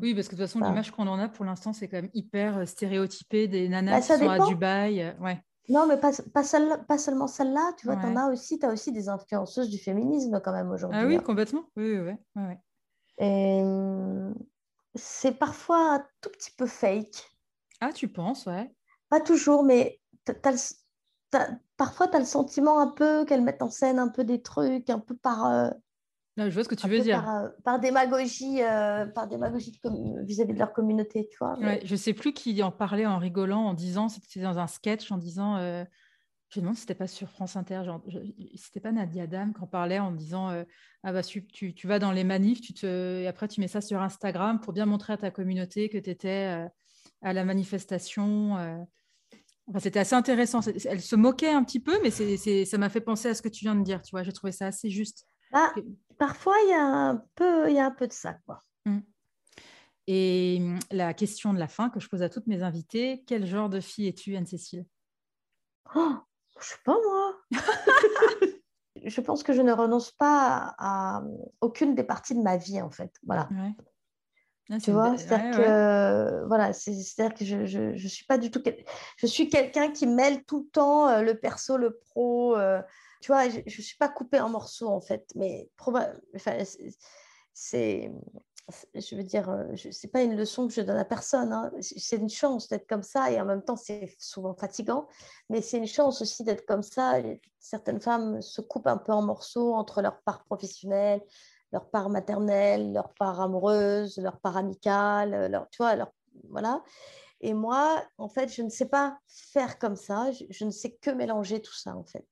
Oui, 0.00 0.14
parce 0.14 0.28
que 0.28 0.36
de 0.36 0.40
toute 0.40 0.48
façon, 0.48 0.60
l'image 0.60 0.90
qu'on 0.90 1.06
en 1.06 1.18
a 1.18 1.28
pour 1.28 1.44
l'instant, 1.44 1.74
c'est 1.74 1.86
quand 1.86 1.98
même 1.98 2.10
hyper 2.14 2.56
euh, 2.56 2.64
stéréotypé 2.64 3.46
des 3.46 3.68
nanas 3.68 3.92
bah, 3.92 4.00
qui 4.00 4.24
sont 4.24 4.30
à 4.30 4.38
Dubaï. 4.38 5.02
Euh, 5.02 5.12
ouais. 5.20 5.38
Non, 5.68 5.86
mais 5.86 5.98
pas, 5.98 6.12
pas, 6.32 6.44
pas 6.88 6.96
seulement 6.96 7.26
celle-là, 7.26 7.72
tu 7.76 7.86
vois, 7.86 7.96
tu 7.96 8.06
as 8.06 8.28
aussi, 8.28 8.58
as 8.62 8.68
aussi 8.68 8.90
des 8.90 9.10
influenceuses 9.10 9.68
du 9.68 9.78
féminisme 9.78 10.40
quand 10.42 10.52
même 10.52 10.70
aujourd'hui. 10.70 10.98
Ah 10.98 11.06
oui, 11.06 11.16
hein. 11.16 11.22
complètement. 11.22 11.64
Oui, 11.76 11.98
oui, 11.98 12.14
oui. 12.36 12.54
Et 13.18 13.62
c'est 14.94 15.32
parfois 15.32 15.96
un 15.96 16.06
tout 16.22 16.30
petit 16.30 16.52
peu 16.52 16.66
fake. 16.66 17.30
Ah, 17.82 17.92
tu 17.92 18.08
penses, 18.08 18.46
ouais. 18.46 18.74
Pas 19.10 19.20
toujours, 19.20 19.62
mais 19.62 20.00
tu 20.24 20.32
as, 20.42 20.85
parfois, 21.76 22.08
tu 22.08 22.16
as 22.16 22.18
le 22.18 22.24
sentiment 22.24 22.80
un 22.80 22.88
peu 22.88 23.24
qu'elles 23.24 23.42
mettent 23.42 23.62
en 23.62 23.70
scène 23.70 23.98
un 23.98 24.08
peu 24.08 24.24
des 24.24 24.42
trucs, 24.42 24.90
un 24.90 24.98
peu 24.98 25.16
par. 25.16 25.46
Euh, 25.46 25.70
je 26.36 26.50
vois 26.50 26.64
ce 26.64 26.68
que 26.68 26.74
tu 26.74 26.88
veux 26.88 27.00
dire. 27.00 27.22
Par, 27.22 27.36
euh, 27.36 27.48
par 27.64 27.80
démagogie, 27.80 28.62
euh, 28.62 29.06
par 29.06 29.26
démagogie 29.26 29.78
vis-à-vis 30.22 30.52
de 30.52 30.58
leur 30.58 30.72
communauté, 30.72 31.28
tu 31.30 31.38
vois. 31.40 31.58
Ouais, 31.58 31.80
je 31.84 31.96
sais 31.96 32.12
plus 32.12 32.32
qui 32.32 32.62
en 32.62 32.70
parlait 32.70 33.06
en 33.06 33.18
rigolant, 33.18 33.64
en 33.66 33.74
disant, 33.74 34.08
c'était 34.08 34.40
dans 34.40 34.58
un 34.58 34.66
sketch, 34.66 35.10
en 35.12 35.18
disant. 35.18 35.58
Je 36.48 36.60
me 36.60 36.62
demande 36.62 36.76
si 36.76 36.82
c'était 36.82 36.94
pas 36.94 37.08
sur 37.08 37.28
France 37.28 37.56
Inter, 37.56 37.82
genre, 37.84 38.00
c'était 38.54 38.78
pas 38.78 38.92
Nadia 38.92 39.26
Dame 39.26 39.52
qui 39.52 39.60
en 39.60 39.66
parlait 39.66 39.98
en 39.98 40.12
disant 40.12 40.52
ah 41.02 41.12
bah 41.12 41.24
tu, 41.24 41.44
tu, 41.48 41.86
vas 41.88 41.98
dans 41.98 42.12
les 42.12 42.22
manifs, 42.22 42.60
tu 42.60 42.72
te, 42.72 43.20
et 43.20 43.26
après 43.26 43.48
tu 43.48 43.60
mets 43.60 43.66
ça 43.66 43.80
sur 43.80 44.00
Instagram 44.00 44.60
pour 44.60 44.72
bien 44.72 44.86
montrer 44.86 45.12
à 45.12 45.16
ta 45.16 45.32
communauté 45.32 45.88
que 45.88 45.98
tu 45.98 46.08
étais 46.08 46.68
à 47.20 47.32
la 47.32 47.44
manifestation 47.44 48.86
c'était 49.78 50.00
assez 50.00 50.14
intéressant. 50.14 50.60
Elle 50.84 51.00
se 51.00 51.16
moquait 51.16 51.50
un 51.50 51.64
petit 51.64 51.80
peu, 51.80 51.98
mais 52.02 52.10
ça 52.10 52.78
m'a 52.78 52.88
fait 52.88 53.00
penser 53.00 53.28
à 53.28 53.34
ce 53.34 53.42
que 53.42 53.48
tu 53.48 53.64
viens 53.64 53.74
de 53.74 53.82
dire. 53.82 54.02
Tu 54.02 54.10
vois, 54.12 54.22
j'ai 54.22 54.32
trouvé 54.32 54.52
ça 54.52 54.66
assez 54.66 54.90
juste. 54.90 55.26
Bah, 55.52 55.72
parfois, 56.18 56.54
il 56.64 56.70
y 56.70 56.74
a 56.74 56.84
un 56.84 57.24
peu, 57.34 57.68
il 57.68 57.76
y 57.76 57.78
a 57.78 57.86
un 57.86 57.90
peu 57.90 58.06
de 58.06 58.12
ça, 58.12 58.34
quoi. 58.46 58.60
Mmh. 58.84 58.98
Et 60.06 60.60
mmh, 60.60 60.78
la 60.92 61.14
question 61.14 61.52
de 61.52 61.58
la 61.58 61.68
fin 61.68 61.90
que 61.90 62.00
je 62.00 62.08
pose 62.08 62.22
à 62.22 62.28
toutes 62.28 62.46
mes 62.46 62.62
invitées, 62.62 63.24
quel 63.26 63.46
genre 63.46 63.68
de 63.68 63.80
fille 63.80 64.06
es-tu, 64.06 64.36
Anne-Cécile? 64.36 64.86
Oh, 65.94 66.16
Je 66.60 66.64
sais 66.64 66.76
pas 66.84 66.96
moi. 67.02 67.34
je 69.04 69.20
pense 69.20 69.42
que 69.42 69.52
je 69.52 69.62
ne 69.62 69.72
renonce 69.72 70.12
pas 70.12 70.74
à, 70.78 71.22
aucune 71.60 71.94
des 71.94 72.04
parties 72.04 72.34
de 72.34 72.42
ma 72.42 72.56
vie, 72.56 72.80
en 72.80 72.90
fait. 72.90 73.12
Voilà. 73.24 73.48
Ah, 74.70 74.78
tu 74.78 74.90
vois, 74.90 75.16
c'est-à-dire 75.16 75.56
que, 75.56 76.44
voilà, 76.48 76.72
c'est-à-dire 76.72 77.34
que 77.34 77.44
je 77.44 77.78
ne 77.92 78.08
suis 78.08 78.24
pas 78.26 78.36
du 78.36 78.50
tout. 78.50 78.60
Je 79.16 79.26
suis 79.26 79.48
quelqu'un 79.48 79.92
qui 79.92 80.06
mêle 80.06 80.44
tout 80.44 80.60
le 80.64 80.68
temps 80.70 81.08
euh, 81.08 81.22
le 81.22 81.38
perso, 81.38 81.76
le 81.76 81.96
pro. 81.96 82.56
Euh, 82.56 82.82
tu 83.20 83.30
vois, 83.30 83.48
je 83.48 83.58
ne 83.58 83.70
suis 83.70 83.96
pas 83.96 84.08
coupée 84.08 84.40
en 84.40 84.48
morceaux, 84.48 84.88
en 84.88 85.00
fait. 85.00 85.30
Mais 85.36 85.70
enfin, 86.34 86.58
c'est. 87.54 88.10
je 88.92 89.14
veux 89.14 89.22
dire, 89.22 89.48
euh, 89.50 89.76
c'est 89.92 90.10
pas 90.10 90.22
une 90.22 90.36
leçon 90.36 90.66
que 90.66 90.74
je 90.74 90.80
donne 90.80 90.96
à 90.96 91.04
personne. 91.04 91.52
Hein. 91.52 91.70
C'est 91.80 92.16
une 92.16 92.28
chance 92.28 92.68
d'être 92.68 92.88
comme 92.88 93.04
ça 93.04 93.30
et 93.30 93.40
en 93.40 93.44
même 93.44 93.62
temps, 93.62 93.76
c'est 93.76 94.16
souvent 94.18 94.54
fatigant. 94.54 95.06
Mais 95.48 95.62
c'est 95.62 95.78
une 95.78 95.86
chance 95.86 96.22
aussi 96.22 96.42
d'être 96.42 96.66
comme 96.66 96.82
ça. 96.82 97.20
Certaines 97.60 98.00
femmes 98.00 98.42
se 98.42 98.60
coupent 98.60 98.88
un 98.88 98.98
peu 98.98 99.12
en 99.12 99.22
morceaux 99.22 99.74
entre 99.74 100.02
leur 100.02 100.20
part 100.22 100.42
professionnelle, 100.42 101.22
leur 101.72 101.90
part 101.90 102.10
maternelle, 102.10 102.92
leur 102.92 103.12
part 103.14 103.40
amoureuse, 103.40 104.18
leur 104.18 104.38
part 104.40 104.56
amicale, 104.56 105.50
leur, 105.50 105.68
tu 105.70 105.78
vois, 105.78 105.96
leur, 105.96 106.12
voilà. 106.50 106.82
Et 107.40 107.54
moi, 107.54 108.02
en 108.18 108.28
fait, 108.28 108.52
je 108.52 108.62
ne 108.62 108.70
sais 108.70 108.86
pas 108.86 109.18
faire 109.26 109.78
comme 109.78 109.96
ça. 109.96 110.30
Je, 110.32 110.64
ne 110.64 110.70
sais 110.70 110.92
que 110.94 111.10
mélanger 111.10 111.60
tout 111.60 111.74
ça, 111.74 111.94
en 111.96 112.04
fait. 112.04 112.26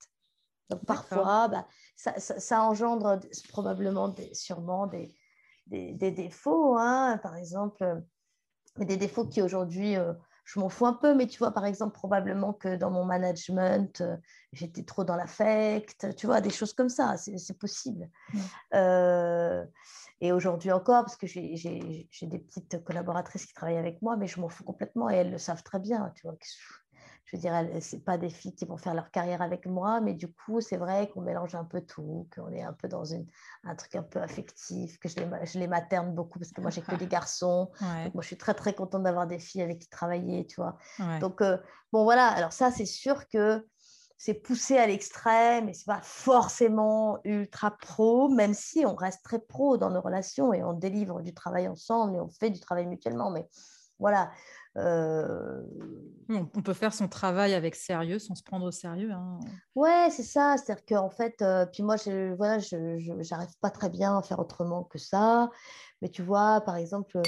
Donc 0.70 0.85
parfois, 0.87 1.49
bah, 1.49 1.66
ça, 1.95 2.18
ça, 2.18 2.62
engendre 2.62 3.20
probablement, 3.49 4.09
des, 4.09 4.32
sûrement 4.32 4.87
des 4.87 5.14
des, 5.66 6.11
défauts, 6.11 6.76
hein, 6.76 7.18
par 7.22 7.37
exemple, 7.37 7.82
euh, 7.82 8.01
des 8.85 8.97
défauts 8.97 9.26
qui 9.26 9.43
aujourd'hui, 9.43 9.97
euh, 9.97 10.12
je 10.45 10.61
m'en 10.61 10.68
fous 10.68 10.86
un 10.86 10.92
peu, 10.92 11.14
mais 11.14 11.26
tu 11.26 11.38
vois, 11.38 11.53
par 11.53 11.64
exemple, 11.64 11.95
probablement 11.95 12.53
que 12.53 12.76
dans 12.76 12.90
mon 12.90 13.05
management, 13.05 14.01
euh, 14.01 14.16
j'étais 14.53 14.84
trop 14.84 15.05
dans 15.05 15.16
l'affect, 15.16 16.14
tu 16.16 16.26
vois, 16.26 16.40
des 16.40 16.51
choses 16.51 16.72
comme 16.72 16.88
ça, 16.88 17.16
c'est 17.16 17.59
possible. 17.59 18.09
et 20.20 20.32
aujourd'hui 20.32 20.70
encore, 20.70 21.05
parce 21.05 21.16
que 21.16 21.26
j'ai 21.26 22.09
des 22.22 22.38
petites 22.38 22.84
collaboratrices 22.84 23.47
qui 23.47 23.55
travaillent 23.55 23.78
avec 23.78 24.01
moi, 24.03 24.16
mais 24.16 24.26
je 24.26 24.40
m'en 24.40 24.49
fous 24.49 24.64
complètement 24.64 25.11
et 25.11 25.14
elles 25.14 25.30
le 25.30 25.38
savent 25.38 25.62
très 25.62 25.78
bien, 25.80 26.12
tu 26.14 26.26
vois 26.26 26.36
je 27.35 27.39
veux 27.39 27.70
dire, 27.70 27.82
ce 27.82 27.97
pas 27.97 28.16
des 28.16 28.30
filles 28.30 28.55
qui 28.55 28.64
vont 28.64 28.76
faire 28.76 28.95
leur 28.95 29.11
carrière 29.11 29.43
avec 29.43 29.66
moi, 29.66 30.01
mais 30.01 30.14
du 30.14 30.28
coup, 30.28 30.61
c'est 30.61 30.76
vrai 30.76 31.11
qu'on 31.11 31.20
mélange 31.20 31.55
un 31.55 31.64
peu 31.64 31.80
tout, 31.80 32.28
qu'on 32.35 32.53
est 32.53 32.62
un 32.62 32.72
peu 32.72 32.87
dans 32.87 33.05
une, 33.05 33.26
un 33.64 33.74
truc 33.74 33.97
un 33.97 34.03
peu 34.03 34.20
affectif, 34.20 34.99
que 35.01 35.09
je 35.09 35.16
les, 35.16 35.28
je 35.47 35.59
les 35.59 35.66
materne 35.66 36.14
beaucoup 36.14 36.39
parce 36.39 36.53
que 36.53 36.61
moi, 36.61 36.70
j'ai 36.70 36.82
que 36.82 36.95
des 36.95 37.07
garçons. 37.09 37.70
moi, 37.80 38.22
je 38.22 38.26
suis 38.26 38.37
très, 38.37 38.55
très 38.55 38.72
contente 38.72 39.03
d'avoir 39.03 39.26
des 39.26 39.41
filles 39.41 39.62
avec 39.62 39.80
qui 39.80 39.89
travailler, 39.89 40.47
tu 40.47 40.61
vois. 40.61 40.78
Donc, 41.20 41.41
euh, 41.41 41.59
bon, 41.93 42.05
voilà. 42.05 42.28
Alors, 42.28 42.53
ça, 42.53 42.70
c'est 42.70 42.87
sûr 42.87 43.28
que 43.28 43.66
c'est 44.16 44.35
poussé 44.35 44.78
à 44.78 44.87
l'extrême 44.87 45.68
et 45.68 45.74
c'est 45.74 45.87
pas 45.87 46.01
forcément 46.03 47.18
ultra 47.24 47.72
pro, 47.72 48.28
même 48.28 48.55
si 48.55 48.87
on 48.87 48.95
reste 48.95 49.24
très 49.24 49.41
pro 49.41 49.76
dans 49.76 49.91
nos 49.91 50.01
relations 50.01 50.53
et 50.53 50.62
on 50.62 50.72
délivre 50.72 51.20
du 51.20 51.35
travail 51.35 51.66
ensemble 51.66 52.16
et 52.16 52.20
on 52.20 52.28
fait 52.28 52.51
du 52.51 52.61
travail 52.61 52.87
mutuellement. 52.87 53.30
Mais 53.30 53.49
voilà, 54.05 54.30
euh, 54.76 55.62
on 56.28 56.44
peut 56.44 56.74
faire 56.74 56.92
son 56.92 57.09
travail 57.09 57.55
avec 57.55 57.74
sérieux 57.74 58.18
sans 58.18 58.34
se 58.34 58.42
prendre 58.42 58.66
au 58.66 58.70
sérieux. 58.70 59.11
Hein. 59.12 59.40
Ouais, 59.74 60.09
c'est 60.11 60.22
ça. 60.22 60.57
C'est-à-dire 60.59 60.84
qu'en 60.84 61.09
fait, 61.09 61.40
euh, 61.40 61.64
puis 61.64 61.82
moi, 61.82 61.96
je, 61.96 62.34
voilà, 62.34 62.59
je 62.59 62.76
n'arrive 63.30 63.59
pas 63.62 63.70
très 63.70 63.88
bien 63.88 64.18
à 64.18 64.22
faire 64.22 64.40
autrement 64.40 64.84
que 64.84 64.98
ça. 64.98 65.48
Mais 66.02 66.11
tu 66.11 66.20
vois, 66.20 66.61
par 66.61 66.76
exemple, 66.76 67.22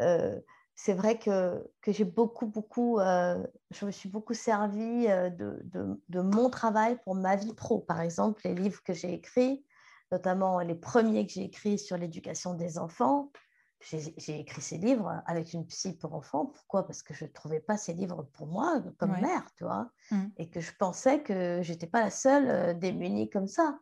euh, 0.00 0.38
c'est 0.74 0.92
vrai 0.92 1.18
que, 1.18 1.66
que 1.80 1.92
j'ai 1.92 2.04
beaucoup, 2.04 2.46
beaucoup, 2.46 2.98
je 2.98 3.86
me 3.86 3.90
suis 3.90 4.10
beaucoup 4.10 4.34
servi 4.34 5.06
de, 5.06 5.62
de, 5.64 5.98
de, 6.10 6.20
mon 6.20 6.50
travail 6.50 6.98
pour 7.04 7.14
ma 7.14 7.36
vie 7.36 7.54
pro. 7.54 7.78
Par 7.78 8.02
exemple, 8.02 8.42
les 8.44 8.54
livres 8.54 8.82
que 8.84 8.92
j'ai 8.92 9.14
écrits, 9.14 9.64
notamment 10.12 10.60
les 10.60 10.74
premiers 10.74 11.26
que 11.26 11.32
j'ai 11.32 11.44
écrits 11.44 11.78
sur 11.78 11.96
l'éducation 11.96 12.52
des 12.52 12.76
enfants, 12.76 13.32
j'ai 13.80 14.40
écrit 14.40 14.60
ces 14.60 14.76
livres 14.76 15.22
avec 15.26 15.52
une 15.52 15.64
psy 15.66 15.96
pour 15.96 16.14
enfants. 16.14 16.46
Pourquoi? 16.46 16.86
Parce 16.86 17.02
que 17.02 17.14
je 17.14 17.24
ne 17.24 17.30
trouvais 17.30 17.60
pas 17.60 17.76
ces 17.76 17.92
livres 17.92 18.28
pour 18.32 18.46
moi 18.46 18.82
comme 18.98 19.12
mère, 19.20 19.44
tu 19.56 19.64
vois. 19.64 19.90
Mmh. 20.10 20.24
Et 20.36 20.50
que 20.50 20.60
je 20.60 20.72
pensais 20.78 21.22
que 21.22 21.60
je 21.62 21.72
n'étais 21.72 21.86
pas 21.86 22.00
la 22.00 22.10
seule 22.10 22.48
euh, 22.48 22.74
démunie 22.74 23.30
comme 23.30 23.46
ça. 23.46 23.78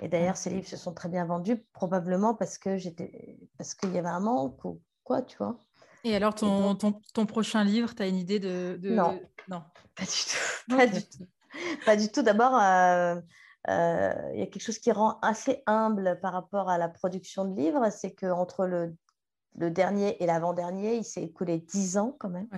Et 0.00 0.08
d'ailleurs, 0.08 0.36
ces 0.36 0.50
livres 0.50 0.68
se 0.68 0.76
sont 0.76 0.92
très 0.92 1.08
bien 1.08 1.24
vendus, 1.24 1.56
probablement 1.72 2.34
parce 2.34 2.58
que 2.58 2.76
j'étais, 2.76 3.38
parce 3.58 3.74
qu'il 3.74 3.92
y 3.92 3.98
avait 3.98 4.08
un 4.08 4.20
manque 4.20 4.64
ou 4.64 4.80
quoi, 5.04 5.22
tu 5.22 5.36
vois. 5.38 5.62
Et 6.04 6.14
alors, 6.14 6.34
ton, 6.34 6.74
ton, 6.74 7.00
ton, 7.14 7.26
prochain 7.26 7.64
livre, 7.64 7.94
tu 7.94 8.02
as 8.02 8.06
une 8.06 8.16
idée 8.16 8.38
de, 8.38 8.78
Non. 8.82 9.20
non, 9.48 9.62
pas 9.96 10.04
du 10.04 10.10
tout. 10.10 10.76
Pas 10.76 10.86
du 10.86 11.02
tout. 11.02 11.26
Pas 11.84 11.96
du 11.96 12.08
tout. 12.10 12.22
D'abord, 12.22 12.54
euh, 12.54 13.16
euh, 13.68 14.30
il 14.34 14.40
y 14.40 14.42
a 14.42 14.46
quelque 14.46 14.62
chose 14.62 14.78
qui 14.78 14.92
rend 14.92 15.18
assez 15.20 15.62
humble 15.66 16.18
par 16.20 16.32
rapport 16.32 16.68
à 16.68 16.78
la 16.78 16.88
production 16.88 17.44
de 17.44 17.56
livres, 17.56 17.90
c'est 17.90 18.14
qu'entre 18.14 18.66
le 18.66 18.94
le 19.58 19.70
dernier 19.70 20.22
et 20.22 20.26
l'avant-dernier, 20.26 20.96
il 20.96 21.04
s'est 21.04 21.22
écoulé 21.22 21.58
dix 21.58 21.96
ans 21.96 22.16
quand 22.18 22.28
même. 22.28 22.48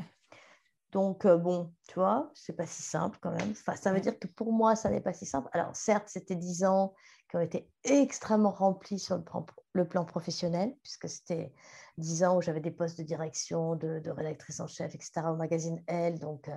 Donc, 0.92 1.26
euh, 1.26 1.36
bon, 1.36 1.72
tu 1.86 1.94
vois, 1.94 2.30
c'est 2.34 2.56
pas 2.56 2.66
si 2.66 2.82
simple 2.82 3.18
quand 3.20 3.30
même. 3.30 3.50
Enfin, 3.50 3.76
ça 3.76 3.92
veut 3.92 4.00
dire 4.00 4.18
que 4.18 4.26
pour 4.26 4.52
moi, 4.52 4.74
ça 4.74 4.88
n'est 4.88 5.02
pas 5.02 5.12
si 5.12 5.26
simple. 5.26 5.48
Alors, 5.52 5.76
certes, 5.76 6.08
c'était 6.08 6.34
dix 6.34 6.64
ans 6.64 6.94
qui 7.28 7.36
ont 7.36 7.40
été 7.40 7.70
extrêmement 7.84 8.50
remplis 8.50 8.98
sur 8.98 9.22
le 9.74 9.86
plan, 9.86 10.04
professionnel, 10.06 10.74
puisque 10.82 11.10
c'était 11.10 11.52
dix 11.98 12.24
ans 12.24 12.38
où 12.38 12.40
j'avais 12.40 12.60
des 12.60 12.70
postes 12.70 12.96
de 12.96 13.02
direction, 13.02 13.76
de, 13.76 14.02
rédactrice 14.08 14.60
en 14.60 14.66
chef, 14.66 14.94
etc., 14.94 15.20
au 15.26 15.36
magazine 15.36 15.82
Elle. 15.86 16.18
Donc, 16.18 16.48
euh, 16.48 16.56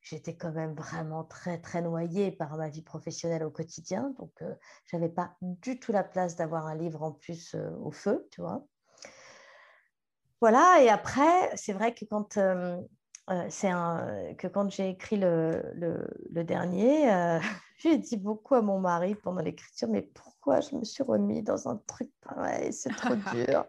j'étais 0.00 0.36
quand 0.36 0.52
même 0.52 0.74
vraiment 0.74 1.24
très, 1.24 1.60
très 1.60 1.82
noyée 1.82 2.30
par 2.30 2.56
ma 2.56 2.68
vie 2.68 2.82
professionnelle 2.82 3.42
au 3.42 3.50
quotidien. 3.50 4.14
Donc, 4.16 4.30
euh, 4.42 4.54
je 4.84 4.96
n'avais 4.96 5.12
pas 5.12 5.34
du 5.40 5.80
tout 5.80 5.90
la 5.90 6.04
place 6.04 6.36
d'avoir 6.36 6.68
un 6.68 6.76
livre 6.76 7.02
en 7.02 7.10
plus 7.10 7.56
au 7.80 7.90
feu, 7.90 8.28
tu 8.30 8.42
vois. 8.42 8.64
Voilà, 10.42 10.82
et 10.82 10.88
après, 10.88 11.54
c'est 11.54 11.72
vrai 11.72 11.94
que 11.94 12.04
quand, 12.04 12.36
euh, 12.36 12.76
euh, 13.30 13.48
un, 13.62 14.34
que 14.36 14.48
quand 14.48 14.68
j'ai 14.72 14.88
écrit 14.88 15.16
le, 15.16 15.62
le, 16.32 16.42
dernier, 16.42 17.12
euh, 17.12 17.38
j'ai 17.78 17.96
dit 17.96 18.16
beaucoup 18.16 18.56
à 18.56 18.60
mon 18.60 18.80
mari 18.80 19.14
pendant 19.14 19.40
l'écriture, 19.40 19.86
mais 19.88 20.02
pourquoi 20.02 20.60
je 20.60 20.74
me 20.74 20.82
suis 20.82 21.04
remis 21.04 21.44
dans 21.44 21.68
un 21.68 21.76
truc 21.86 22.10
pareil? 22.22 22.72
C'est 22.72 22.90
trop 22.96 23.14
dur, 23.32 23.66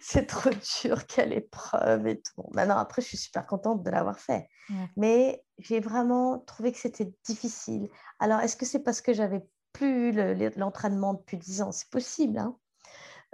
c'est 0.00 0.26
trop 0.26 0.50
dur, 0.82 1.06
quelle 1.06 1.32
épreuve 1.32 2.08
et 2.08 2.20
tout. 2.20 2.42
Maintenant, 2.54 2.78
après, 2.78 3.02
je 3.02 3.06
suis 3.06 3.16
super 3.16 3.46
contente 3.46 3.84
de 3.84 3.90
l'avoir 3.90 4.18
fait, 4.18 4.48
mais 4.96 5.44
j'ai 5.58 5.78
vraiment 5.78 6.40
trouvé 6.40 6.72
que 6.72 6.78
c'était 6.78 7.14
difficile. 7.22 7.88
Alors, 8.18 8.40
est-ce 8.40 8.56
que 8.56 8.66
c'est 8.66 8.82
parce 8.82 9.00
que 9.00 9.12
j'avais 9.12 9.46
plus 9.72 10.10
l'entraînement 10.56 11.14
depuis 11.14 11.38
10 11.38 11.62
ans? 11.62 11.70
C'est 11.70 11.88
possible, 11.88 12.36
hein 12.36 12.56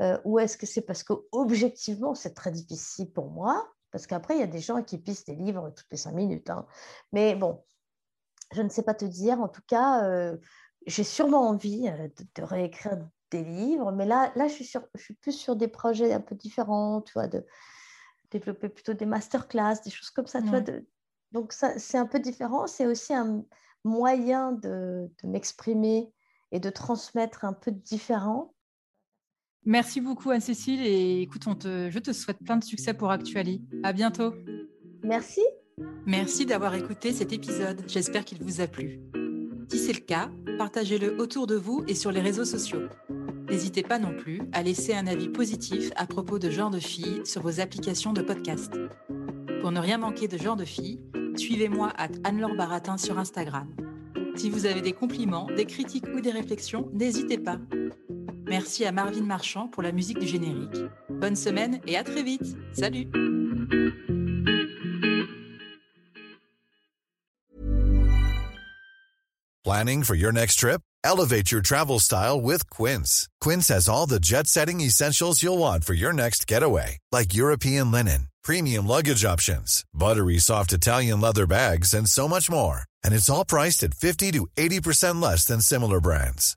euh, 0.01 0.19
ou 0.25 0.39
est-ce 0.39 0.57
que 0.57 0.67
c'est 0.67 0.83
parce 0.83 1.03
que 1.03 1.15
objectivement 1.33 2.15
c'est 2.15 2.35
très 2.35 2.51
difficile 2.51 3.11
pour 3.13 3.31
moi? 3.31 3.67
Parce 3.91 4.07
qu'après, 4.07 4.35
il 4.37 4.41
y 4.41 4.43
a 4.43 4.49
des 4.49 4.61
gens 4.61 4.83
qui 4.83 4.99
pissent 4.99 5.25
des 5.25 5.35
livres 5.35 5.71
toutes 5.71 5.87
les 5.91 5.97
cinq 5.97 6.13
minutes. 6.13 6.51
Hein. 6.51 6.67
Mais 7.13 7.35
bon, 7.35 7.65
je 8.53 8.61
ne 8.61 8.69
sais 8.69 8.83
pas 8.83 8.93
te 8.93 9.07
dire. 9.07 9.41
En 9.41 9.49
tout 9.49 9.63
cas, 9.67 10.05
euh, 10.05 10.37
j'ai 10.87 11.05
sûrement 11.05 11.49
envie 11.49 11.89
euh, 11.89 12.09
de, 12.35 12.43
réécrire 12.43 12.99
des 13.31 13.43
livres. 13.43 13.93
Mais 13.93 14.05
là, 14.05 14.33
là 14.37 14.49
je, 14.49 14.55
suis 14.55 14.71
je 14.95 15.03
suis 15.03 15.15
plus 15.15 15.33
sur 15.33 15.57
des 15.57 15.69
projets 15.69 16.13
un 16.13 16.21
peu 16.21 16.35
différents, 16.35 17.01
tu 17.01 17.15
vois, 17.15 17.27
de 17.27 17.47
développer 18.31 18.69
plutôt 18.69 18.93
des 18.93 19.07
masterclass, 19.07 19.77
des 19.83 19.91
choses 19.91 20.11
comme 20.11 20.27
ça. 20.27 20.43
Tu 20.43 20.49
vois, 20.49 20.61
de... 20.61 20.87
Donc, 21.33 21.53
c'est 21.53 21.97
un 21.97 22.07
peu 22.07 22.19
différent. 22.19 22.67
C'est 22.67 22.87
aussi 22.87 23.15
un 23.15 23.45
moyen 23.85 24.53
de, 24.53 25.11
de 25.23 25.29
m'exprimer 25.29 26.13
et 26.53 26.61
de 26.61 26.71
transmettre 26.71 27.45
un 27.45 27.53
peu 27.53 27.71
différent. 27.71 28.53
Merci 29.67 30.01
beaucoup 30.01 30.31
Anne-Cécile 30.31 30.81
et 30.81 31.23
écoute, 31.23 31.43
je 31.65 31.99
te 31.99 32.13
souhaite 32.13 32.39
plein 32.45 32.57
de 32.57 32.65
succès 32.65 32.95
pour 32.95 33.11
Actuali. 33.11 33.63
À 33.83 33.93
bientôt. 33.93 34.33
Merci. 35.03 35.41
Merci 36.07 36.47
d'avoir 36.47 36.75
écouté 36.77 37.13
cet 37.13 37.33
épisode. 37.33 37.83
J'espère 37.89 38.25
qu'il 38.25 38.41
vous 38.41 38.61
a 38.61 38.69
plu. 38.69 39.01
Si 39.69 39.79
c'est 39.79 39.93
le 39.93 40.01
cas, 40.01 40.31
partagez-le 40.57 41.21
autour 41.21 41.49
de 41.49 41.57
vous 41.57 41.85
et 41.89 41.97
sur 41.97 42.13
les 42.13 42.21
réseaux 42.21 42.45
sociaux. 42.45 42.83
N'hésitez 43.51 43.83
pas 43.83 43.99
non 43.99 44.17
plus 44.17 44.41
à 44.53 44.63
laisser 44.63 44.95
un 44.95 45.09
avis 45.09 45.29
positif 45.29 45.91
à 45.97 46.07
propos 46.07 46.39
de 46.39 46.49
Genre 46.49 46.71
de 46.71 46.79
Filles 46.79 47.23
sur 47.25 47.43
vos 47.43 47.59
applications 47.61 48.13
de 48.13 48.23
podcast. 48.23 48.73
Pour 49.61 49.73
ne 49.73 49.81
rien 49.81 49.99
manquer 49.99 50.29
de 50.29 50.39
Genre 50.39 50.57
de 50.57 50.65
Filles, 50.65 51.01
suivez-moi 51.37 51.93
à 51.97 52.07
Anne-Laure 52.23 52.55
Baratin 52.55 52.97
sur 52.99 53.19
Instagram. 53.19 53.69
Si 54.37 54.49
vous 54.49 54.67
avez 54.67 54.81
des 54.81 54.93
compliments, 54.93 55.49
des 55.57 55.65
critiques 55.65 56.07
ou 56.15 56.21
des 56.21 56.31
réflexions, 56.31 56.89
n'hésitez 56.93 57.39
pas. 57.39 57.59
Merci 58.47 58.85
à 58.85 58.93
Marvin 58.93 59.23
Marchand 59.23 59.69
pour 59.69 59.83
la 59.83 59.93
musique 59.93 60.19
du 60.19 60.27
générique. 60.27 60.77
Bonne 61.11 61.37
semaine 61.37 61.81
et 61.87 61.97
à 61.97 62.05
très 62.05 62.23
vite. 62.23 62.57
Salut 62.73 63.09
Planning 69.65 70.05
for 70.05 70.15
your 70.15 70.31
next 70.31 70.61
trip? 70.61 70.81
Elevate 71.03 71.51
your 71.51 71.61
travel 71.61 71.99
style 71.99 72.41
with 72.41 72.71
Quince. 72.71 73.29
Quince 73.41 73.67
has 73.67 73.89
all 73.89 74.07
the 74.07 74.21
jet-setting 74.21 74.81
essentials 74.81 75.43
you'll 75.43 75.59
want 75.59 75.85
for 75.85 75.95
your 75.95 76.13
next 76.13 76.47
getaway, 76.47 76.99
like 77.11 77.35
European 77.35 77.91
linen, 77.91 78.29
premium 78.45 78.87
luggage 78.87 79.25
options, 79.25 79.85
buttery 79.93 80.39
soft 80.39 80.73
Italian 80.73 81.21
leather 81.21 81.49
bags, 81.49 81.95
and 81.95 82.09
so 82.09 82.29
much 82.29 82.49
more. 82.49 82.83
And 83.03 83.13
it's 83.13 83.29
all 83.29 83.45
priced 83.45 83.83
at 83.83 83.95
50 83.95 84.33
to 84.33 84.47
80% 84.57 85.21
less 85.21 85.45
than 85.45 85.61
similar 85.61 86.01
brands. 86.01 86.57